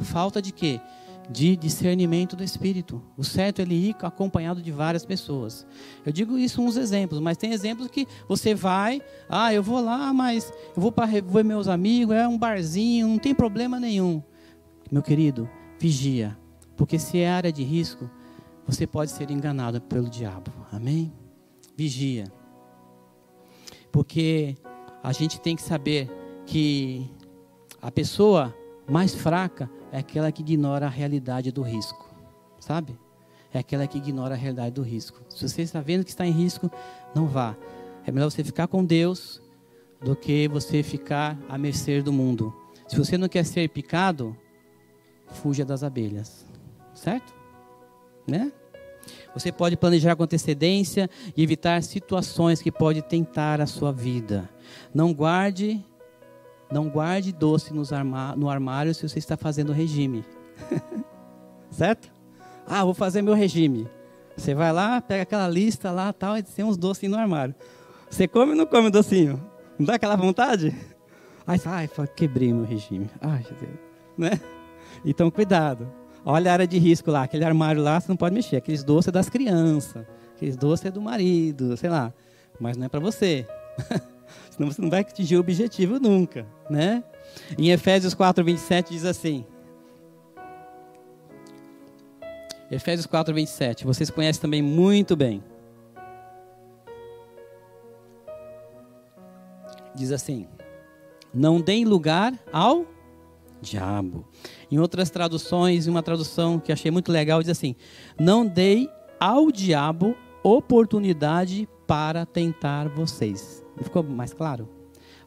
Falta 0.00 0.42
de 0.42 0.50
quê? 0.50 0.80
De 1.30 1.56
discernimento 1.56 2.34
do 2.34 2.42
Espírito. 2.42 3.00
O 3.16 3.22
certo 3.22 3.60
é 3.60 3.62
ele 3.62 3.74
ir 3.74 3.96
acompanhado 4.02 4.60
de 4.60 4.72
várias 4.72 5.04
pessoas. 5.04 5.64
Eu 6.04 6.12
digo 6.12 6.36
isso 6.36 6.60
uns 6.60 6.76
exemplos, 6.76 7.20
mas 7.20 7.36
tem 7.36 7.52
exemplos 7.52 7.88
que 7.88 8.06
você 8.28 8.52
vai, 8.52 9.00
ah, 9.28 9.54
eu 9.54 9.62
vou 9.62 9.80
lá, 9.80 10.12
mas 10.12 10.52
eu 10.76 10.82
vou 10.82 10.90
para 10.90 11.06
ver 11.06 11.44
meus 11.44 11.68
amigos, 11.68 12.16
é 12.16 12.26
um 12.26 12.36
barzinho, 12.36 13.06
não 13.06 13.18
tem 13.18 13.32
problema 13.32 13.78
nenhum. 13.78 14.20
Meu 14.90 15.02
querido, 15.02 15.48
vigia, 15.78 16.36
porque 16.76 16.98
se 16.98 17.18
é 17.18 17.30
área 17.30 17.52
de 17.52 17.62
risco, 17.62 18.10
você 18.66 18.84
pode 18.84 19.12
ser 19.12 19.30
enganado 19.30 19.80
pelo 19.80 20.10
diabo. 20.10 20.50
Amém? 20.72 21.12
Vigia. 21.76 22.24
Porque 23.92 24.56
a 25.02 25.12
gente 25.12 25.40
tem 25.40 25.54
que 25.54 25.62
saber 25.62 26.10
que 26.44 27.08
a 27.80 27.90
pessoa 27.90 28.54
mais 28.88 29.14
fraca 29.14 29.70
é 29.92 29.98
aquela 29.98 30.30
que 30.30 30.42
ignora 30.42 30.86
a 30.86 30.88
realidade 30.88 31.50
do 31.50 31.62
risco, 31.62 32.08
sabe? 32.58 32.98
É 33.52 33.58
aquela 33.58 33.86
que 33.86 33.98
ignora 33.98 34.34
a 34.34 34.38
realidade 34.38 34.74
do 34.74 34.82
risco. 34.82 35.20
Se 35.28 35.48
você 35.48 35.62
está 35.62 35.80
vendo 35.80 36.04
que 36.04 36.10
está 36.10 36.24
em 36.26 36.30
risco, 36.30 36.70
não 37.14 37.26
vá. 37.26 37.56
É 38.06 38.12
melhor 38.12 38.30
você 38.30 38.44
ficar 38.44 38.68
com 38.68 38.84
Deus 38.84 39.42
do 40.00 40.14
que 40.14 40.48
você 40.48 40.82
ficar 40.82 41.38
à 41.48 41.58
mercê 41.58 42.00
do 42.00 42.12
mundo. 42.12 42.54
Se 42.86 42.96
você 42.96 43.18
não 43.18 43.28
quer 43.28 43.44
ser 43.44 43.68
picado, 43.68 44.36
fuja 45.26 45.64
das 45.64 45.82
abelhas. 45.82 46.46
Certo? 46.94 47.34
Né? 48.26 48.52
Você 49.34 49.50
pode 49.50 49.76
planejar 49.76 50.16
com 50.16 50.22
antecedência 50.22 51.08
e 51.36 51.42
evitar 51.42 51.82
situações 51.82 52.62
que 52.62 52.70
podem 52.70 53.02
tentar 53.02 53.60
a 53.60 53.66
sua 53.66 53.92
vida. 53.92 54.48
Não 54.94 55.12
guarde 55.12 55.84
não 56.70 56.88
guarde 56.88 57.32
doce 57.32 57.72
no 57.72 58.48
armário 58.48 58.94
se 58.94 59.08
você 59.08 59.18
está 59.18 59.36
fazendo 59.36 59.72
regime. 59.72 60.24
certo? 61.70 62.10
Ah, 62.66 62.84
vou 62.84 62.94
fazer 62.94 63.22
meu 63.22 63.34
regime. 63.34 63.88
Você 64.36 64.54
vai 64.54 64.72
lá, 64.72 65.00
pega 65.00 65.22
aquela 65.22 65.48
lista 65.48 65.90
lá 65.90 66.12
tal, 66.12 66.38
e 66.38 66.42
tem 66.42 66.64
uns 66.64 66.76
docinhos 66.76 67.14
no 67.14 67.20
armário. 67.20 67.54
Você 68.08 68.26
come 68.26 68.52
ou 68.52 68.56
não 68.56 68.66
come 68.66 68.88
o 68.88 68.90
docinho? 68.90 69.40
Não 69.78 69.86
dá 69.86 69.94
aquela 69.94 70.16
vontade? 70.16 70.74
Aí, 71.46 71.60
ai, 71.64 71.90
quebrei 72.14 72.52
meu 72.52 72.64
regime. 72.64 73.10
Ai, 73.20 73.44
Deus. 73.60 73.72
Né? 74.16 74.40
Então, 75.04 75.30
cuidado. 75.30 75.90
Olha 76.24 76.50
a 76.50 76.52
área 76.52 76.66
de 76.66 76.78
risco 76.78 77.10
lá. 77.10 77.22
Aquele 77.22 77.44
armário 77.44 77.82
lá, 77.82 78.00
você 78.00 78.08
não 78.08 78.16
pode 78.16 78.34
mexer. 78.34 78.56
Aqueles 78.56 78.84
doces 78.84 79.08
é 79.08 79.12
das 79.12 79.28
crianças. 79.28 80.06
Aqueles 80.36 80.56
doces 80.56 80.86
é 80.86 80.90
do 80.90 81.00
marido, 81.00 81.76
sei 81.76 81.90
lá. 81.90 82.12
Mas 82.58 82.76
não 82.76 82.86
é 82.86 82.88
para 82.88 83.00
você. 83.00 83.46
Senão 84.50 84.70
você 84.70 84.80
não 84.80 84.90
vai 84.90 85.00
atingir 85.00 85.36
o 85.36 85.40
objetivo 85.40 85.98
nunca, 85.98 86.46
né? 86.68 87.04
Em 87.58 87.70
Efésios 87.70 88.14
4, 88.14 88.44
27 88.44 88.92
diz 88.92 89.04
assim. 89.04 89.44
Efésios 92.70 93.06
4, 93.06 93.34
27. 93.34 93.84
Vocês 93.84 94.10
conhecem 94.10 94.40
também 94.40 94.62
muito 94.62 95.16
bem. 95.16 95.42
Diz 99.94 100.12
assim: 100.12 100.46
Não 101.34 101.60
deem 101.60 101.84
lugar 101.84 102.32
ao 102.52 102.86
diabo. 103.60 104.24
Em 104.70 104.78
outras 104.78 105.10
traduções, 105.10 105.86
uma 105.86 106.02
tradução 106.02 106.58
que 106.58 106.72
achei 106.72 106.90
muito 106.90 107.10
legal 107.10 107.42
diz 107.42 107.50
assim: 107.50 107.74
Não 108.18 108.46
dei 108.46 108.88
ao 109.18 109.50
diabo 109.50 110.16
oportunidade 110.42 111.68
para 111.86 112.24
tentar 112.24 112.88
vocês. 112.88 113.64
Ficou 113.82 114.02
mais 114.02 114.32
claro? 114.32 114.68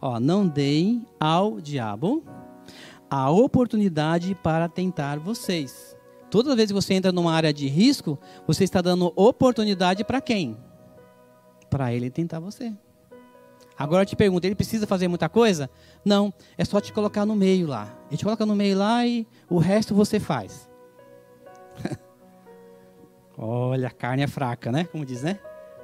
Ó, 0.01 0.19
não 0.19 0.47
deem 0.47 1.05
ao 1.19 1.59
diabo 1.59 2.23
a 3.09 3.29
oportunidade 3.29 4.35
para 4.35 4.67
tentar 4.67 5.19
vocês. 5.19 5.95
Toda 6.29 6.55
vez 6.55 6.69
que 6.69 6.73
você 6.73 6.95
entra 6.95 7.11
numa 7.11 7.31
área 7.31 7.53
de 7.53 7.67
risco, 7.67 8.17
você 8.47 8.63
está 8.63 8.81
dando 8.81 9.13
oportunidade 9.15 10.03
para 10.03 10.19
quem? 10.19 10.57
Para 11.69 11.93
ele 11.93 12.09
tentar 12.09 12.39
você. 12.39 12.73
Agora 13.77 14.01
eu 14.03 14.05
te 14.05 14.15
pergunto, 14.15 14.45
ele 14.45 14.55
precisa 14.55 14.87
fazer 14.87 15.07
muita 15.07 15.27
coisa? 15.29 15.69
Não, 16.03 16.33
é 16.57 16.65
só 16.65 16.79
te 16.79 16.93
colocar 16.93 17.25
no 17.25 17.35
meio 17.35 17.67
lá. 17.67 17.95
Ele 18.09 18.17
te 18.17 18.23
coloca 18.23 18.45
no 18.45 18.55
meio 18.55 18.77
lá 18.77 19.05
e 19.05 19.27
o 19.49 19.57
resto 19.57 19.93
você 19.95 20.19
faz. 20.19 20.69
Olha, 23.37 23.87
a 23.87 23.91
carne 23.91 24.23
é 24.23 24.27
fraca, 24.27 24.71
né? 24.71 24.85
Como 24.85 25.05
diz, 25.05 25.23
né? 25.23 25.39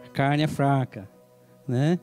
A 0.05 0.09
carne 0.09 0.43
é 0.43 0.47
fraca, 0.47 1.09
né? 1.67 1.99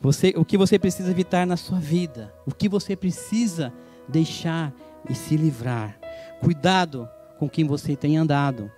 Você, 0.00 0.34
o 0.36 0.44
que 0.44 0.58
você 0.58 0.78
precisa 0.78 1.10
evitar 1.10 1.46
na 1.46 1.56
sua 1.56 1.78
vida, 1.78 2.32
o 2.46 2.54
que 2.54 2.68
você 2.68 2.94
precisa 2.94 3.72
deixar 4.08 4.72
e 5.08 5.14
se 5.14 5.36
livrar. 5.36 5.98
Cuidado 6.40 7.08
com 7.38 7.48
quem 7.48 7.66
você 7.66 7.96
tem 7.96 8.16
andado, 8.16 8.70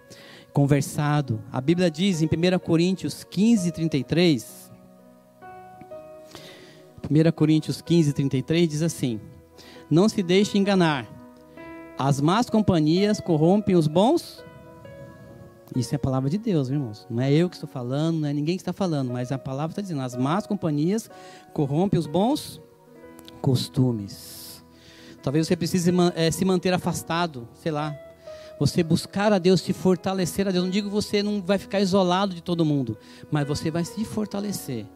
conversado. 0.52 1.42
A 1.52 1.60
Bíblia 1.60 1.90
diz 1.90 2.22
em 2.22 2.26
1 2.26 2.58
Coríntios 2.60 3.24
15, 3.24 3.72
33. 3.72 4.70
1 7.10 7.32
Coríntios 7.32 7.80
15, 7.80 8.12
33 8.12 8.68
diz 8.68 8.82
assim: 8.82 9.20
Não 9.90 10.08
se 10.08 10.22
deixe 10.22 10.58
enganar. 10.58 11.06
As 11.98 12.20
más 12.20 12.48
companhias 12.48 13.20
corrompem 13.20 13.74
os 13.74 13.88
bons 13.88 14.44
isso 15.76 15.94
é 15.94 15.96
a 15.96 15.98
palavra 15.98 16.30
de 16.30 16.38
Deus, 16.38 16.68
irmãos. 16.68 17.06
Não 17.10 17.22
é 17.22 17.32
eu 17.32 17.48
que 17.48 17.56
estou 17.56 17.68
falando, 17.68 18.20
não 18.20 18.28
é 18.28 18.32
ninguém 18.32 18.56
que 18.56 18.62
está 18.62 18.72
falando, 18.72 19.12
mas 19.12 19.30
a 19.32 19.38
palavra 19.38 19.72
está 19.72 19.82
dizendo: 19.82 20.00
as 20.00 20.16
más 20.16 20.46
companhias 20.46 21.10
corrompem 21.52 21.98
os 21.98 22.06
bons 22.06 22.60
costumes. 23.40 24.64
Talvez 25.22 25.46
você 25.46 25.56
precise 25.56 25.92
é, 26.14 26.30
se 26.30 26.44
manter 26.44 26.72
afastado, 26.72 27.48
sei 27.54 27.72
lá. 27.72 27.96
Você 28.58 28.82
buscar 28.82 29.32
a 29.32 29.38
Deus, 29.38 29.60
se 29.60 29.72
fortalecer 29.72 30.48
a 30.48 30.50
Deus. 30.50 30.64
Não 30.64 30.70
digo 30.70 30.88
que 30.88 30.94
você 30.94 31.22
não 31.22 31.40
vai 31.40 31.58
ficar 31.58 31.80
isolado 31.80 32.34
de 32.34 32.42
todo 32.42 32.64
mundo, 32.64 32.96
mas 33.30 33.46
você 33.46 33.70
vai 33.70 33.84
se 33.84 34.04
fortalecer, 34.04 34.86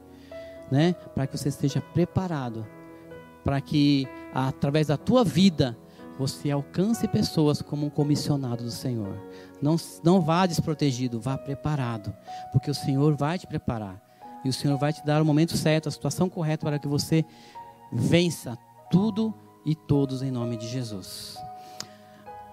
né? 0.71 0.95
Para 1.15 1.27
que 1.27 1.37
você 1.37 1.49
esteja 1.49 1.81
preparado, 1.81 2.67
para 3.45 3.61
que 3.61 4.09
através 4.35 4.89
da 4.89 4.97
tua 4.97 5.23
vida 5.23 5.77
você 6.19 6.51
alcance 6.51 7.07
pessoas 7.09 7.63
como 7.63 7.87
um 7.87 7.91
comissionado 7.91 8.65
do 8.65 8.71
Senhor. 8.71 9.17
Não, 9.63 9.77
não 10.03 10.21
vá 10.21 10.45
desprotegido, 10.45 11.21
vá 11.21 11.39
preparado, 11.39 12.13
porque 12.51 12.71
o 12.71 12.75
Senhor 12.75 13.15
vai 13.15 13.39
te 13.39 13.47
preparar. 13.47 14.03
E 14.45 14.49
o 14.49 14.53
Senhor 14.53 14.77
vai 14.77 14.93
te 14.93 15.07
dar 15.07 15.23
o 15.23 15.25
momento 15.25 15.57
certo, 15.57 15.89
a 15.89 15.93
situação 15.93 16.29
correta 16.29 16.67
para 16.67 16.81
que 16.81 16.89
você 16.89 17.25
vença 17.93 18.59
tudo 18.91 19.33
e 19.65 19.77
todos 19.77 20.21
em 20.21 20.33
nome 20.33 20.57
de 20.57 20.67
Jesus. 20.67 21.37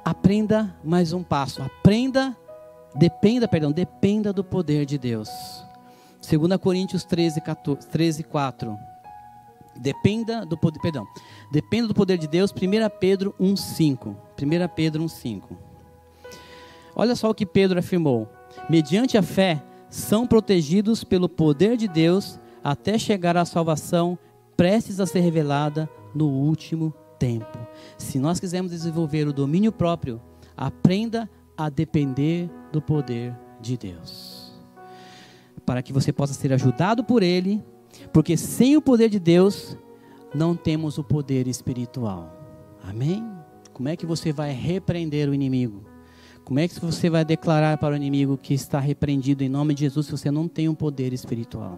Aprenda 0.05 0.75
mais 0.83 1.11
um 1.11 1.23
passo. 1.23 1.63
Aprenda, 1.63 2.37
dependa, 2.93 3.47
perdão, 3.47 3.71
dependa 3.71 4.31
do 4.31 4.43
poder 4.43 4.85
de 4.85 4.99
Deus. 4.99 5.29
2 6.21 6.57
Coríntios 6.57 7.03
13, 7.03 7.41
14, 7.41 7.87
13 7.87 8.23
4. 8.23 8.77
Dependa 9.75 10.45
do 10.45 10.57
poder, 10.57 10.79
perdão. 10.79 11.07
Dependa 11.51 11.87
do 11.87 11.93
poder 11.93 12.17
de 12.17 12.27
Deus. 12.27 12.51
1 12.51 12.99
Pedro 12.99 13.33
1:5. 13.39 14.15
1 14.37 14.67
Pedro 14.75 15.03
1:5. 15.03 15.68
Olha 16.95 17.15
só 17.15 17.29
o 17.29 17.35
que 17.35 17.45
Pedro 17.45 17.79
afirmou: 17.79 18.27
mediante 18.69 19.17
a 19.17 19.21
fé, 19.21 19.63
são 19.89 20.27
protegidos 20.27 21.03
pelo 21.03 21.27
poder 21.27 21.75
de 21.75 21.87
Deus 21.87 22.39
até 22.63 22.97
chegar 22.97 23.37
à 23.37 23.45
salvação 23.45 24.17
prestes 24.55 24.99
a 24.99 25.05
ser 25.05 25.21
revelada 25.21 25.89
no 26.13 26.27
último 26.27 26.93
tempo. 27.17 27.57
Se 27.97 28.19
nós 28.19 28.39
quisermos 28.39 28.71
desenvolver 28.71 29.27
o 29.27 29.33
domínio 29.33 29.71
próprio, 29.71 30.21
aprenda 30.55 31.29
a 31.57 31.69
depender 31.69 32.49
do 32.71 32.81
poder 32.81 33.35
de 33.61 33.77
Deus. 33.77 34.53
Para 35.65 35.81
que 35.81 35.93
você 35.93 36.11
possa 36.11 36.33
ser 36.33 36.51
ajudado 36.53 37.03
por 37.03 37.23
Ele, 37.23 37.63
porque 38.11 38.35
sem 38.35 38.75
o 38.75 38.81
poder 38.81 39.09
de 39.09 39.19
Deus, 39.19 39.77
não 40.33 40.55
temos 40.55 40.97
o 40.97 41.03
poder 41.03 41.47
espiritual. 41.47 42.35
Amém? 42.83 43.25
Como 43.73 43.89
é 43.89 43.95
que 43.95 44.05
você 44.05 44.31
vai 44.33 44.51
repreender 44.51 45.29
o 45.29 45.33
inimigo? 45.33 45.88
Como 46.49 46.59
é 46.59 46.67
que 46.67 46.79
você 46.79 47.11
vai 47.11 47.23
declarar 47.23 47.77
para 47.77 47.93
o 47.93 47.95
inimigo 47.95 48.35
que 48.35 48.55
está 48.55 48.79
repreendido 48.79 49.43
em 49.43 49.49
nome 49.49 49.75
de 49.75 49.81
Jesus 49.81 50.07
se 50.07 50.11
você 50.11 50.31
não 50.31 50.47
tem 50.47 50.67
um 50.67 50.73
poder 50.73 51.13
espiritual? 51.13 51.77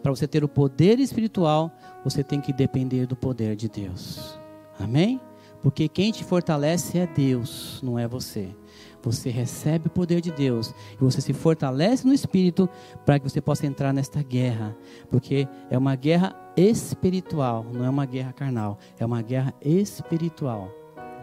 Para 0.00 0.12
você 0.12 0.28
ter 0.28 0.44
o 0.44 0.48
poder 0.48 1.00
espiritual, 1.00 1.76
você 2.04 2.22
tem 2.22 2.40
que 2.40 2.52
depender 2.52 3.08
do 3.08 3.16
poder 3.16 3.56
de 3.56 3.68
Deus. 3.68 4.38
Amém? 4.78 5.20
Porque 5.60 5.88
quem 5.88 6.12
te 6.12 6.22
fortalece 6.22 6.96
é 6.96 7.08
Deus, 7.08 7.80
não 7.82 7.98
é 7.98 8.06
você. 8.06 8.54
Você 9.02 9.30
recebe 9.30 9.88
o 9.88 9.90
poder 9.90 10.20
de 10.20 10.30
Deus 10.30 10.72
e 10.92 11.02
você 11.02 11.20
se 11.20 11.32
fortalece 11.32 12.06
no 12.06 12.14
espírito 12.14 12.68
para 13.04 13.18
que 13.18 13.28
você 13.28 13.40
possa 13.40 13.66
entrar 13.66 13.92
nesta 13.92 14.22
guerra, 14.22 14.76
porque 15.10 15.48
é 15.68 15.76
uma 15.76 15.96
guerra 15.96 16.36
espiritual, 16.56 17.66
não 17.74 17.84
é 17.84 17.90
uma 17.90 18.06
guerra 18.06 18.32
carnal, 18.32 18.78
é 18.96 19.04
uma 19.04 19.22
guerra 19.22 19.52
espiritual. 19.60 20.70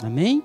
Amém? 0.03 0.43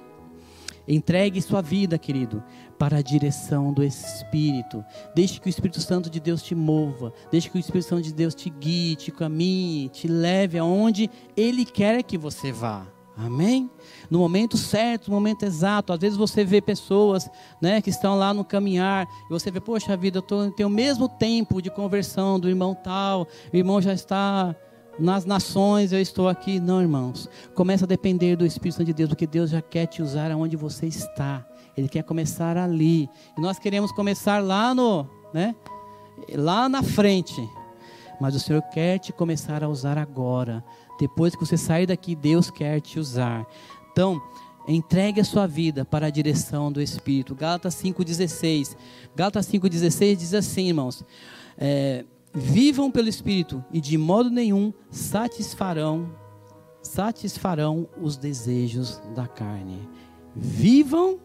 Entregue 0.88 1.42
sua 1.42 1.60
vida, 1.60 1.98
querido, 1.98 2.42
para 2.78 2.98
a 2.98 3.02
direção 3.02 3.72
do 3.72 3.82
Espírito. 3.82 4.84
Deixe 5.14 5.40
que 5.40 5.48
o 5.48 5.50
Espírito 5.50 5.80
Santo 5.80 6.08
de 6.08 6.20
Deus 6.20 6.42
te 6.42 6.54
mova. 6.54 7.12
Deixe 7.30 7.50
que 7.50 7.56
o 7.56 7.60
Espírito 7.60 7.88
Santo 7.88 8.02
de 8.02 8.14
Deus 8.14 8.34
te 8.34 8.48
guie, 8.48 8.94
te 8.94 9.10
caminhe, 9.10 9.88
te 9.88 10.06
leve 10.06 10.58
aonde 10.58 11.10
Ele 11.36 11.64
quer 11.64 12.02
que 12.02 12.16
você 12.16 12.52
vá. 12.52 12.86
Amém? 13.16 13.70
No 14.10 14.18
momento 14.18 14.58
certo, 14.58 15.08
no 15.08 15.14
momento 15.14 15.42
exato. 15.42 15.90
Às 15.92 15.98
vezes 15.98 16.18
você 16.18 16.44
vê 16.44 16.60
pessoas 16.60 17.30
né, 17.62 17.80
que 17.80 17.88
estão 17.88 18.14
lá 18.14 18.34
no 18.34 18.44
caminhar 18.44 19.08
e 19.24 19.28
você 19.30 19.50
vê, 19.50 19.58
poxa 19.58 19.96
vida, 19.96 20.18
eu 20.18 20.50
tenho 20.52 20.68
o 20.68 20.72
mesmo 20.72 21.08
tempo 21.08 21.62
de 21.62 21.70
conversão 21.70 22.38
do 22.38 22.46
irmão 22.46 22.74
tal, 22.74 23.26
o 23.52 23.56
irmão 23.56 23.80
já 23.80 23.94
está 23.94 24.54
nas 24.98 25.24
nações 25.24 25.92
eu 25.92 26.00
estou 26.00 26.28
aqui. 26.28 26.58
Não, 26.58 26.80
irmãos. 26.80 27.28
Começa 27.54 27.84
a 27.84 27.88
depender 27.88 28.36
do 28.36 28.46
Espírito 28.46 28.76
Santo 28.76 28.86
de 28.86 28.94
Deus, 28.94 29.08
porque 29.08 29.26
Deus 29.26 29.50
já 29.50 29.60
quer 29.60 29.86
te 29.86 30.02
usar 30.02 30.30
aonde 30.30 30.56
você 30.56 30.86
está. 30.86 31.46
Ele 31.76 31.88
quer 31.88 32.02
começar 32.02 32.56
ali. 32.56 33.08
E 33.36 33.40
nós 33.40 33.58
queremos 33.58 33.92
começar 33.92 34.42
lá 34.42 34.74
no, 34.74 35.06
né? 35.32 35.54
Lá 36.34 36.68
na 36.68 36.82
frente. 36.82 37.46
Mas 38.20 38.34
o 38.34 38.40
Senhor 38.40 38.62
quer 38.62 38.98
te 38.98 39.12
começar 39.12 39.62
a 39.62 39.68
usar 39.68 39.98
agora. 39.98 40.64
Depois 40.98 41.34
que 41.34 41.44
você 41.44 41.56
sair 41.56 41.86
daqui, 41.86 42.16
Deus 42.16 42.50
quer 42.50 42.80
te 42.80 42.98
usar. 42.98 43.46
Então, 43.92 44.20
entregue 44.66 45.20
a 45.20 45.24
sua 45.24 45.46
vida 45.46 45.84
para 45.84 46.06
a 46.06 46.10
direção 46.10 46.72
do 46.72 46.80
Espírito. 46.80 47.34
Gálatas 47.34 47.74
5,16. 47.74 48.74
Gálatas 49.14 49.46
5,16 49.46 50.16
diz 50.16 50.32
assim, 50.32 50.68
irmãos. 50.68 51.04
É, 51.58 52.04
Vivam 52.38 52.90
pelo 52.90 53.08
Espírito 53.08 53.64
e 53.72 53.80
de 53.80 53.96
modo 53.96 54.28
nenhum 54.28 54.70
satisfarão 54.90 56.14
satisfarão 56.82 57.88
os 58.00 58.18
desejos 58.18 59.00
da 59.14 59.26
carne. 59.26 59.88
Vivam 60.34 61.18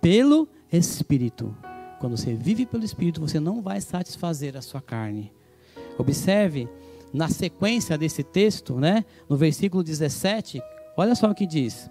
pelo 0.00 0.48
Espírito. 0.72 1.54
Quando 1.98 2.16
você 2.16 2.34
vive 2.34 2.64
pelo 2.64 2.84
Espírito, 2.84 3.20
você 3.20 3.40
não 3.40 3.60
vai 3.60 3.80
satisfazer 3.80 4.56
a 4.56 4.62
sua 4.62 4.80
carne. 4.80 5.32
Observe 5.98 6.68
na 7.12 7.28
sequência 7.28 7.98
desse 7.98 8.22
texto, 8.22 8.76
né, 8.76 9.04
no 9.28 9.36
versículo 9.36 9.82
17, 9.82 10.62
olha 10.96 11.16
só 11.16 11.32
o 11.32 11.34
que 11.34 11.48
diz: 11.48 11.90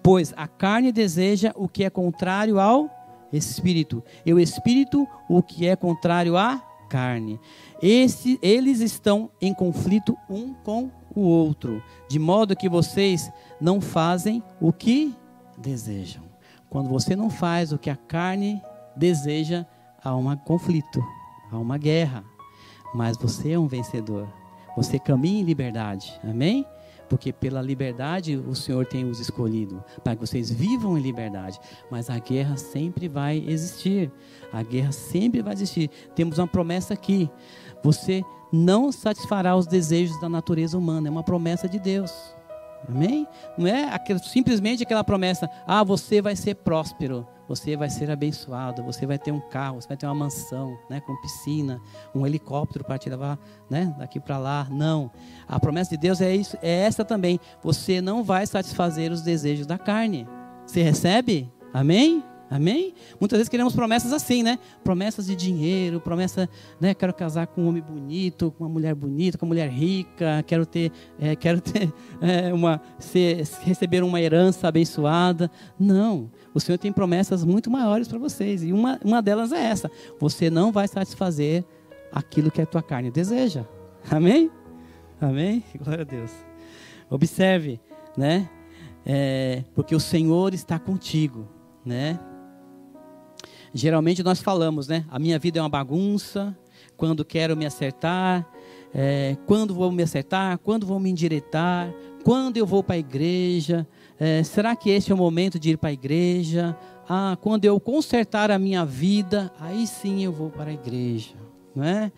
Pois 0.00 0.32
a 0.36 0.46
carne 0.46 0.92
deseja 0.92 1.52
o 1.56 1.68
que 1.68 1.82
é 1.82 1.90
contrário 1.90 2.60
ao 2.60 2.88
espírito, 3.32 4.00
e 4.24 4.32
o 4.32 4.38
espírito 4.38 5.08
o 5.28 5.42
que 5.42 5.66
é 5.66 5.74
contrário 5.74 6.36
à 6.36 6.70
carne. 6.90 7.40
Esse, 7.82 8.38
eles 8.42 8.80
estão 8.80 9.30
em 9.40 9.54
conflito 9.54 10.16
um 10.28 10.52
com 10.52 10.90
o 11.14 11.22
outro, 11.22 11.82
de 12.08 12.18
modo 12.18 12.56
que 12.56 12.68
vocês 12.68 13.30
não 13.60 13.80
fazem 13.80 14.42
o 14.60 14.72
que 14.72 15.14
desejam. 15.56 16.22
Quando 16.68 16.88
você 16.88 17.16
não 17.16 17.30
faz 17.30 17.72
o 17.72 17.78
que 17.78 17.90
a 17.90 17.96
carne 17.96 18.62
deseja, 18.96 19.66
há 20.02 20.14
um 20.14 20.36
conflito, 20.36 21.02
há 21.50 21.58
uma 21.58 21.78
guerra. 21.78 22.22
Mas 22.94 23.16
você 23.16 23.52
é 23.52 23.58
um 23.58 23.66
vencedor. 23.66 24.28
Você 24.76 24.98
caminha 24.98 25.40
em 25.40 25.44
liberdade. 25.44 26.18
Amém? 26.22 26.66
porque 27.10 27.32
pela 27.32 27.60
liberdade 27.60 28.36
o 28.36 28.54
Senhor 28.54 28.86
tem 28.86 29.04
os 29.04 29.18
escolhido, 29.18 29.84
para 30.04 30.14
que 30.14 30.20
vocês 30.20 30.48
vivam 30.48 30.96
em 30.96 31.02
liberdade. 31.02 31.58
Mas 31.90 32.08
a 32.08 32.16
guerra 32.20 32.56
sempre 32.56 33.08
vai 33.08 33.44
existir. 33.48 34.12
A 34.52 34.62
guerra 34.62 34.92
sempre 34.92 35.42
vai 35.42 35.52
existir. 35.54 35.90
Temos 36.14 36.38
uma 36.38 36.46
promessa 36.46 36.94
aqui. 36.94 37.28
Você 37.82 38.22
não 38.52 38.90
satisfará 38.90 39.56
os 39.56 39.66
desejos 39.66 40.20
da 40.20 40.28
natureza 40.28 40.76
humana. 40.76 41.08
É 41.08 41.10
uma 41.10 41.22
promessa 41.22 41.68
de 41.68 41.78
Deus. 41.78 42.12
Amém? 42.88 43.26
Não 43.58 43.66
é 43.66 43.90
simplesmente 44.22 44.82
aquela 44.82 45.04
promessa, 45.04 45.48
ah, 45.66 45.84
você 45.84 46.22
vai 46.22 46.34
ser 46.34 46.54
próspero 46.56 47.26
você 47.50 47.76
vai 47.76 47.90
ser 47.90 48.08
abençoado, 48.08 48.80
você 48.84 49.04
vai 49.04 49.18
ter 49.18 49.32
um 49.32 49.40
carro, 49.40 49.82
você 49.82 49.88
vai 49.88 49.96
ter 49.96 50.06
uma 50.06 50.14
mansão, 50.14 50.78
né, 50.88 51.00
com 51.00 51.20
piscina, 51.20 51.82
um 52.14 52.24
helicóptero 52.24 52.84
para 52.84 52.96
te 52.96 53.10
levar, 53.10 53.36
né, 53.68 53.92
daqui 53.98 54.20
para 54.20 54.38
lá. 54.38 54.68
Não. 54.70 55.10
A 55.48 55.58
promessa 55.58 55.90
de 55.90 55.96
Deus 55.96 56.20
é 56.20 56.32
isso, 56.32 56.56
é 56.62 56.82
essa 56.82 57.04
também. 57.04 57.40
Você 57.60 58.00
não 58.00 58.22
vai 58.22 58.46
satisfazer 58.46 59.10
os 59.10 59.22
desejos 59.22 59.66
da 59.66 59.76
carne. 59.76 60.28
Você 60.64 60.80
recebe? 60.80 61.52
Amém? 61.74 62.22
Amém? 62.50 62.92
Muitas 63.20 63.36
vezes 63.38 63.48
queremos 63.48 63.76
promessas 63.76 64.12
assim, 64.12 64.42
né? 64.42 64.58
Promessas 64.82 65.24
de 65.24 65.36
dinheiro, 65.36 66.00
promessa, 66.00 66.48
né? 66.80 66.92
Quero 66.92 67.14
casar 67.14 67.46
com 67.46 67.62
um 67.62 67.68
homem 67.68 67.80
bonito, 67.80 68.50
com 68.50 68.64
uma 68.64 68.70
mulher 68.70 68.92
bonita, 68.92 69.38
com 69.38 69.46
uma 69.46 69.50
mulher 69.50 69.70
rica, 69.70 70.42
quero 70.44 70.66
ter, 70.66 70.90
é, 71.20 71.36
quero 71.36 71.60
ter 71.60 71.92
é, 72.20 72.52
uma, 72.52 72.82
ser, 72.98 73.46
receber 73.62 74.02
uma 74.02 74.20
herança 74.20 74.66
abençoada. 74.66 75.48
Não, 75.78 76.28
o 76.52 76.58
Senhor 76.58 76.76
tem 76.76 76.92
promessas 76.92 77.44
muito 77.44 77.70
maiores 77.70 78.08
para 78.08 78.18
vocês 78.18 78.64
e 78.64 78.72
uma, 78.72 78.98
uma 79.04 79.22
delas 79.22 79.52
é 79.52 79.62
essa: 79.66 79.88
você 80.18 80.50
não 80.50 80.72
vai 80.72 80.88
satisfazer 80.88 81.64
aquilo 82.10 82.50
que 82.50 82.60
a 82.60 82.66
tua 82.66 82.82
carne 82.82 83.12
deseja. 83.12 83.64
Amém? 84.10 84.50
Amém? 85.20 85.62
Glória 85.80 86.02
a 86.02 86.04
Deus. 86.04 86.32
Observe, 87.08 87.78
né? 88.16 88.50
É, 89.06 89.62
porque 89.72 89.94
o 89.94 90.00
Senhor 90.00 90.52
está 90.52 90.80
contigo, 90.80 91.48
né? 91.86 92.18
Geralmente 93.72 94.22
nós 94.22 94.40
falamos, 94.40 94.88
né? 94.88 95.04
A 95.10 95.18
minha 95.18 95.38
vida 95.38 95.58
é 95.58 95.62
uma 95.62 95.68
bagunça. 95.68 96.56
Quando 96.96 97.24
quero 97.24 97.56
me 97.56 97.64
acertar, 97.64 98.46
é, 98.92 99.36
quando 99.46 99.74
vou 99.74 99.90
me 99.90 100.02
acertar, 100.02 100.58
quando 100.58 100.86
vou 100.86 100.98
me 100.98 101.10
endireitar, 101.10 101.92
quando 102.24 102.56
eu 102.56 102.66
vou 102.66 102.82
para 102.82 102.96
a 102.96 102.98
igreja. 102.98 103.86
É, 104.18 104.42
será 104.42 104.76
que 104.76 104.90
esse 104.90 105.10
é 105.10 105.14
o 105.14 105.18
momento 105.18 105.58
de 105.58 105.70
ir 105.70 105.78
para 105.78 105.90
a 105.90 105.92
igreja? 105.92 106.76
Ah, 107.08 107.36
quando 107.40 107.64
eu 107.64 107.78
consertar 107.80 108.50
a 108.50 108.58
minha 108.58 108.84
vida, 108.84 109.52
aí 109.58 109.86
sim 109.86 110.22
eu 110.24 110.32
vou 110.32 110.50
para 110.50 110.70
a 110.70 110.72
igreja, 110.72 111.34
não 111.74 111.82
é? 111.82 112.12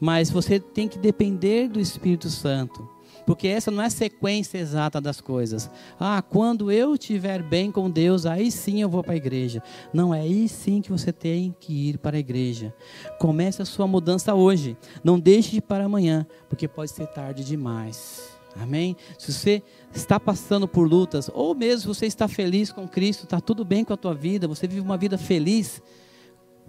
Mas 0.00 0.30
você 0.30 0.58
tem 0.60 0.88
que 0.88 0.98
depender 0.98 1.68
do 1.68 1.80
Espírito 1.80 2.30
Santo 2.30 2.97
porque 3.26 3.48
essa 3.48 3.70
não 3.70 3.82
é 3.82 3.86
a 3.86 3.90
sequência 3.90 4.58
exata 4.58 5.00
das 5.00 5.20
coisas. 5.20 5.70
Ah, 5.98 6.22
quando 6.22 6.70
eu 6.70 6.94
estiver 6.94 7.42
bem 7.42 7.70
com 7.70 7.90
Deus, 7.90 8.26
aí 8.26 8.50
sim 8.50 8.80
eu 8.80 8.88
vou 8.88 9.02
para 9.02 9.14
a 9.14 9.16
igreja. 9.16 9.62
Não, 9.92 10.14
é 10.14 10.20
aí 10.20 10.48
sim 10.48 10.80
que 10.80 10.90
você 10.90 11.12
tem 11.12 11.54
que 11.60 11.90
ir 11.90 11.98
para 11.98 12.16
a 12.16 12.20
igreja. 12.20 12.74
Comece 13.18 13.62
a 13.62 13.64
sua 13.64 13.86
mudança 13.86 14.34
hoje. 14.34 14.76
Não 15.02 15.18
deixe 15.18 15.50
de 15.52 15.60
para 15.60 15.84
amanhã, 15.84 16.26
porque 16.48 16.66
pode 16.66 16.90
ser 16.90 17.06
tarde 17.06 17.44
demais. 17.44 18.38
Amém? 18.56 18.96
Se 19.18 19.32
você 19.32 19.62
está 19.94 20.18
passando 20.18 20.66
por 20.66 20.88
lutas, 20.88 21.30
ou 21.32 21.54
mesmo 21.54 21.94
você 21.94 22.06
está 22.06 22.26
feliz 22.26 22.72
com 22.72 22.88
Cristo, 22.88 23.24
está 23.24 23.40
tudo 23.40 23.64
bem 23.64 23.84
com 23.84 23.92
a 23.92 23.96
tua 23.96 24.14
vida, 24.14 24.48
você 24.48 24.66
vive 24.66 24.80
uma 24.80 24.96
vida 24.96 25.16
feliz, 25.16 25.82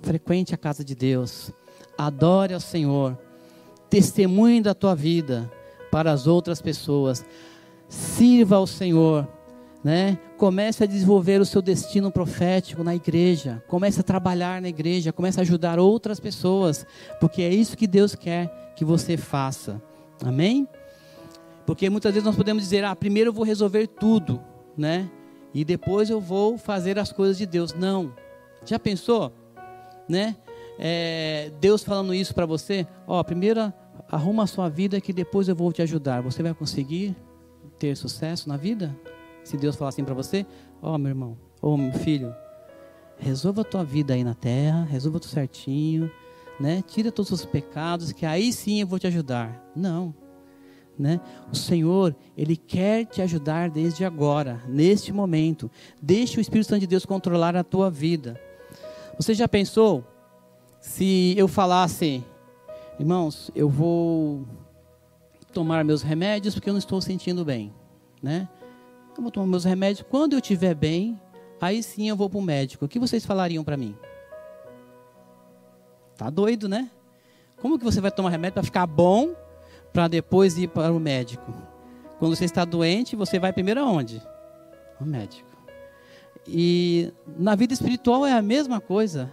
frequente 0.02 0.54
a 0.54 0.58
casa 0.58 0.84
de 0.84 0.94
Deus, 0.94 1.52
adore 1.98 2.54
ao 2.54 2.60
Senhor, 2.60 3.18
testemunhe 3.90 4.62
da 4.62 4.74
tua 4.74 4.96
vida, 4.96 5.52
para 5.92 6.12
as 6.12 6.28
outras 6.28 6.62
pessoas. 6.62 7.26
Sirva 7.88 8.58
ao 8.58 8.68
Senhor, 8.68 9.28
né? 9.84 10.18
Comece 10.38 10.84
a 10.84 10.88
desenvolver 10.88 11.42
o 11.42 11.46
seu 11.46 11.62
destino 11.62 12.12
profético 12.12 12.84
na 12.84 12.96
igreja. 12.96 13.64
Comece 13.68 14.00
a 14.00 14.04
trabalhar 14.04 14.62
na 14.62 14.70
igreja, 14.70 15.12
comece 15.12 15.40
a 15.40 15.42
ajudar 15.42 15.80
outras 15.80 16.20
pessoas, 16.20 16.86
porque 17.20 17.42
é 17.42 17.50
isso 17.50 17.78
que 17.78 17.88
Deus 17.88 18.16
quer 18.16 18.74
que 18.76 18.86
você 18.86 19.18
faça. 19.18 19.82
Amém? 20.24 20.68
Porque 21.66 21.90
muitas 21.90 22.14
vezes 22.14 22.26
nós 22.26 22.36
podemos 22.36 22.64
dizer: 22.64 22.84
"Ah, 22.84 22.96
primeiro 22.96 23.30
eu 23.30 23.34
vou 23.34 23.46
resolver 23.46 23.88
tudo", 23.88 24.42
né? 24.78 25.10
E 25.54 25.66
depois 25.66 26.10
eu 26.10 26.22
vou 26.22 26.58
fazer 26.58 27.00
as 27.00 27.12
coisas 27.12 27.38
de 27.38 27.46
Deus. 27.46 27.74
Não. 27.74 28.14
Já 28.66 28.78
pensou, 28.78 29.34
né? 30.08 30.36
É, 30.78 31.52
Deus 31.60 31.84
falando 31.84 32.14
isso 32.14 32.34
para 32.34 32.46
você, 32.46 32.88
ó, 33.06 33.22
primeiro 33.24 33.74
arruma 34.08 34.44
a 34.44 34.48
sua 34.48 34.70
vida 34.70 35.02
que 35.02 35.12
depois 35.12 35.48
eu 35.48 35.56
vou 35.56 35.72
te 35.72 35.82
ajudar. 35.82 36.22
Você 36.22 36.44
vai 36.44 36.54
conseguir 36.54 37.16
ter 37.78 37.96
sucesso 37.96 38.48
na 38.48 38.58
vida? 38.58 38.96
Se 39.44 39.58
Deus 39.58 39.76
falar 39.76 39.90
assim 39.90 40.04
para 40.04 40.14
você, 40.14 40.46
ó, 40.82 40.98
meu 40.98 41.10
irmão, 41.10 41.38
ô 41.62 41.76
meu 41.76 41.94
filho, 41.94 42.34
resolva 43.18 43.62
a 43.62 43.66
tua 43.66 43.84
vida 43.84 44.14
aí 44.14 44.24
na 44.24 44.34
terra, 44.34 44.84
resolva 44.84 45.20
tudo 45.20 45.32
certinho, 45.32 46.12
né? 46.60 46.84
Tira 46.88 47.12
todos 47.12 47.32
os 47.32 47.46
pecados, 47.46 48.12
que 48.12 48.26
aí 48.26 48.52
sim 48.52 48.82
eu 48.82 48.88
vou 48.88 49.00
te 49.00 49.08
ajudar. 49.08 49.72
Não. 49.76 50.14
Né? 50.98 51.22
O 51.50 51.56
Senhor, 51.56 52.14
Ele 52.38 52.58
quer 52.58 53.06
te 53.06 53.22
ajudar 53.22 53.70
desde 53.70 54.04
agora, 54.04 54.62
neste 54.68 55.14
momento. 55.14 55.72
Deixe 56.02 56.38
o 56.38 56.42
Espírito 56.42 56.68
Santo 56.68 56.82
de 56.82 56.88
Deus 56.88 57.06
controlar 57.06 57.56
a 57.56 57.64
tua 57.64 57.90
vida. 57.90 58.40
Você 59.18 59.34
já 59.34 59.48
pensou 59.48 60.04
se 60.82 61.34
eu 61.38 61.48
falasse, 61.48 62.24
irmãos, 63.00 63.50
eu 63.56 63.70
vou 63.70 64.46
tomar 65.54 65.84
meus 65.84 66.02
remédios 66.02 66.54
porque 66.54 66.70
eu 66.70 66.74
não 66.74 66.80
estou 66.80 67.02
sentindo 67.02 67.46
bem, 67.46 67.74
né? 68.22 68.48
Eu 69.18 69.24
vou 69.24 69.32
tomar 69.32 69.48
meus 69.48 69.64
remédios. 69.64 70.06
Quando 70.10 70.34
eu 70.34 70.40
estiver 70.40 70.76
bem, 70.76 71.20
aí 71.60 71.82
sim 71.82 72.10
eu 72.10 72.16
vou 72.16 72.30
para 72.30 72.40
o 72.40 72.42
médico. 72.42 72.86
O 72.86 72.88
que 72.88 73.00
vocês 73.00 73.26
falariam 73.26 73.64
para 73.64 73.78
mim? 73.78 73.96
Tá 76.16 76.30
doido, 76.30 76.68
né? 76.68 76.92
Como 77.62 77.78
que 77.78 77.86
você 77.86 78.00
vai 78.00 78.12
tomar 78.12 78.30
remédio 78.30 78.54
para 78.54 78.64
ficar 78.64 78.86
bom, 78.86 79.34
para 79.92 80.08
depois 80.08 80.58
ir 80.58 80.68
para 80.68 80.92
o 80.92 81.00
médico? 81.00 81.54
Quando 82.18 82.36
você 82.36 82.46
está 82.46 82.66
doente, 82.66 83.16
você 83.16 83.40
vai 83.40 83.54
primeiro 83.54 83.80
aonde? 83.82 84.22
Ao 85.00 85.06
médico. 85.06 85.50
E 86.48 87.14
na 87.38 87.56
vida 87.56 87.74
espiritual 87.74 88.26
é 88.26 88.34
a 88.34 88.42
mesma 88.42 88.82
coisa. 88.82 89.32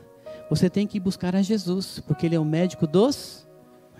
Você 0.48 0.70
tem 0.70 0.86
que 0.86 1.00
buscar 1.00 1.34
a 1.34 1.42
Jesus, 1.42 2.00
porque 2.06 2.26
Ele 2.26 2.36
é 2.36 2.40
o 2.40 2.44
médico 2.44 2.86
dos 2.86 3.45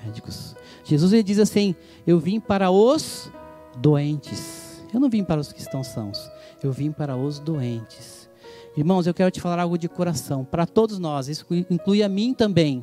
médicos. 0.05 0.55
Jesus 0.85 1.13
ele 1.13 1.23
diz 1.23 1.39
assim: 1.39 1.75
Eu 2.07 2.19
vim 2.19 2.41
para 2.41 2.71
os 2.71 3.31
doentes. 3.79 4.85
Eu 4.93 5.01
não 5.01 5.11
vim 5.11 5.25
para 5.25 5.41
os 5.41 5.53
que 5.53 5.61
estão 5.61 5.83
sãos. 5.83 6.31
Eu 6.63 6.73
vim 6.73 6.91
para 6.91 7.17
os 7.17 7.39
doentes. 7.39 8.29
Irmãos, 8.77 9.07
eu 9.07 9.15
quero 9.15 9.31
te 9.31 9.41
falar 9.41 9.59
algo 9.61 9.79
de 9.79 9.89
coração. 9.89 10.45
Para 10.45 10.67
todos 10.67 10.99
nós, 10.99 11.29
isso 11.29 11.47
inclui 11.71 12.03
a 12.03 12.09
mim 12.09 12.35
também. 12.35 12.83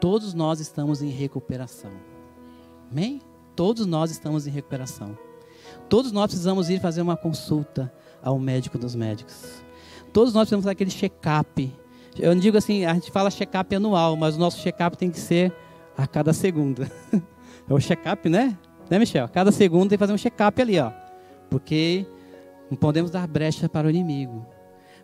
Todos 0.00 0.34
nós 0.34 0.60
estamos 0.60 1.02
em 1.02 1.10
recuperação. 1.10 1.92
Amém? 2.90 3.20
Todos 3.54 3.86
nós 3.86 4.10
estamos 4.10 4.46
em 4.46 4.50
recuperação. 4.50 5.16
Todos 5.88 6.10
nós 6.10 6.26
precisamos 6.26 6.70
ir 6.70 6.80
fazer 6.80 7.02
uma 7.02 7.16
consulta 7.16 7.92
ao 8.22 8.38
médico 8.38 8.78
dos 8.78 8.94
médicos. 8.94 9.62
Todos 10.12 10.34
nós 10.34 10.42
precisamos 10.42 10.64
fazer 10.64 10.72
aquele 10.72 10.90
check-up. 10.90 11.72
Eu 12.18 12.34
não 12.34 12.40
digo 12.40 12.56
assim, 12.56 12.84
a 12.84 12.94
gente 12.94 13.10
fala 13.10 13.30
check-up 13.30 13.74
anual, 13.74 14.16
mas 14.16 14.36
o 14.36 14.38
nosso 14.38 14.58
check-up 14.60 14.96
tem 14.96 15.10
que 15.10 15.20
ser 15.20 15.54
a 16.02 16.06
cada 16.06 16.32
segunda. 16.32 16.90
É 17.68 17.74
o 17.74 17.78
check-up, 17.78 18.28
né? 18.28 18.58
Né, 18.88 18.98
Michel? 18.98 19.28
Cada 19.28 19.52
segunda 19.52 19.90
tem 19.90 19.96
que 19.96 20.00
fazer 20.00 20.12
um 20.12 20.18
check-up 20.18 20.60
ali, 20.60 20.80
ó. 20.80 20.90
Porque 21.48 22.04
não 22.68 22.76
podemos 22.76 23.12
dar 23.12 23.28
brecha 23.28 23.68
para 23.68 23.86
o 23.86 23.90
inimigo 23.90 24.44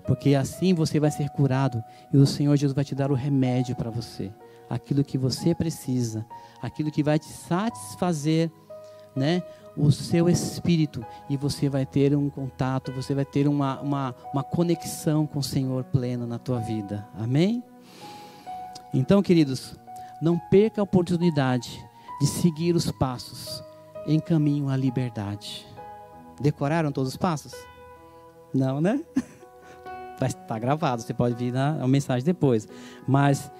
porque 0.07 0.34
assim 0.34 0.72
você 0.72 1.01
vai 1.01 1.11
ser 1.11 1.28
curado 1.30 1.82
e 2.12 2.16
o 2.16 2.26
Senhor 2.26 2.57
Jesus 2.57 2.74
vai 2.74 2.84
te 2.84 2.94
dar 2.94 3.11
o 3.11 3.14
remédio 3.14 3.74
para 3.74 3.90
você, 3.90 4.32
aquilo 4.70 5.05
que 5.05 5.18
você 5.18 5.55
precisa, 5.55 6.24
aquilo 6.62 6.90
que 6.90 7.03
vai 7.03 7.18
te 7.18 7.26
satisfazer, 7.26 8.51
né? 9.14 9.42
O 9.76 9.90
seu 9.92 10.26
espírito 10.26 11.05
e 11.28 11.36
você 11.36 11.68
vai 11.68 11.84
ter 11.84 12.16
um 12.16 12.30
contato, 12.30 12.92
você 12.92 13.14
vai 13.14 13.26
ter 13.26 13.47
uma, 13.47 13.78
uma, 13.80 14.14
uma 14.32 14.42
conexão 14.42 15.26
com 15.26 15.40
o 15.40 15.42
Senhor 15.42 15.84
plena 15.84 16.26
na 16.26 16.38
tua 16.38 16.61
vida, 16.61 17.07
amém? 17.18 17.62
Então, 18.94 19.22
queridos, 19.22 19.76
não 20.20 20.38
perca 20.38 20.80
a 20.80 20.84
oportunidade 20.84 21.84
de 22.20 22.26
seguir 22.26 22.74
os 22.74 22.90
passos 22.90 23.62
em 24.06 24.18
caminho 24.18 24.68
à 24.68 24.76
liberdade. 24.76 25.66
Decoraram 26.40 26.92
todos 26.92 27.12
os 27.12 27.16
passos? 27.16 27.52
Não, 28.54 28.80
né? 28.80 29.02
vai 30.18 30.28
estar 30.28 30.42
tá 30.42 30.58
gravado, 30.58 31.02
você 31.02 31.14
pode 31.14 31.34
vir 31.34 31.52
na 31.52 31.86
mensagem 31.86 32.24
depois. 32.24 32.66
Mas 33.06 33.50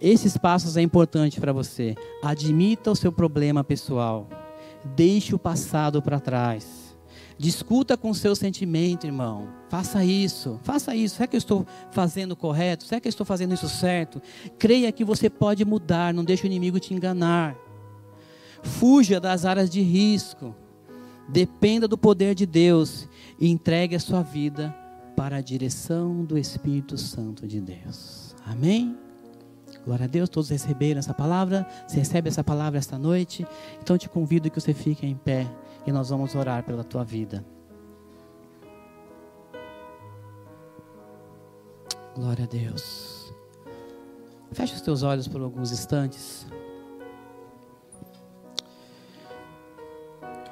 esses 0.00 0.36
passos 0.36 0.76
é 0.76 0.82
importante 0.82 1.40
para 1.40 1.52
você. 1.52 1.94
Admita 2.22 2.90
o 2.90 2.96
seu 2.96 3.12
problema 3.12 3.64
pessoal. 3.64 4.28
Deixe 4.84 5.34
o 5.34 5.38
passado 5.38 6.00
para 6.00 6.20
trás. 6.20 6.87
Discuta 7.38 7.96
com 7.96 8.10
o 8.10 8.14
seu 8.14 8.34
sentimento, 8.34 9.06
irmão. 9.06 9.48
Faça 9.68 10.04
isso. 10.04 10.58
Faça 10.64 10.94
isso. 10.96 11.14
Será 11.14 11.28
que 11.28 11.36
eu 11.36 11.38
estou 11.38 11.64
fazendo 11.92 12.34
correto? 12.34 12.84
Será 12.84 13.00
que 13.00 13.06
eu 13.06 13.10
estou 13.10 13.24
fazendo 13.24 13.54
isso 13.54 13.68
certo? 13.68 14.20
Creia 14.58 14.90
que 14.90 15.04
você 15.04 15.30
pode 15.30 15.64
mudar. 15.64 16.12
Não 16.12 16.24
deixe 16.24 16.42
o 16.42 16.46
inimigo 16.46 16.80
te 16.80 16.92
enganar. 16.92 17.56
Fuja 18.62 19.20
das 19.20 19.44
áreas 19.44 19.70
de 19.70 19.80
risco. 19.80 20.52
Dependa 21.28 21.86
do 21.86 21.96
poder 21.96 22.34
de 22.34 22.44
Deus 22.44 23.08
e 23.38 23.48
entregue 23.48 23.94
a 23.94 24.00
sua 24.00 24.22
vida 24.22 24.74
para 25.14 25.36
a 25.36 25.40
direção 25.40 26.24
do 26.24 26.36
Espírito 26.36 26.98
Santo 26.98 27.46
de 27.46 27.60
Deus. 27.60 28.34
Amém? 28.44 28.96
Glória 29.84 30.04
a 30.04 30.08
Deus, 30.08 30.28
todos 30.28 30.50
receberam 30.50 30.98
essa 30.98 31.14
palavra. 31.14 31.66
Você 31.86 31.98
recebe 31.98 32.28
essa 32.28 32.42
palavra 32.42 32.78
esta 32.78 32.98
noite. 32.98 33.46
Então 33.80 33.96
te 33.96 34.08
convido 34.08 34.50
que 34.50 34.60
você 34.60 34.74
fique 34.74 35.06
em 35.06 35.14
pé 35.14 35.46
e 35.88 35.92
nós 35.92 36.10
vamos 36.10 36.34
orar 36.34 36.62
pela 36.64 36.84
tua 36.84 37.02
vida. 37.02 37.42
Glória 42.14 42.44
a 42.44 42.46
Deus. 42.46 43.32
Feche 44.52 44.74
os 44.74 44.82
teus 44.82 45.02
olhos 45.02 45.26
por 45.26 45.40
alguns 45.40 45.72
instantes. 45.72 46.46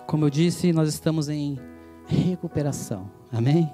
Como 0.07 0.25
eu 0.25 0.31
disse, 0.31 0.73
nós 0.73 0.89
estamos 0.89 1.29
em 1.29 1.59
recuperação. 2.07 3.11
Amém? 3.31 3.71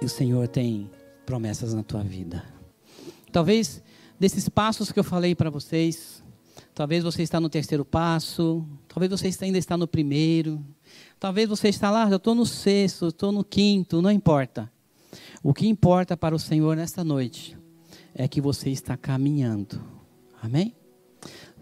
E 0.00 0.04
o 0.04 0.08
Senhor 0.08 0.48
tem 0.48 0.90
promessas 1.24 1.72
na 1.72 1.84
tua 1.84 2.02
vida. 2.02 2.42
Talvez 3.30 3.80
desses 4.18 4.48
passos 4.48 4.90
que 4.90 4.98
eu 4.98 5.04
falei 5.04 5.36
para 5.36 5.50
vocês, 5.50 6.21
talvez 6.74 7.04
você 7.04 7.22
está 7.22 7.40
no 7.40 7.48
terceiro 7.48 7.84
passo, 7.84 8.66
talvez 8.88 9.10
você 9.10 9.44
ainda 9.44 9.58
está 9.58 9.76
no 9.76 9.86
primeiro, 9.86 10.64
talvez 11.18 11.48
você 11.48 11.68
está 11.68 11.90
lá, 11.90 12.08
eu 12.10 12.16
estou 12.16 12.34
no 12.34 12.46
sexto, 12.46 13.08
estou 13.08 13.32
no 13.32 13.44
quinto, 13.44 14.00
não 14.00 14.10
importa. 14.10 14.70
O 15.42 15.52
que 15.52 15.66
importa 15.66 16.16
para 16.16 16.34
o 16.34 16.38
Senhor 16.38 16.76
nesta 16.76 17.04
noite 17.04 17.56
é 18.14 18.26
que 18.26 18.40
você 18.40 18.70
está 18.70 18.96
caminhando. 18.96 19.82
Amém? 20.40 20.74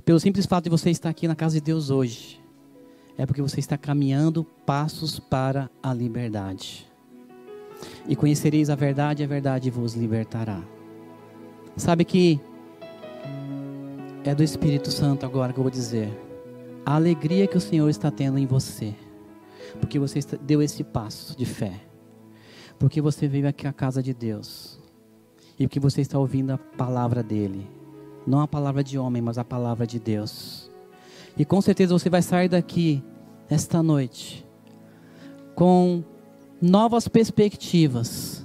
Pelo 0.05 0.21
simples 0.21 0.47
fato 0.47 0.65
de 0.65 0.71
você 0.71 0.91
estar 0.91 1.09
aqui 1.09 1.29
na 1.29 1.35
casa 1.35 1.55
de 1.57 1.61
Deus 1.61 1.91
hoje, 1.91 2.41
é 3.19 3.27
porque 3.27 3.43
você 3.43 3.61
está 3.61 3.77
caminhando 3.77 4.45
passos 4.45 5.19
para 5.19 5.71
a 5.83 5.93
liberdade. 5.93 6.87
E 8.09 8.17
conhecereis 8.17 8.71
a 8.71 8.75
verdade, 8.75 9.23
e 9.23 9.25
a 9.25 9.29
verdade 9.29 9.71
vos 9.71 9.95
libertará. 9.95 10.63
Sabe 11.77 12.05
que 12.05 12.41
é 14.25 14.35
do 14.35 14.43
Espírito 14.43 14.91
Santo 14.91 15.25
agora 15.25 15.53
que 15.53 15.59
eu 15.59 15.65
vou 15.65 15.71
dizer. 15.71 16.11
A 16.85 16.95
alegria 16.95 17.47
que 17.47 17.57
o 17.57 17.61
Senhor 17.61 17.89
está 17.89 18.11
tendo 18.11 18.39
em 18.39 18.47
você. 18.47 18.95
Porque 19.81 19.99
você 19.99 20.21
deu 20.41 20.61
esse 20.61 20.85
passo 20.85 21.37
de 21.37 21.47
fé. 21.47 21.81
Porque 22.79 23.01
você 23.01 23.27
veio 23.29 23.49
aqui 23.49 23.67
à 23.67 23.73
casa 23.73 24.03
de 24.03 24.13
Deus. 24.13 24.79
E 25.59 25.67
porque 25.67 25.81
você 25.81 26.01
está 26.01 26.19
ouvindo 26.19 26.51
a 26.51 26.59
palavra 26.59 27.23
dele. 27.23 27.69
Não 28.27 28.41
a 28.41 28.49
palavra 28.49 28.85
de 28.85 28.99
homem, 28.99 29.23
mas 29.23 29.39
a 29.39 29.45
palavra 29.45 29.87
de 29.87 29.99
Deus. 29.99 30.71
E 31.37 31.45
com 31.45 31.61
certeza 31.61 31.93
você 31.93 32.11
vai 32.11 32.23
sair 32.23 32.49
daqui 32.49 33.03
esta 33.49 33.83
noite 33.83 34.47
com 35.55 36.03
novas 36.61 37.09
perspectivas, 37.09 38.45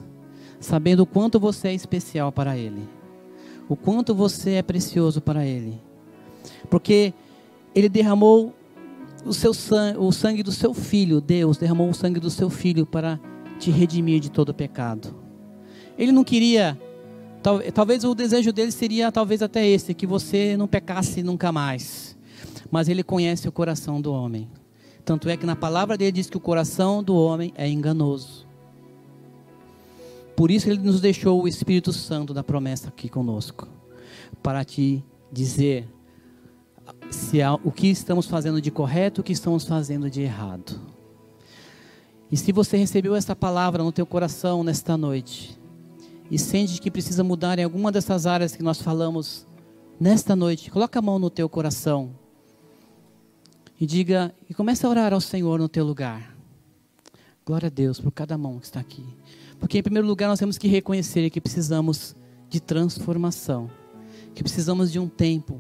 sabendo 0.59 1.03
o 1.03 1.05
quanto 1.05 1.39
você 1.39 1.69
é 1.69 1.73
especial 1.73 2.31
para 2.31 2.57
Ele, 2.57 2.87
o 3.67 3.75
quanto 3.75 4.13
você 4.13 4.51
é 4.51 4.61
precioso 4.61 5.21
para 5.21 5.45
Ele, 5.45 5.81
porque 6.69 7.13
Ele 7.73 7.89
derramou 7.89 8.53
o, 9.25 9.33
seu 9.33 9.53
sangue, 9.53 9.97
o 9.97 10.11
sangue 10.11 10.43
do 10.43 10.51
seu 10.51 10.73
filho, 10.73 11.19
Deus 11.19 11.57
derramou 11.57 11.89
o 11.89 11.93
sangue 11.93 12.19
do 12.19 12.29
seu 12.29 12.49
filho 12.49 12.85
para 12.85 13.19
te 13.59 13.71
redimir 13.71 14.19
de 14.19 14.29
todo 14.29 14.53
pecado. 14.53 15.15
Ele 15.97 16.11
não 16.11 16.23
queria, 16.23 16.79
tal, 17.41 17.59
talvez 17.73 18.03
o 18.03 18.13
desejo 18.13 18.53
dele 18.53 18.71
seria 18.71 19.11
talvez 19.11 19.41
até 19.41 19.65
esse, 19.67 19.93
que 19.93 20.05
você 20.05 20.55
não 20.55 20.67
pecasse 20.67 21.23
nunca 21.23 21.51
mais. 21.51 22.15
Mas 22.69 22.89
ele 22.89 23.03
conhece 23.03 23.47
o 23.47 23.51
coração 23.51 24.01
do 24.01 24.11
homem. 24.11 24.49
Tanto 25.03 25.29
é 25.29 25.37
que 25.37 25.45
na 25.45 25.55
palavra 25.55 25.97
dele 25.97 26.11
diz 26.11 26.29
que 26.29 26.37
o 26.37 26.41
coração 26.41 27.03
do 27.03 27.15
homem 27.15 27.53
é 27.55 27.69
enganoso. 27.69 28.44
Por 30.35 30.51
isso 30.51 30.69
ele 30.69 30.79
nos 30.79 30.99
deixou 30.99 31.41
o 31.41 31.47
Espírito 31.47 31.93
Santo 31.93 32.33
da 32.33 32.43
promessa 32.43 32.89
aqui 32.89 33.07
conosco, 33.07 33.67
para 34.43 34.63
te 34.65 35.03
dizer 35.31 35.87
se 37.09 37.41
há, 37.41 37.53
o 37.55 37.71
que 37.71 37.87
estamos 37.87 38.27
fazendo 38.27 38.61
de 38.61 38.69
correto, 38.69 39.21
o 39.21 39.23
que 39.23 39.33
estamos 39.33 39.65
fazendo 39.65 40.09
de 40.09 40.21
errado. 40.21 40.79
E 42.31 42.37
se 42.37 42.51
você 42.51 42.77
recebeu 42.77 43.15
essa 43.15 43.35
palavra 43.35 43.83
no 43.83 43.91
teu 43.91 44.05
coração 44.05 44.63
nesta 44.63 44.97
noite, 44.97 45.59
e 46.29 46.39
sente 46.39 46.81
que 46.81 46.89
precisa 46.89 47.23
mudar 47.23 47.59
em 47.59 47.63
alguma 47.63 47.91
dessas 47.91 48.25
áreas 48.25 48.55
que 48.55 48.63
nós 48.63 48.81
falamos 48.81 49.45
nesta 49.99 50.35
noite, 50.35 50.71
coloca 50.71 50.99
a 50.99 51.01
mão 51.01 51.19
no 51.19 51.29
teu 51.29 51.47
coração 51.47 52.11
e 53.79 53.85
diga 53.85 54.33
e 54.49 54.53
comece 54.53 54.85
a 54.85 54.89
orar 54.89 55.13
ao 55.13 55.21
Senhor 55.21 55.59
no 55.59 55.69
teu 55.69 55.85
lugar. 55.85 56.35
Glória 57.45 57.67
a 57.67 57.69
Deus 57.69 57.99
por 57.99 58.11
cada 58.11 58.37
mão 58.37 58.57
que 58.57 58.65
está 58.65 58.79
aqui. 58.79 59.05
Porque 59.65 59.79
em 59.79 59.81
primeiro 59.81 60.07
lugar 60.07 60.27
nós 60.27 60.37
temos 60.37 60.59
que 60.59 60.67
reconhecer 60.67 61.27
que 61.31 61.41
precisamos 61.41 62.15
de 62.47 62.59
transformação, 62.59 63.67
que 64.35 64.43
precisamos 64.43 64.91
de 64.91 64.99
um 64.99 65.07
tempo, 65.07 65.59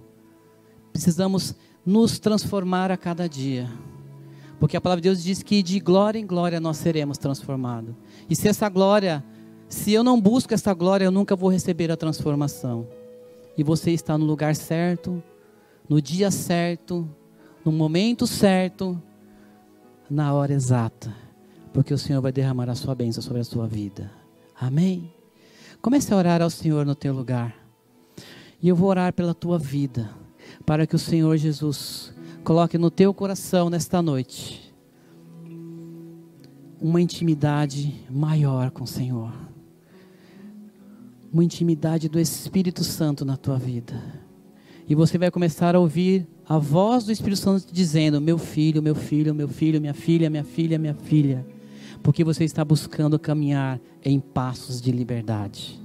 precisamos 0.93 1.55
nos 1.83 2.19
transformar 2.19 2.91
a 2.91 2.97
cada 2.97 3.27
dia. 3.27 3.67
Porque 4.59 4.77
a 4.77 4.81
palavra 4.81 5.01
de 5.01 5.09
Deus 5.09 5.23
diz 5.23 5.41
que 5.41 5.63
de 5.63 5.79
glória 5.79 6.19
em 6.19 6.27
glória 6.27 6.59
nós 6.59 6.77
seremos 6.77 7.17
transformados. 7.17 7.95
E 8.29 8.35
se 8.35 8.47
essa 8.47 8.69
glória, 8.69 9.25
se 9.67 9.91
eu 9.91 10.03
não 10.03 10.21
busco 10.21 10.53
essa 10.53 10.71
glória, 10.71 11.05
eu 11.05 11.11
nunca 11.11 11.35
vou 11.35 11.49
receber 11.49 11.91
a 11.91 11.97
transformação. 11.97 12.87
E 13.57 13.63
você 13.63 13.89
está 13.89 14.15
no 14.19 14.25
lugar 14.25 14.55
certo, 14.55 15.23
no 15.89 15.99
dia 15.99 16.29
certo, 16.29 17.09
no 17.65 17.71
momento 17.71 18.27
certo, 18.27 19.01
na 20.07 20.31
hora 20.31 20.53
exata. 20.53 21.24
Porque 21.75 21.93
o 21.93 21.97
Senhor 21.97 22.21
vai 22.21 22.31
derramar 22.31 22.71
a 22.71 22.75
sua 22.75 22.95
bênção 22.95 23.21
sobre 23.21 23.41
a 23.41 23.43
sua 23.43 23.67
vida. 23.67 24.09
Amém? 24.59 25.13
Comece 25.79 26.11
a 26.11 26.17
orar 26.17 26.41
ao 26.41 26.49
Senhor 26.49 26.87
no 26.87 26.95
teu 26.95 27.13
lugar. 27.13 27.55
E 28.59 28.67
eu 28.67 28.75
vou 28.75 28.89
orar 28.89 29.13
pela 29.13 29.35
tua 29.35 29.59
vida, 29.59 30.09
para 30.65 30.87
que 30.87 30.95
o 30.95 30.99
Senhor 30.99 31.37
Jesus 31.37 32.15
Coloque 32.45 32.77
no 32.77 32.91
teu 32.91 33.11
coração 33.11 33.71
nesta 33.71 34.03
noite 34.03 34.71
uma 36.79 37.01
intimidade 37.01 38.05
maior 38.07 38.69
com 38.69 38.83
o 38.83 38.87
Senhor. 38.87 39.33
Uma 41.33 41.43
intimidade 41.43 42.07
do 42.07 42.19
Espírito 42.19 42.83
Santo 42.83 43.25
na 43.25 43.35
tua 43.35 43.57
vida. 43.57 43.99
E 44.87 44.93
você 44.93 45.17
vai 45.17 45.31
começar 45.31 45.75
a 45.75 45.79
ouvir 45.79 46.27
a 46.47 46.59
voz 46.59 47.05
do 47.05 47.11
Espírito 47.11 47.39
Santo 47.39 47.73
dizendo: 47.73 48.21
Meu 48.21 48.37
filho, 48.37 48.79
meu 48.79 48.93
filho, 48.93 49.33
meu 49.33 49.47
filho, 49.47 49.81
minha 49.81 49.95
filha, 49.95 50.29
minha 50.29 50.43
filha, 50.43 50.77
minha 50.77 50.93
filha. 50.93 51.43
Porque 52.05 52.23
você 52.23 52.43
está 52.43 52.63
buscando 52.63 53.17
caminhar 53.17 53.81
em 54.03 54.19
passos 54.19 54.79
de 54.79 54.91
liberdade. 54.91 55.81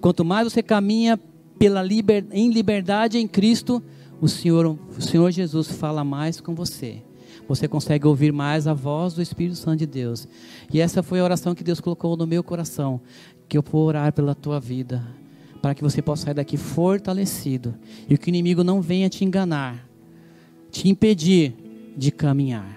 Quanto 0.00 0.24
mais 0.24 0.52
você 0.52 0.64
caminha 0.64 1.16
pela 1.60 1.80
liber, 1.80 2.26
em 2.32 2.50
liberdade 2.50 3.18
em 3.18 3.28
Cristo, 3.28 3.80
o 4.20 4.26
Senhor, 4.26 4.66
o 4.66 5.00
Senhor 5.00 5.30
Jesus 5.30 5.68
fala 5.70 6.02
mais 6.02 6.40
com 6.40 6.56
você. 6.56 7.04
Você 7.46 7.68
consegue 7.68 8.04
ouvir 8.04 8.32
mais 8.32 8.66
a 8.66 8.74
voz 8.74 9.14
do 9.14 9.22
Espírito 9.22 9.54
Santo 9.54 9.78
de 9.78 9.86
Deus. 9.86 10.26
E 10.72 10.80
essa 10.80 11.04
foi 11.04 11.20
a 11.20 11.24
oração 11.24 11.54
que 11.54 11.62
Deus 11.62 11.78
colocou 11.78 12.16
no 12.16 12.26
meu 12.26 12.42
coração, 12.42 13.00
que 13.48 13.56
eu 13.56 13.62
vou 13.62 13.86
orar 13.86 14.12
pela 14.12 14.34
tua 14.34 14.58
vida, 14.58 15.06
para 15.62 15.72
que 15.72 15.84
você 15.84 16.02
possa 16.02 16.24
sair 16.24 16.34
daqui 16.34 16.56
fortalecido 16.56 17.76
e 18.08 18.18
que 18.18 18.26
o 18.26 18.30
inimigo 18.30 18.64
não 18.64 18.82
venha 18.82 19.08
te 19.08 19.24
enganar, 19.24 19.88
te 20.68 20.88
impedir 20.88 21.54
de 21.96 22.10
caminhar. 22.10 22.76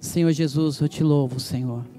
Senhor 0.00 0.32
Jesus, 0.32 0.80
eu 0.80 0.88
te 0.88 1.04
louvo, 1.04 1.38
Senhor. 1.38 1.94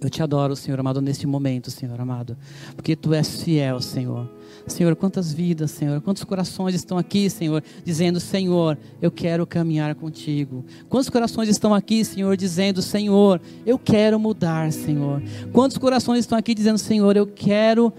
Eu 0.00 0.08
te 0.08 0.22
adoro, 0.22 0.54
Senhor 0.54 0.78
amado, 0.78 1.00
neste 1.00 1.26
momento, 1.26 1.70
Senhor 1.70 2.00
amado, 2.00 2.36
porque 2.76 2.94
tu 2.94 3.12
és 3.12 3.42
fiel, 3.42 3.80
Senhor. 3.80 4.30
Senhor, 4.66 4.94
quantas 4.94 5.32
vidas, 5.32 5.72
Senhor, 5.72 6.00
quantos 6.00 6.22
corações 6.22 6.74
estão 6.74 6.98
aqui, 6.98 7.28
Senhor, 7.28 7.62
dizendo: 7.84 8.20
Senhor, 8.20 8.78
eu 9.02 9.10
quero 9.10 9.46
caminhar 9.46 9.94
contigo. 9.96 10.64
Quantos 10.88 11.10
corações 11.10 11.48
estão 11.48 11.74
aqui, 11.74 12.04
Senhor, 12.04 12.36
dizendo: 12.36 12.80
Senhor, 12.80 13.40
eu 13.66 13.78
quero 13.78 14.20
mudar, 14.20 14.72
Senhor. 14.72 15.20
Quantos 15.52 15.78
corações 15.78 16.20
estão 16.20 16.38
aqui 16.38 16.54
dizendo: 16.54 16.78
Senhor, 16.78 17.16
eu 17.16 17.26
quero 17.26 17.92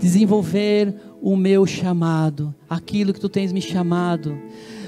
desenvolver 0.00 0.94
o 1.20 1.36
meu 1.36 1.66
chamado, 1.66 2.54
aquilo 2.68 3.12
que 3.12 3.20
tu 3.20 3.28
tens 3.28 3.52
me 3.52 3.60
chamado. 3.60 4.36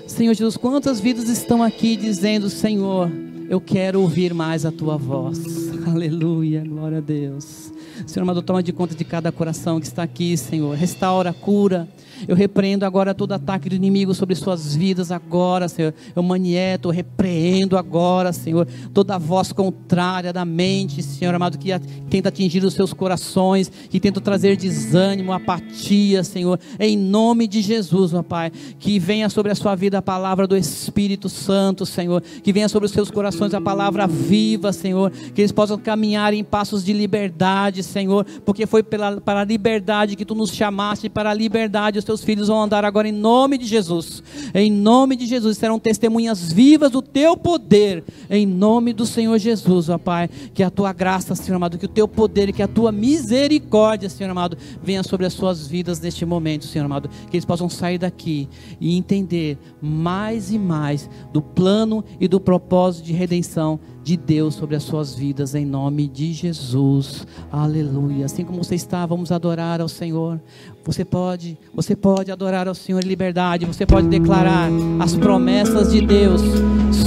Senhor 0.06 0.34
Jesus, 0.34 0.56
quantas 0.56 0.98
vidas 0.98 1.28
estão 1.28 1.62
aqui 1.62 1.94
dizendo: 1.96 2.48
Senhor, 2.48 3.10
eu 3.48 3.60
quero 3.60 4.00
ouvir 4.00 4.32
mais 4.32 4.64
a 4.64 4.72
tua 4.72 4.96
voz. 4.96 5.38
Aleluia, 5.86 6.64
glória 6.64 6.98
a 6.98 7.00
Deus. 7.00 7.72
Senhor 8.06 8.22
amado, 8.22 8.42
toma 8.42 8.62
de 8.62 8.72
conta 8.72 8.94
de 8.94 9.04
cada 9.04 9.30
coração 9.30 9.80
que 9.80 9.86
está 9.86 10.02
aqui, 10.02 10.36
Senhor. 10.36 10.74
Restaura, 10.76 11.32
cura. 11.32 11.88
Eu 12.26 12.36
repreendo 12.36 12.84
agora 12.84 13.14
todo 13.14 13.32
ataque 13.32 13.68
do 13.68 13.74
inimigo 13.74 14.14
sobre 14.14 14.34
suas 14.34 14.74
vidas 14.74 15.10
agora, 15.10 15.68
Senhor. 15.68 15.94
Eu 16.14 16.22
manieto, 16.22 16.88
eu 16.88 16.92
repreendo 16.92 17.76
agora, 17.76 18.32
Senhor, 18.32 18.66
toda 18.92 19.18
voz 19.18 19.52
contrária 19.52 20.32
da 20.32 20.44
mente, 20.44 21.02
Senhor 21.02 21.34
amado, 21.34 21.58
que 21.58 21.70
tenta 22.08 22.28
atingir 22.28 22.64
os 22.64 22.74
seus 22.74 22.92
corações, 22.92 23.70
que 23.90 24.00
tenta 24.00 24.20
trazer 24.20 24.56
desânimo, 24.56 25.32
apatia, 25.32 26.22
Senhor. 26.24 26.58
Em 26.78 26.96
nome 26.96 27.46
de 27.46 27.60
Jesus, 27.60 28.14
ó 28.14 28.22
Pai, 28.22 28.50
que 28.78 28.98
venha 28.98 29.28
sobre 29.28 29.52
a 29.52 29.54
sua 29.54 29.74
vida 29.74 29.98
a 29.98 30.02
palavra 30.02 30.46
do 30.46 30.56
Espírito 30.56 31.28
Santo, 31.28 31.84
Senhor. 31.84 32.22
Que 32.42 32.52
venha 32.52 32.68
sobre 32.68 32.86
os 32.86 32.92
seus 32.92 33.10
corações 33.10 33.54
a 33.54 33.60
palavra 33.60 34.06
viva, 34.06 34.72
Senhor. 34.72 35.10
Que 35.34 35.42
eles 35.42 35.52
possam 35.52 35.78
caminhar 35.78 36.32
em 36.32 36.44
passos 36.44 36.84
de 36.84 36.92
liberdade, 36.92 37.82
Senhor, 37.82 38.24
porque 38.44 38.66
foi 38.66 38.82
pela, 38.82 39.20
para 39.20 39.40
a 39.40 39.44
liberdade 39.44 40.16
que 40.16 40.24
tu 40.24 40.34
nos 40.34 40.52
chamaste, 40.52 41.08
para 41.08 41.30
a 41.30 41.34
liberdade 41.34 41.98
os 42.04 42.06
teus 42.06 42.24
filhos 42.24 42.48
vão 42.48 42.62
andar 42.62 42.84
agora 42.84 43.08
em 43.08 43.12
nome 43.12 43.56
de 43.56 43.64
Jesus. 43.64 44.22
Em 44.54 44.70
nome 44.70 45.16
de 45.16 45.26
Jesus, 45.26 45.56
serão 45.56 45.78
testemunhas 45.78 46.52
vivas 46.52 46.90
do 46.90 47.00
teu 47.00 47.36
poder, 47.36 48.04
em 48.28 48.46
nome 48.46 48.92
do 48.92 49.06
Senhor 49.06 49.38
Jesus, 49.38 49.88
ó 49.88 49.96
Pai. 49.96 50.28
Que 50.52 50.62
a 50.62 50.70
tua 50.70 50.92
graça, 50.92 51.34
Senhor 51.34 51.56
amado, 51.56 51.78
que 51.78 51.86
o 51.86 51.88
teu 51.88 52.06
poder, 52.06 52.52
que 52.52 52.62
a 52.62 52.68
tua 52.68 52.92
misericórdia, 52.92 54.10
Senhor 54.10 54.30
amado, 54.30 54.56
venha 54.82 55.02
sobre 55.02 55.24
as 55.24 55.32
suas 55.32 55.66
vidas 55.66 55.98
neste 55.98 56.26
momento, 56.26 56.66
Senhor 56.66 56.84
amado. 56.84 57.08
Que 57.30 57.36
eles 57.36 57.44
possam 57.44 57.68
sair 57.68 57.98
daqui 57.98 58.48
e 58.78 58.96
entender 58.96 59.56
mais 59.80 60.52
e 60.52 60.58
mais 60.58 61.08
do 61.32 61.40
plano 61.40 62.04
e 62.20 62.28
do 62.28 62.38
propósito 62.38 63.06
de 63.06 63.12
redenção 63.14 63.80
de 64.04 64.18
Deus 64.18 64.54
sobre 64.54 64.76
as 64.76 64.82
suas 64.82 65.14
vidas, 65.14 65.54
em 65.54 65.64
nome 65.64 66.06
de 66.06 66.34
Jesus. 66.34 67.26
Aleluia. 67.50 68.26
Assim 68.26 68.44
como 68.44 68.62
você 68.62 68.74
está, 68.74 69.06
vamos 69.06 69.32
adorar 69.32 69.80
ao 69.80 69.88
Senhor. 69.88 70.38
Você 70.84 71.06
pode, 71.06 71.58
você 71.74 71.96
pode 71.96 72.30
adorar 72.30 72.68
ao 72.68 72.74
Senhor 72.74 73.02
em 73.02 73.08
liberdade, 73.08 73.64
você 73.64 73.86
pode 73.86 74.06
declarar 74.08 74.68
as 75.00 75.16
promessas 75.16 75.90
de 75.90 76.02
Deus 76.02 76.42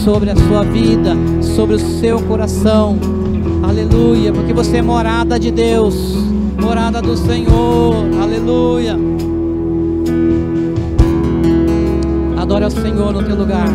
sobre 0.03 0.31
a 0.31 0.35
sua 0.35 0.63
vida, 0.63 1.11
sobre 1.55 1.75
o 1.75 1.79
seu 1.79 2.19
coração. 2.23 2.97
Aleluia, 3.63 4.33
porque 4.33 4.51
você 4.51 4.77
é 4.77 4.81
morada 4.81 5.39
de 5.39 5.51
Deus, 5.51 5.95
morada 6.59 6.99
do 6.99 7.15
Senhor. 7.15 7.93
Aleluia. 8.19 8.97
Adore 12.35 12.63
ao 12.63 12.71
Senhor 12.71 13.13
no 13.13 13.23
teu 13.23 13.35
lugar. 13.35 13.67